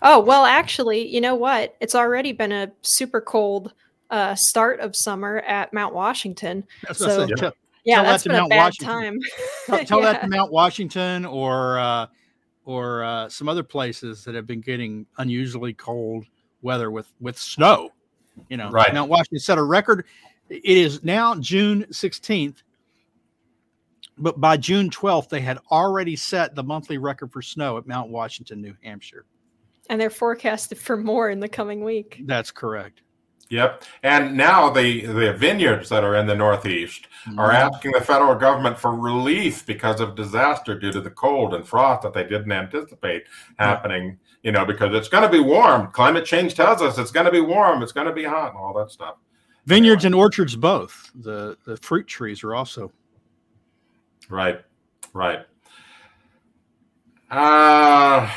Oh, 0.02 0.20
well, 0.20 0.46
actually, 0.46 1.08
you 1.08 1.22
know 1.22 1.36
what? 1.36 1.76
It's 1.80 1.96
already 1.96 2.32
been 2.32 2.52
a 2.52 2.72
super 2.82 3.22
cold 3.22 3.74
uh, 4.10 4.36
start 4.36 4.80
of 4.80 4.96
summer 4.96 5.40
at 5.40 5.74
Mount 5.74 5.94
Washington. 5.94 6.64
That's 6.84 7.00
so, 7.00 7.28
tell, 7.28 7.54
yeah, 7.84 7.96
tell 7.96 8.04
that's 8.04 8.24
that 8.24 8.30
been 8.30 8.38
Mount 8.38 8.52
a 8.52 8.56
bad 8.56 8.64
Washington. 8.66 8.88
time. 8.88 9.20
tell, 9.66 9.86
tell 9.86 10.00
yeah. 10.02 10.14
that 10.14 10.22
to 10.22 10.28
Mount 10.28 10.52
Washington 10.52 11.26
or 11.26 11.80
uh, 11.80 12.08
or 12.66 13.04
uh, 13.04 13.30
some 13.30 13.48
other 13.48 13.64
places 13.64 14.24
that 14.24 14.36
have 14.36 14.48
been 14.48 14.62
getting 14.62 15.06
unusually 15.18 15.74
cold 15.74 16.26
weather 16.62 16.92
with 16.92 17.12
with 17.20 17.38
snow. 17.38 17.92
You 18.50 18.58
know, 18.58 18.70
right. 18.70 18.94
Mount 18.94 19.10
Washington 19.10 19.40
set 19.40 19.58
a 19.58 19.64
record. 19.64 20.06
It 20.50 20.62
is 20.64 21.04
now 21.04 21.36
June 21.36 21.86
16th, 21.86 22.62
but 24.18 24.40
by 24.40 24.58
June 24.58 24.90
12th, 24.90 25.30
they 25.30 25.40
had 25.40 25.58
already 25.72 26.16
set 26.16 26.54
the 26.54 26.64
monthly 26.64 26.98
record 26.98 27.32
for 27.32 27.42
snow 27.42 27.78
at 27.78 27.88
Mount 27.88 28.10
Washington, 28.10 28.62
New 28.62 28.76
Hampshire. 28.84 29.26
And 29.90 30.02
they're 30.02 30.10
forecasted 30.10 30.78
for 30.78 30.98
more 30.98 31.30
in 31.30 31.40
the 31.40 31.50
coming 31.50 31.84
week. 31.84 32.22
That's 32.26 32.52
correct. 32.52 33.02
Yep. 33.50 33.84
And 34.02 34.36
now 34.36 34.70
the, 34.70 35.06
the 35.06 35.34
vineyards 35.34 35.90
that 35.90 36.04
are 36.04 36.16
in 36.16 36.26
the 36.26 36.36
Northeast 36.36 37.08
mm-hmm. 37.28 37.40
are 37.40 37.52
asking 37.52 37.92
the 37.92 38.02
federal 38.02 38.36
government 38.36 38.78
for 38.78 38.96
relief 38.96 39.66
because 39.66 40.00
of 40.00 40.16
disaster 40.16 40.78
due 40.78 40.92
to 40.92 41.02
the 41.02 41.12
cold 41.12 41.54
and 41.54 41.68
frost 41.68 42.02
that 42.02 42.14
they 42.14 42.24
didn't 42.24 42.52
anticipate 42.52 43.26
happening, 43.60 44.18
you 44.42 44.52
know, 44.52 44.66
because 44.66 44.96
it's 44.96 45.08
going 45.08 45.24
to 45.24 45.30
be 45.30 45.40
warm. 45.40 45.92
Climate 45.92 46.26
change 46.26 46.56
tells 46.56 46.82
us 46.82 46.98
it's 46.98 47.12
going 47.12 47.28
to 47.28 47.32
be 47.32 47.42
warm, 47.42 47.84
it's 47.84 47.92
going 47.92 48.08
to 48.08 48.14
be 48.14 48.24
hot, 48.24 48.50
and 48.50 48.58
all 48.58 48.74
that 48.74 48.90
stuff. 48.90 49.16
Vineyards 49.68 50.06
and 50.06 50.14
orchards 50.14 50.56
both. 50.56 51.12
The 51.16 51.58
the 51.66 51.78
fruit 51.78 52.08
trees 52.08 52.44
are 52.44 52.54
also. 52.54 52.92
Right. 54.30 54.62
Right. 55.14 55.40
Uh 57.32 58.30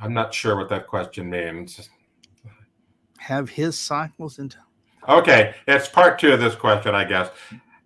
I'm 0.00 0.14
not 0.14 0.32
sure 0.32 0.56
what 0.56 0.68
that 0.70 0.86
question 0.86 1.28
means. 1.28 1.90
Have 3.18 3.50
his 3.50 3.78
cycles 3.78 4.38
into. 4.38 4.56
Okay, 5.08 5.54
it's 5.66 5.88
part 5.88 6.18
two 6.18 6.32
of 6.32 6.40
this 6.40 6.54
question, 6.54 6.94
I 6.94 7.04
guess. 7.04 7.30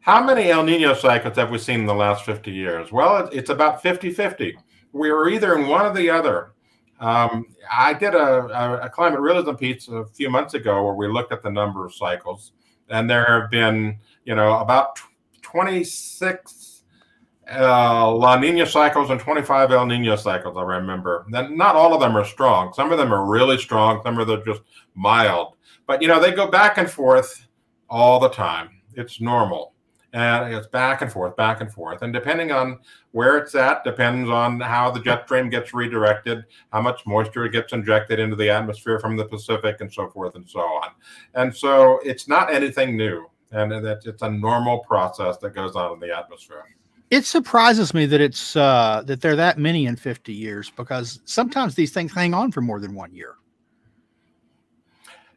How 0.01 0.23
many 0.23 0.51
El 0.51 0.65
Nino 0.65 0.95
cycles 0.95 1.37
have 1.37 1.51
we 1.51 1.59
seen 1.59 1.81
in 1.81 1.87
the 1.87 1.95
last 1.95 2.25
50 2.25 2.51
years? 2.51 2.93
Well, 2.93 3.29
it's 3.33 3.51
about 3.51 3.83
50 3.83 4.11
50. 4.11 4.57
We 4.93 5.11
are 5.11 5.29
either 5.29 5.59
in 5.59 5.67
one 5.67 5.87
or 5.87 5.95
the 5.95 6.11
other. 6.11 6.53
Um, 7.01 7.47
I 7.73 7.95
did 7.95 8.15
a, 8.15 8.47
a, 8.47 8.81
a, 8.83 8.89
climate 8.89 9.21
realism 9.21 9.55
piece 9.55 9.89
a 9.89 10.07
few 10.07 10.31
months 10.31 10.55
ago 10.55 10.85
where 10.85 10.95
we 10.95 11.09
looked 11.09 11.33
at 11.33 11.43
the 11.43 11.51
number 11.51 11.85
of 11.85 11.93
cycles, 11.93 12.53
and 12.89 13.11
there 13.11 13.41
have 13.41 13.51
been, 13.51 13.99
you 14.25 14.35
know, 14.37 14.59
about 14.59 14.99
26 15.43 16.64
uh, 17.53 18.11
La 18.13 18.37
Nina 18.37 18.67
cycles 18.67 19.11
and 19.11 19.21
25 19.21 19.73
El 19.73 19.87
Nino 19.87 20.17
cycles, 20.17 20.57
I 20.57 20.63
remember. 20.63 21.27
And 21.33 21.57
not 21.57 21.77
all 21.77 21.95
of 21.95 22.01
them 22.01 22.17
are 22.17 22.25
strong. 22.25 22.73
Some 22.73 22.93
of 22.93 22.99
them 22.99 23.13
are 23.13 23.27
really 23.27 23.59
strong, 23.59 24.01
some 24.03 24.19
of 24.19 24.27
them 24.27 24.41
are 24.41 24.45
just 24.45 24.63
mild. 24.95 25.57
But, 25.87 26.01
you 26.01 26.09
know, 26.09 26.21
they 26.21 26.33
go 26.33 26.51
back 26.51 26.79
and 26.79 26.91
forth 26.91 27.47
all 27.89 28.19
the 28.19 28.31
time. 28.31 28.71
It's 28.95 29.21
normal 29.21 29.75
and 30.15 30.55
it's 30.55 30.69
back 30.69 31.03
and 31.03 31.11
forth, 31.11 31.37
back 31.37 31.61
and 31.61 31.71
forth. 31.71 32.03
And 32.03 32.13
depending 32.13 32.53
on 32.53 32.79
where 33.11 33.37
it's 33.37 33.57
at, 33.57 33.83
depends 33.83 34.31
on 34.31 34.61
how 34.61 34.89
the 34.93 35.01
jet 35.01 35.25
stream 35.25 35.51
gets 35.51 35.75
redirected, 35.75 36.45
how 36.73 36.83
much 36.83 37.05
moisture 37.05 37.49
gets 37.49 37.73
injected 37.73 38.21
into 38.21 38.37
the 38.37 38.49
atmosphere 38.49 39.01
from 39.01 39.17
the 39.17 39.25
Pacific, 39.25 39.81
and 39.81 39.93
so 39.93 40.09
forth 40.09 40.37
and 40.37 40.49
so 40.49 40.61
on. 40.61 40.91
And 41.35 41.55
so 41.55 41.99
it's 42.05 42.29
not 42.29 42.55
anything 42.55 42.97
new, 42.97 43.27
and 43.51 43.73
it's 43.73 44.23
a 44.23 44.31
normal 44.31 44.79
process 44.81 45.37
that 45.39 45.53
goes 45.53 45.75
on 45.75 45.95
in 45.95 45.99
the 45.99 46.17
atmosphere. 46.17 46.65
It 47.15 47.25
surprises 47.25 47.95
me 47.95 48.07
that 48.07 48.21
it's 48.21 48.57
uh, 48.57 49.05
that 49.07 49.21
there 49.21 49.31
are 49.31 49.37
that 49.37 49.57
many 49.57 49.87
in 49.87 49.95
50 49.95 50.33
years 50.33 50.71
because 50.71 51.21
sometimes 51.27 51.77
these 51.77 51.93
things 51.93 52.13
hang 52.13 52.35
on 52.35 52.51
for 52.51 52.61
more 52.61 52.81
than 52.81 52.93
one 52.93 53.15
year. 53.15 53.37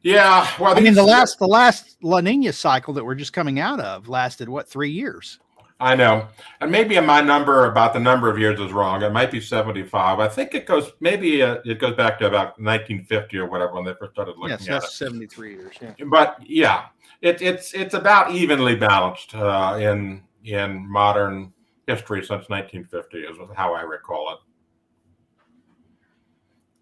Yeah, 0.02 0.50
well, 0.60 0.76
I 0.76 0.80
mean, 0.80 0.96
the 0.96 1.04
last 1.04 1.38
the 1.38 1.48
last 1.48 1.98
La 2.02 2.20
Nina 2.20 2.52
cycle 2.52 2.96
that 2.96 3.06
we're 3.06 3.14
just 3.14 3.32
coming 3.32 3.60
out 3.60 3.80
of 3.80 4.10
lasted 4.10 4.50
what 4.50 4.68
three 4.68 4.90
years? 4.90 5.38
I 5.80 5.94
know, 5.94 6.28
and 6.62 6.72
maybe 6.72 7.00
my 7.00 7.22
number 7.22 7.68
about 7.68 7.94
the 7.94 8.00
number 8.00 8.28
of 8.28 8.40
years 8.40 8.60
is 8.60 8.72
wrong. 8.72 9.04
It 9.04 9.12
might 9.12 9.30
be 9.30 9.40
seventy-five. 9.40 10.20
I 10.20 10.28
think 10.28 10.56
it 10.56 10.66
goes 10.66 10.94
maybe 11.00 11.44
uh, 11.44 11.58
it 11.64 11.78
goes 11.78 11.96
back 11.96 12.18
to 12.20 12.26
about 12.26 12.60
nineteen 12.60 13.04
fifty 13.04 13.38
or 13.38 13.46
whatever 13.46 13.74
when 13.74 13.86
they 13.86 13.94
first 14.00 14.14
started 14.14 14.36
looking 14.38 14.58
yes, 14.58 14.68
at 14.68 14.82
that's 14.82 14.98
seventy-three 14.98 15.54
years. 15.54 15.76
Yeah, 15.80 15.94
but 16.08 16.40
yeah, 16.44 16.86
it, 17.22 17.40
it's 17.44 17.76
it's 17.76 17.94
about 17.94 18.32
evenly 18.32 18.76
balanced 18.76 19.36
uh, 19.36 19.78
in 19.80 20.24
in 20.44 20.90
modern 20.90 21.54
history 21.88 22.24
since 22.24 22.50
nineteen 22.50 22.86
fifty 22.86 23.20
is 23.20 23.38
how 23.56 23.74
I 23.74 23.82
recall 23.82 24.34
it. 24.34 24.40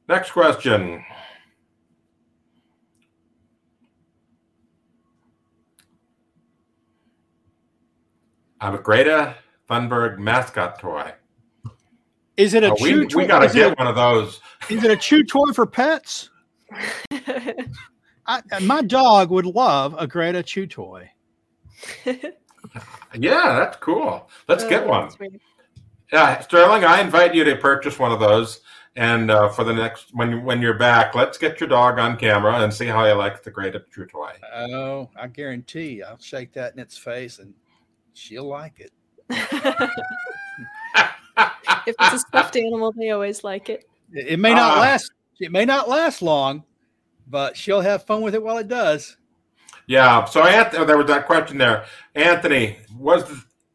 Next 0.07 0.31
question. 0.31 1.03
a 8.73 8.77
Greta 8.79 9.35
Thunberg 9.69 10.17
mascot 10.17 10.79
toy. 10.79 11.11
Is 12.37 12.53
it 12.53 12.63
a 12.63 12.71
oh, 12.71 12.75
chew 12.75 13.01
we, 13.01 13.07
toy? 13.07 13.21
We 13.21 13.27
got 13.27 13.47
to 13.47 13.53
get 13.53 13.71
a, 13.71 13.75
one 13.75 13.87
of 13.87 13.95
those. 13.95 14.41
Is 14.69 14.83
it 14.83 14.91
a 14.91 14.97
chew 14.97 15.23
toy 15.23 15.51
for 15.53 15.65
pets? 15.65 16.29
I, 18.27 18.41
my 18.61 18.81
dog 18.81 19.29
would 19.29 19.45
love 19.45 19.95
a 19.97 20.07
Greta 20.07 20.41
chew 20.41 20.65
toy. 20.65 21.09
yeah, 23.13 23.59
that's 23.59 23.77
cool. 23.77 24.29
Let's 24.47 24.63
oh, 24.63 24.69
get 24.69 24.87
one. 24.87 25.09
Yeah, 26.11 26.39
Sterling, 26.39 26.83
I 26.85 27.01
invite 27.01 27.33
you 27.33 27.43
to 27.43 27.55
purchase 27.55 27.99
one 27.99 28.11
of 28.11 28.19
those. 28.19 28.61
And 28.97 29.29
uh, 29.29 29.49
for 29.49 29.65
the 29.65 29.73
next, 29.73 30.13
when 30.13 30.45
when 30.45 30.61
you're 30.61 30.77
back, 30.77 31.15
let's 31.15 31.37
get 31.37 31.59
your 31.59 31.67
dog 31.67 31.99
on 31.99 32.15
camera 32.15 32.61
and 32.61 32.73
see 32.73 32.85
how 32.85 33.05
he 33.05 33.11
likes 33.11 33.41
the 33.41 33.51
great 33.51 33.75
chew 33.91 34.05
toy. 34.05 34.31
Oh, 34.53 35.09
I 35.17 35.27
guarantee 35.27 36.01
I'll 36.01 36.17
shake 36.17 36.53
that 36.53 36.73
in 36.73 36.79
its 36.79 36.97
face 36.97 37.39
and 37.39 37.53
she'll 38.13 38.47
like 38.47 38.79
it. 38.79 38.91
if 41.87 41.95
it's 41.99 42.13
a 42.13 42.19
stuffed 42.19 42.55
animal, 42.55 42.93
they 42.93 43.09
always 43.09 43.43
like 43.43 43.69
it. 43.69 43.85
It 44.13 44.39
may 44.39 44.53
not 44.53 44.77
uh, 44.77 44.81
last. 44.81 45.11
It 45.41 45.51
may 45.51 45.65
not 45.65 45.89
last 45.89 46.21
long, 46.21 46.63
but 47.27 47.57
she'll 47.57 47.81
have 47.81 48.05
fun 48.05 48.21
with 48.21 48.33
it 48.33 48.41
while 48.41 48.59
it 48.59 48.69
does. 48.69 49.17
Yeah. 49.87 50.25
So 50.25 50.43
Anthony, 50.43 50.85
there 50.85 50.97
was 50.97 51.07
that 51.07 51.25
question 51.25 51.57
there. 51.57 51.85
Anthony, 52.15 52.77
was 52.97 53.23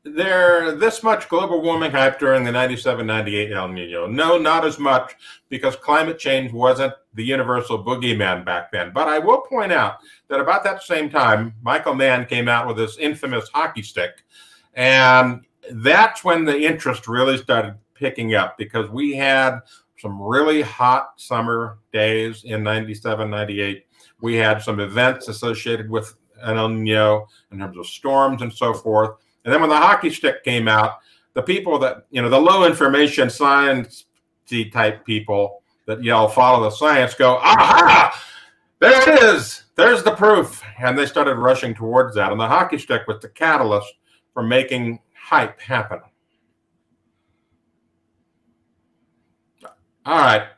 there 0.02 0.72
this 0.72 1.02
much 1.02 1.28
global 1.28 1.60
warming 1.60 1.90
hype 1.90 2.18
during 2.18 2.42
the 2.44 2.52
97 2.52 3.06
98 3.06 3.52
El 3.52 3.68
Nino? 3.68 4.06
No, 4.06 4.38
not 4.38 4.64
as 4.64 4.78
much 4.78 5.14
because 5.48 5.76
climate 5.76 6.18
change 6.18 6.52
wasn't 6.52 6.94
the 7.14 7.24
universal 7.24 7.84
boogeyman 7.84 8.44
back 8.44 8.72
then. 8.72 8.92
But 8.92 9.08
I 9.08 9.18
will 9.18 9.42
point 9.42 9.72
out 9.72 9.98
that 10.28 10.40
about 10.40 10.64
that 10.64 10.82
same 10.82 11.10
time, 11.10 11.54
Michael 11.62 11.94
Mann 11.94 12.26
came 12.26 12.48
out 12.48 12.66
with 12.66 12.76
this 12.76 12.98
infamous 12.98 13.48
hockey 13.52 13.82
stick. 13.82 14.24
And 14.74 15.44
that's 15.72 16.24
when 16.24 16.44
the 16.44 16.58
interest 16.58 17.06
really 17.08 17.36
started 17.36 17.76
picking 17.94 18.34
up 18.34 18.56
because 18.56 18.88
we 18.88 19.14
had 19.14 19.60
some 19.98 20.20
really 20.20 20.62
hot 20.62 21.12
summer 21.16 21.78
days 21.92 22.44
in 22.44 22.62
97, 22.62 23.28
98. 23.28 23.84
We 24.20 24.34
had 24.34 24.62
some 24.62 24.80
events 24.80 25.28
associated 25.28 25.90
with 25.90 26.14
an 26.42 26.56
El 26.56 26.68
Nino 26.68 27.26
in 27.52 27.58
terms 27.58 27.76
of 27.76 27.86
storms 27.86 28.42
and 28.42 28.52
so 28.52 28.72
forth. 28.74 29.16
And 29.44 29.52
then 29.52 29.60
when 29.60 29.70
the 29.70 29.76
hockey 29.76 30.10
stick 30.10 30.44
came 30.44 30.68
out, 30.68 30.98
the 31.34 31.42
people 31.42 31.78
that, 31.78 32.06
you 32.10 32.20
know, 32.22 32.28
the 32.28 32.40
low 32.40 32.66
information 32.66 33.30
science 33.30 34.06
type 34.72 35.04
people 35.04 35.62
that 35.86 36.02
yell, 36.02 36.26
follow 36.26 36.64
the 36.64 36.70
science, 36.70 37.14
go, 37.14 37.36
aha, 37.36 38.20
there 38.80 39.08
it 39.08 39.22
is. 39.22 39.62
There's 39.76 40.02
the 40.02 40.10
proof. 40.10 40.62
And 40.78 40.98
they 40.98 41.06
started 41.06 41.36
rushing 41.36 41.74
towards 41.74 42.16
that. 42.16 42.32
And 42.32 42.40
the 42.40 42.48
hockey 42.48 42.78
stick 42.78 43.02
was 43.06 43.20
the 43.20 43.28
catalyst 43.28 43.92
for 44.34 44.42
making 44.42 44.98
hype 45.14 45.60
happen. 45.60 46.00
All 50.04 50.18
right. 50.18 50.48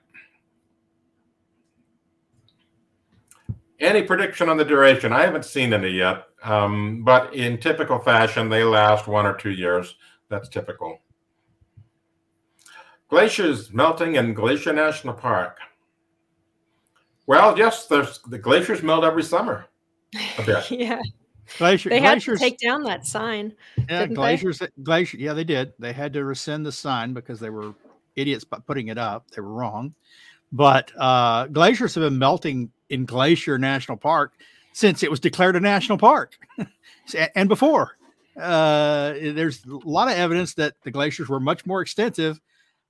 Any 3.82 4.02
prediction 4.02 4.48
on 4.48 4.56
the 4.56 4.64
duration? 4.64 5.12
I 5.12 5.22
haven't 5.22 5.44
seen 5.44 5.72
any 5.72 5.90
yet. 5.90 6.26
Um, 6.44 7.02
but 7.02 7.34
in 7.34 7.58
typical 7.58 7.98
fashion, 7.98 8.48
they 8.48 8.62
last 8.62 9.08
one 9.08 9.26
or 9.26 9.34
two 9.34 9.50
years. 9.50 9.96
That's 10.28 10.48
typical. 10.48 11.00
Glaciers 13.08 13.72
melting 13.72 14.14
in 14.14 14.34
Glacier 14.34 14.72
National 14.72 15.14
Park. 15.14 15.58
Well, 17.26 17.58
yes, 17.58 17.86
there's 17.86 18.20
the 18.20 18.38
glaciers 18.38 18.82
melt 18.82 19.04
every 19.04 19.22
summer. 19.24 19.66
yeah. 20.70 21.00
Glacier, 21.58 21.90
they 21.90 22.00
glaciers, 22.00 22.40
had 22.40 22.46
to 22.46 22.50
take 22.50 22.58
down 22.58 22.84
that 22.84 23.04
sign. 23.04 23.52
Yeah, 23.88 24.06
glaciers. 24.06 24.60
They? 24.60 24.68
Glacier. 24.82 25.18
Yeah, 25.18 25.32
they 25.32 25.44
did. 25.44 25.72
They 25.78 25.92
had 25.92 26.12
to 26.12 26.24
rescind 26.24 26.64
the 26.64 26.72
sign 26.72 27.14
because 27.14 27.40
they 27.40 27.50
were 27.50 27.74
idiots 28.14 28.44
by 28.44 28.58
putting 28.64 28.88
it 28.88 28.98
up. 28.98 29.30
They 29.30 29.42
were 29.42 29.52
wrong. 29.52 29.94
But 30.52 30.92
uh, 30.96 31.46
glaciers 31.46 31.94
have 31.94 32.02
been 32.02 32.18
melting 32.18 32.70
in 32.92 33.06
Glacier 33.06 33.58
National 33.58 33.96
Park 33.96 34.34
since 34.72 35.02
it 35.02 35.10
was 35.10 35.20
declared 35.20 35.56
a 35.56 35.60
national 35.60 35.98
park 35.98 36.38
and 37.34 37.48
before. 37.48 37.96
Uh, 38.38 39.12
there's 39.20 39.64
a 39.66 39.88
lot 39.88 40.08
of 40.08 40.14
evidence 40.14 40.54
that 40.54 40.74
the 40.84 40.90
glaciers 40.90 41.28
were 41.28 41.40
much 41.40 41.66
more 41.66 41.82
extensive 41.82 42.40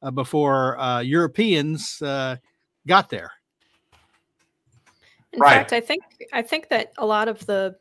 uh, 0.02 0.10
before 0.10 0.78
uh, 0.78 1.00
Europeans 1.00 2.00
uh, 2.02 2.36
got 2.86 3.10
there. 3.10 3.32
In 5.32 5.40
right. 5.40 5.54
fact, 5.54 5.72
I 5.72 5.80
think 5.80 6.04
I 6.32 6.42
think 6.42 6.68
that 6.68 6.92
a 6.98 7.06
lot 7.06 7.26
of 7.26 7.44
the 7.46 7.76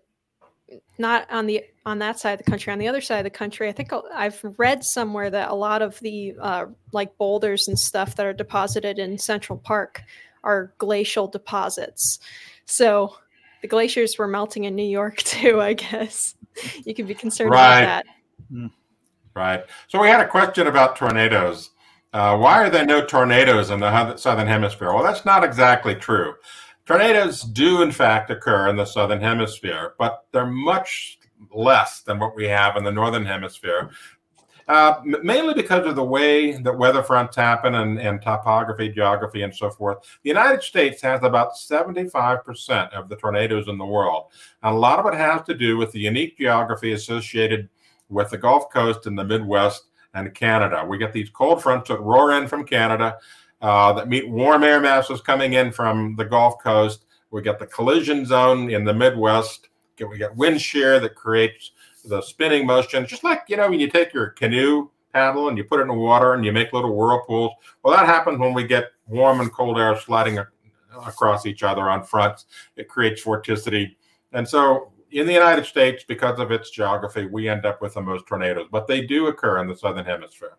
not 0.97 1.29
on 1.29 1.47
the 1.47 1.63
on 1.85 1.99
that 1.99 2.19
side 2.19 2.39
of 2.39 2.45
the 2.45 2.49
country 2.49 2.71
on 2.71 2.79
the 2.79 2.87
other 2.87 3.01
side 3.01 3.17
of 3.17 3.23
the 3.25 3.29
country 3.29 3.67
i 3.67 3.73
think 3.73 3.91
i've 4.13 4.39
read 4.57 4.85
somewhere 4.85 5.29
that 5.29 5.49
a 5.49 5.53
lot 5.53 5.81
of 5.81 5.99
the 5.99 6.33
uh, 6.39 6.65
like 6.93 7.17
boulders 7.17 7.67
and 7.67 7.77
stuff 7.77 8.15
that 8.15 8.25
are 8.25 8.31
deposited 8.31 8.99
in 8.99 9.17
central 9.17 9.57
park 9.57 10.01
are 10.43 10.73
glacial 10.77 11.27
deposits 11.27 12.19
so 12.65 13.15
the 13.61 13.67
glaciers 13.67 14.17
were 14.17 14.27
melting 14.27 14.63
in 14.63 14.75
New 14.75 14.83
York 14.83 15.17
too, 15.17 15.61
I 15.61 15.73
guess. 15.73 16.35
You 16.85 16.93
could 16.93 17.07
be 17.07 17.13
concerned 17.13 17.51
right. 17.51 17.81
about 17.81 18.05
that. 18.05 18.05
Hmm. 18.49 18.67
Right. 19.33 19.63
So 19.87 20.01
we 20.01 20.07
had 20.07 20.19
a 20.19 20.27
question 20.27 20.67
about 20.67 20.95
tornadoes. 20.95 21.69
Uh, 22.13 22.37
why 22.37 22.61
are 22.61 22.69
there 22.69 22.85
no 22.85 23.05
tornadoes 23.05 23.69
in 23.69 23.79
the 23.79 24.17
southern 24.17 24.47
hemisphere? 24.47 24.93
Well, 24.93 25.03
that's 25.03 25.23
not 25.23 25.45
exactly 25.45 25.95
true. 25.95 26.33
Tornadoes 26.85 27.41
do, 27.41 27.81
in 27.81 27.91
fact, 27.91 28.29
occur 28.29 28.67
in 28.67 28.75
the 28.75 28.83
southern 28.83 29.21
hemisphere, 29.21 29.93
but 29.97 30.25
they're 30.33 30.45
much 30.45 31.19
less 31.53 32.01
than 32.01 32.19
what 32.19 32.35
we 32.35 32.45
have 32.45 32.75
in 32.75 32.83
the 32.83 32.91
northern 32.91 33.25
hemisphere. 33.25 33.91
Uh, 34.71 35.01
mainly 35.03 35.53
because 35.53 35.85
of 35.85 35.97
the 35.97 36.03
way 36.03 36.53
that 36.53 36.77
weather 36.77 37.03
fronts 37.03 37.35
happen 37.35 37.75
and, 37.75 37.99
and 37.99 38.21
topography, 38.21 38.87
geography, 38.87 39.41
and 39.41 39.53
so 39.53 39.69
forth. 39.69 39.97
The 40.23 40.29
United 40.29 40.63
States 40.63 41.01
has 41.01 41.21
about 41.23 41.55
75% 41.55 42.93
of 42.93 43.09
the 43.09 43.17
tornadoes 43.17 43.67
in 43.67 43.77
the 43.77 43.85
world. 43.85 44.27
And 44.63 44.73
a 44.73 44.79
lot 44.79 44.97
of 44.97 45.05
it 45.07 45.17
has 45.17 45.41
to 45.47 45.53
do 45.55 45.75
with 45.75 45.91
the 45.91 45.99
unique 45.99 46.37
geography 46.37 46.93
associated 46.93 47.67
with 48.07 48.29
the 48.29 48.37
Gulf 48.37 48.69
Coast 48.69 49.07
and 49.07 49.19
the 49.19 49.25
Midwest 49.25 49.87
and 50.13 50.33
Canada. 50.33 50.85
We 50.87 50.97
get 50.97 51.11
these 51.11 51.29
cold 51.29 51.61
fronts 51.61 51.89
that 51.89 51.99
roar 51.99 52.31
in 52.37 52.47
from 52.47 52.65
Canada 52.65 53.17
uh, 53.61 53.91
that 53.91 54.07
meet 54.07 54.29
warm 54.29 54.63
air 54.63 54.79
masses 54.79 55.19
coming 55.19 55.51
in 55.51 55.73
from 55.73 56.15
the 56.15 56.23
Gulf 56.23 56.63
Coast. 56.63 57.07
We 57.29 57.41
get 57.41 57.59
the 57.59 57.67
collision 57.67 58.25
zone 58.25 58.69
in 58.69 58.85
the 58.85 58.93
Midwest. 58.93 59.67
We 59.99 60.17
get 60.17 60.33
wind 60.37 60.61
shear 60.61 61.01
that 61.01 61.15
creates 61.15 61.71
the 62.01 62.21
spinning 62.21 62.65
motion, 62.65 63.05
just 63.05 63.23
like 63.23 63.43
you 63.47 63.57
know 63.57 63.69
when 63.69 63.79
you 63.79 63.89
take 63.89 64.13
your 64.13 64.29
canoe 64.29 64.89
paddle 65.13 65.49
and 65.49 65.57
you 65.57 65.63
put 65.63 65.79
it 65.79 65.83
in 65.83 65.87
the 65.89 65.93
water 65.93 66.33
and 66.33 66.45
you 66.45 66.51
make 66.51 66.73
little 66.73 66.95
whirlpools. 66.95 67.51
Well, 67.83 67.95
that 67.95 68.05
happens 68.05 68.39
when 68.39 68.53
we 68.53 68.65
get 68.65 68.91
warm 69.07 69.41
and 69.41 69.51
cold 69.51 69.77
air 69.77 69.97
sliding 69.99 70.39
across 71.05 71.45
each 71.45 71.63
other 71.63 71.89
on 71.89 72.03
fronts. 72.03 72.45
It 72.75 72.87
creates 72.87 73.23
vorticity. 73.23 73.95
And 74.33 74.47
so 74.47 74.91
in 75.11 75.25
the 75.25 75.33
United 75.33 75.65
States, 75.65 76.03
because 76.07 76.39
of 76.39 76.51
its 76.51 76.69
geography, 76.69 77.25
we 77.25 77.49
end 77.49 77.65
up 77.65 77.81
with 77.81 77.93
the 77.95 78.01
most 78.01 78.25
tornadoes, 78.27 78.67
but 78.71 78.87
they 78.87 79.05
do 79.05 79.27
occur 79.27 79.59
in 79.59 79.67
the 79.67 79.75
southern 79.75 80.05
hemisphere. 80.05 80.57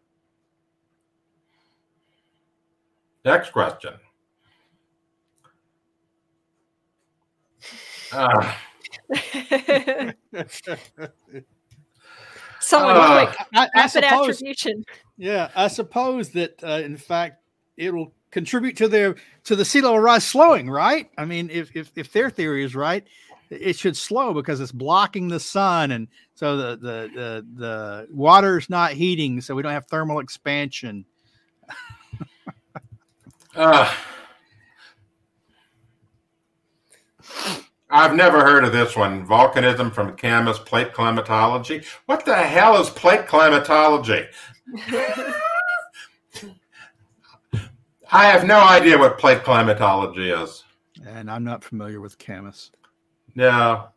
Next 3.25 3.51
question. 3.53 3.95
Uh, 8.13 8.55
Someone 12.61 12.97
Uh, 12.97 13.27
quick, 13.27 13.37
I, 13.55 13.63
I 13.63 13.69
rapid 13.75 13.91
suppose, 13.91 14.29
attribution. 14.31 14.85
yeah, 15.19 15.51
I 15.55 15.69
suppose 15.69 16.31
that 16.31 16.63
uh, 16.63 16.81
in 16.85 16.97
fact 16.97 17.43
it 17.77 17.93
will 17.93 18.13
contribute 18.31 18.77
to 18.79 18.89
the 18.89 19.17
to 19.45 19.57
the 19.57 19.65
sea 19.65 19.81
level 19.81 19.99
rise 19.99 20.25
slowing, 20.25 20.71
right? 20.71 21.11
I 21.19 21.25
mean, 21.25 21.51
if 21.51 21.75
if 21.77 21.91
if 21.97 22.13
their 22.13 22.31
theory 22.31 22.65
is 22.65 22.75
right, 22.75 23.05
it 23.51 23.77
should 23.77 23.97
slow 23.97 24.33
because 24.33 24.61
it's 24.61 24.73
blocking 24.73 25.29
the 25.29 25.41
sun, 25.41 25.91
and 25.91 26.09
so 26.35 26.57
the 26.57 26.77
the 26.77 27.11
the, 27.15 27.47
the 27.57 28.09
water's 28.11 28.71
not 28.71 28.93
heating, 28.93 29.41
so 29.41 29.55
we 29.55 29.63
don't 29.63 29.73
have 29.73 29.87
thermal 29.87 30.21
expansion. 30.21 31.05
uh, 33.57 33.93
I've 37.93 38.17
never 38.17 38.43
heard 38.43 38.65
of 38.65 38.73
this 38.73 38.97
one. 38.97 39.27
Volcanism 39.27 39.93
from 39.93 40.17
Camus 40.17 40.59
plate 40.59 40.95
climatology. 40.95 41.85
What 42.07 42.25
the 42.25 42.35
hell 42.35 42.81
is 42.81 42.89
plate 42.89 43.27
climatology? 43.27 44.25
I 48.11 48.25
have 48.27 48.47
no 48.47 48.61
idea 48.61 48.97
what 48.99 49.19
plate 49.19 49.45
climatology 49.45 50.31
is. 50.31 50.65
And 51.07 51.31
I'm 51.31 51.45
not 51.45 51.63
familiar 51.63 52.01
with 52.01 52.17
Camus. 52.17 52.71
No. 53.35 53.89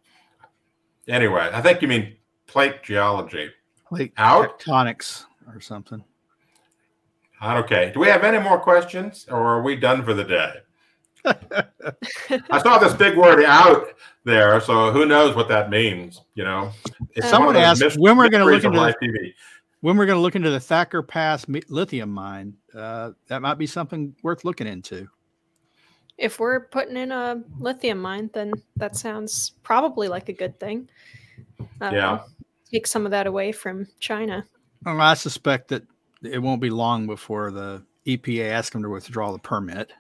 Anyway, 1.08 1.50
I 1.54 1.62
think 1.62 1.82
you 1.82 1.88
mean 1.88 2.18
plate 2.48 2.84
geology. 2.84 3.50
Plate 3.88 4.12
Out? 4.18 4.60
tectonics 4.60 5.24
or 5.48 5.62
something. 5.62 6.04
Okay. 7.41 7.91
Do 7.93 8.02
we 8.02 8.08
have 8.08 8.26
any 8.26 8.39
more 8.39 8.60
questions 8.60 9.26
or 9.30 9.39
are 9.39 9.62
we 9.62 9.78
done 9.78 10.04
for 10.04 10.14
the 10.14 10.24
day? 10.26 10.56
I 11.26 12.62
saw 12.62 12.78
this 12.78 12.94
big 12.94 13.18
word 13.18 13.44
out 13.44 13.88
there, 14.24 14.60
so 14.62 14.92
who 14.92 15.06
knows 15.06 15.36
what 15.36 15.48
that 15.50 15.70
means, 15.70 16.22
you 16.36 16.44
know? 16.44 16.72
It's 17.12 17.30
Someone 17.30 17.56
one 17.56 17.56
of 17.58 17.62
those 17.62 17.82
asked 17.84 17.98
mys- 17.98 18.02
when 18.02 18.18
we're 18.18 18.30
gonna 18.30 18.46
look 18.46 18.64
into 18.64 18.78
live 18.78 18.96
TV. 19.02 19.34
When 19.82 19.98
we're 19.98 20.08
going 20.08 20.18
to 20.18 20.22
look 20.22 20.36
into 20.36 20.50
the 20.50 20.60
Thacker 20.60 21.04
Pass 21.04 21.46
lithium 21.70 22.10
mine, 22.10 22.56
uh, 22.74 23.12
that 23.28 23.44
might 23.44 23.60
be 23.60 23.68
something 23.68 24.16
worth 24.24 24.44
looking 24.44 24.66
into. 24.66 25.08
If 26.18 26.40
we're 26.40 26.62
putting 26.62 26.98
in 26.98 27.12
a 27.12 27.44
lithium 27.60 28.02
mine, 28.02 28.32
then 28.34 28.54
that 28.78 28.96
sounds 28.96 29.52
probably 29.62 30.08
like 30.08 30.28
a 30.28 30.34
good 30.34 30.60
thing. 30.60 30.90
Uh, 31.80 31.92
Yeah. 31.94 32.22
Take 32.72 32.88
some 32.88 33.06
of 33.06 33.12
that 33.12 33.28
away 33.28 33.52
from 33.52 33.86
China. 34.00 34.44
Well, 34.84 35.00
I 35.00 35.14
suspect 35.14 35.68
that 35.68 35.84
it 36.24 36.40
won't 36.40 36.62
be 36.62 36.72
long 36.72 37.06
before 37.06 37.52
the 37.52 37.84
EPA 38.08 38.50
asks 38.50 38.72
them 38.72 38.82
to 38.82 38.90
withdraw 38.90 39.32
the 39.34 39.40
permit. 39.40 39.92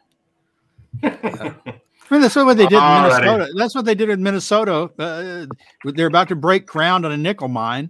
I 1.03 2.13
mean, 2.13 2.21
that's 2.21 2.35
what 2.35 2.55
they 2.55 2.67
did 2.67 2.77
in. 2.77 3.01
Minnesota. 3.01 3.53
That's 3.55 3.75
what 3.75 3.85
they 3.85 3.95
did 3.95 4.09
in 4.09 4.21
Minnesota. 4.21 4.91
Uh, 4.99 5.45
they're 5.83 6.07
about 6.07 6.27
to 6.29 6.35
break 6.35 6.65
ground 6.67 7.05
on 7.05 7.11
a 7.11 7.17
nickel 7.17 7.47
mine 7.47 7.89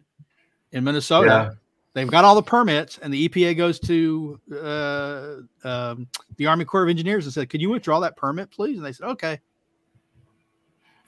in 0.72 0.84
Minnesota. 0.84 1.28
Yeah. 1.28 1.51
They've 1.93 2.10
got 2.10 2.26
all 2.26 2.36
the 2.36 2.43
permits, 2.43 2.97
and 2.97 3.14
the 3.14 3.30
EPA 3.30 3.56
goes 3.56 3.80
to 3.80 4.39
uh, 4.53 5.36
um, 5.64 6.08
the 6.36 6.45
Army 6.45 6.66
Corps 6.66 6.84
of 6.84 6.89
Engineers 6.89 7.26
and 7.26 7.34
said, 7.34 7.49
"Can 7.49 7.62
you 7.62 7.70
withdraw 7.70 8.01
that 8.01 8.18
permit, 8.18 8.51
please?" 8.51 8.78
And 8.78 8.86
they 8.86 8.91
said, 8.91 9.08
"Okay." 9.08 9.39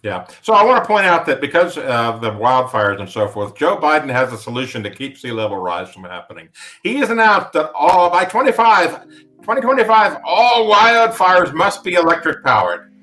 Yeah. 0.04 0.28
So 0.42 0.54
I 0.54 0.64
want 0.64 0.84
to 0.84 0.88
point 0.88 1.06
out 1.06 1.26
that 1.26 1.42
because 1.42 1.78
of 1.78 2.22
the 2.22 2.32
wildfires 2.32 3.00
and 3.00 3.10
so 3.10 3.28
forth, 3.28 3.56
Joe 3.56 3.78
Biden 3.78 4.12
has 4.12 4.32
a 4.32 4.38
solution 4.38 4.84
to 4.84 4.90
keep 4.90 5.18
sea 5.18 5.32
level 5.32 5.58
rise 5.58 5.92
from 5.92 6.04
happening. 6.04 6.50
He 6.84 6.96
has 6.98 7.10
announced 7.10 7.54
that 7.54 7.72
all 7.74 8.10
by 8.10 8.26
25, 8.26 9.04
2025, 9.42 10.22
all 10.24 10.72
wildfires 10.72 11.54
must 11.54 11.84
be 11.84 11.96
electric 11.96 12.44
powered. 12.44 12.94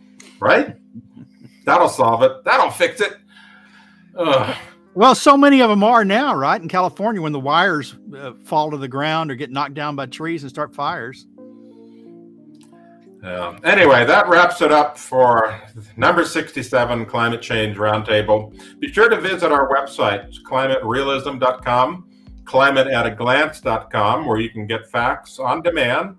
Right? 0.41 0.77
That'll 1.65 1.89
solve 1.89 2.23
it. 2.23 2.45
That'll 2.45 2.71
fix 2.71 3.01
it. 3.01 3.17
Ugh. 4.17 4.57
Well, 4.95 5.17
so 5.17 5.37
many 5.37 5.61
of 5.61 5.71
them 5.71 5.83
are 5.83 6.05
now, 6.05 6.37
right? 6.37 6.61
In 6.61 6.69
California, 6.69 7.21
when 7.21 7.33
the 7.33 7.41
wires 7.41 7.97
uh, 8.17 8.33
fall 8.45 8.71
to 8.71 8.77
the 8.77 8.87
ground 8.87 9.33
or 9.33 9.35
get 9.35 9.51
knocked 9.51 9.75
down 9.75 9.97
by 9.97 10.07
trees 10.07 10.45
and 10.45 10.51
start 10.51 10.73
fires. 10.73 11.27
Yeah. 13.25 13.59
Anyway, 13.65 14.05
that 14.05 14.29
wraps 14.29 14.61
it 14.61 14.71
up 14.71 14.99
for 14.99 15.59
number 15.97 16.27
67 16.27 17.07
Climate 17.07 17.41
Change 17.41 17.79
Roundtable. 17.79 18.53
Be 18.81 18.93
sure 18.93 19.09
to 19.09 19.19
visit 19.19 19.51
our 19.51 19.67
website, 19.71 20.31
climaterealism.com, 20.47 22.07
climateataglance.com, 22.45 24.27
where 24.27 24.39
you 24.39 24.51
can 24.51 24.67
get 24.67 24.91
facts 24.91 25.39
on 25.39 25.63
demand, 25.63 26.17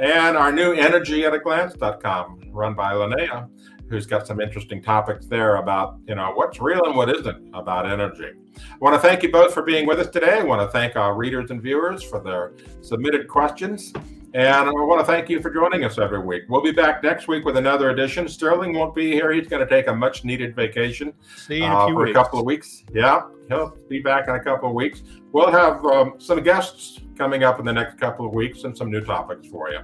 and 0.00 0.36
our 0.36 0.50
new 0.50 0.74
energyataglance.com, 0.74 2.40
run 2.50 2.74
by 2.74 2.92
Linnea, 2.92 3.48
who's 3.88 4.06
got 4.06 4.26
some 4.26 4.40
interesting 4.40 4.82
topics 4.82 5.26
there 5.26 5.56
about, 5.56 6.00
you 6.08 6.16
know, 6.16 6.32
what's 6.34 6.60
real 6.60 6.84
and 6.86 6.96
what 6.96 7.08
isn't 7.08 7.54
about 7.54 7.88
energy. 7.88 8.32
I 8.56 8.76
want 8.80 8.96
to 8.96 9.00
thank 9.00 9.22
you 9.22 9.30
both 9.30 9.54
for 9.54 9.62
being 9.62 9.86
with 9.86 10.00
us 10.00 10.08
today. 10.08 10.38
I 10.40 10.42
want 10.42 10.60
to 10.60 10.72
thank 10.76 10.96
our 10.96 11.14
readers 11.14 11.52
and 11.52 11.62
viewers 11.62 12.02
for 12.02 12.20
their 12.20 12.54
submitted 12.82 13.28
questions. 13.28 13.92
And 14.34 14.68
I 14.68 14.70
want 14.70 15.00
to 15.00 15.06
thank 15.06 15.30
you 15.30 15.40
for 15.40 15.50
joining 15.50 15.84
us 15.84 15.98
every 15.98 16.18
week. 16.18 16.42
We'll 16.48 16.62
be 16.62 16.70
back 16.70 17.02
next 17.02 17.28
week 17.28 17.46
with 17.46 17.56
another 17.56 17.90
edition. 17.90 18.28
Sterling 18.28 18.74
won't 18.74 18.94
be 18.94 19.10
here. 19.10 19.32
He's 19.32 19.48
going 19.48 19.66
to 19.66 19.68
take 19.68 19.86
a 19.86 19.94
much 19.94 20.22
needed 20.22 20.54
vacation 20.54 21.14
See 21.36 21.58
you 21.58 21.64
in 21.64 21.70
a 21.70 21.74
uh, 21.74 21.86
few 21.86 21.94
for 21.94 22.04
weeks. 22.04 22.10
a 22.10 22.22
couple 22.22 22.38
of 22.38 22.44
weeks. 22.44 22.84
Yeah, 22.92 23.22
he'll 23.48 23.74
be 23.88 24.00
back 24.00 24.28
in 24.28 24.34
a 24.34 24.44
couple 24.44 24.68
of 24.68 24.74
weeks. 24.74 25.02
We'll 25.32 25.50
have 25.50 25.82
um, 25.86 26.14
some 26.18 26.42
guests 26.42 27.00
coming 27.16 27.42
up 27.42 27.58
in 27.58 27.64
the 27.64 27.72
next 27.72 27.98
couple 27.98 28.26
of 28.26 28.34
weeks 28.34 28.64
and 28.64 28.76
some 28.76 28.90
new 28.90 29.00
topics 29.00 29.48
for 29.48 29.70
you. 29.70 29.80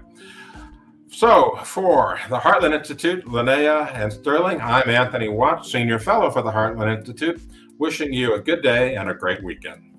So, 1.08 1.56
for 1.64 2.18
the 2.28 2.38
Heartland 2.38 2.74
Institute, 2.74 3.24
Linnea 3.24 3.94
and 3.94 4.12
Sterling, 4.12 4.60
I'm 4.60 4.90
Anthony 4.90 5.28
Watts, 5.28 5.72
Senior 5.72 5.98
Fellow 5.98 6.30
for 6.30 6.42
the 6.42 6.50
Heartland 6.50 6.98
Institute, 6.98 7.40
wishing 7.78 8.12
you 8.12 8.34
a 8.34 8.40
good 8.40 8.62
day 8.62 8.96
and 8.96 9.08
a 9.08 9.14
great 9.14 9.42
weekend. 9.42 9.93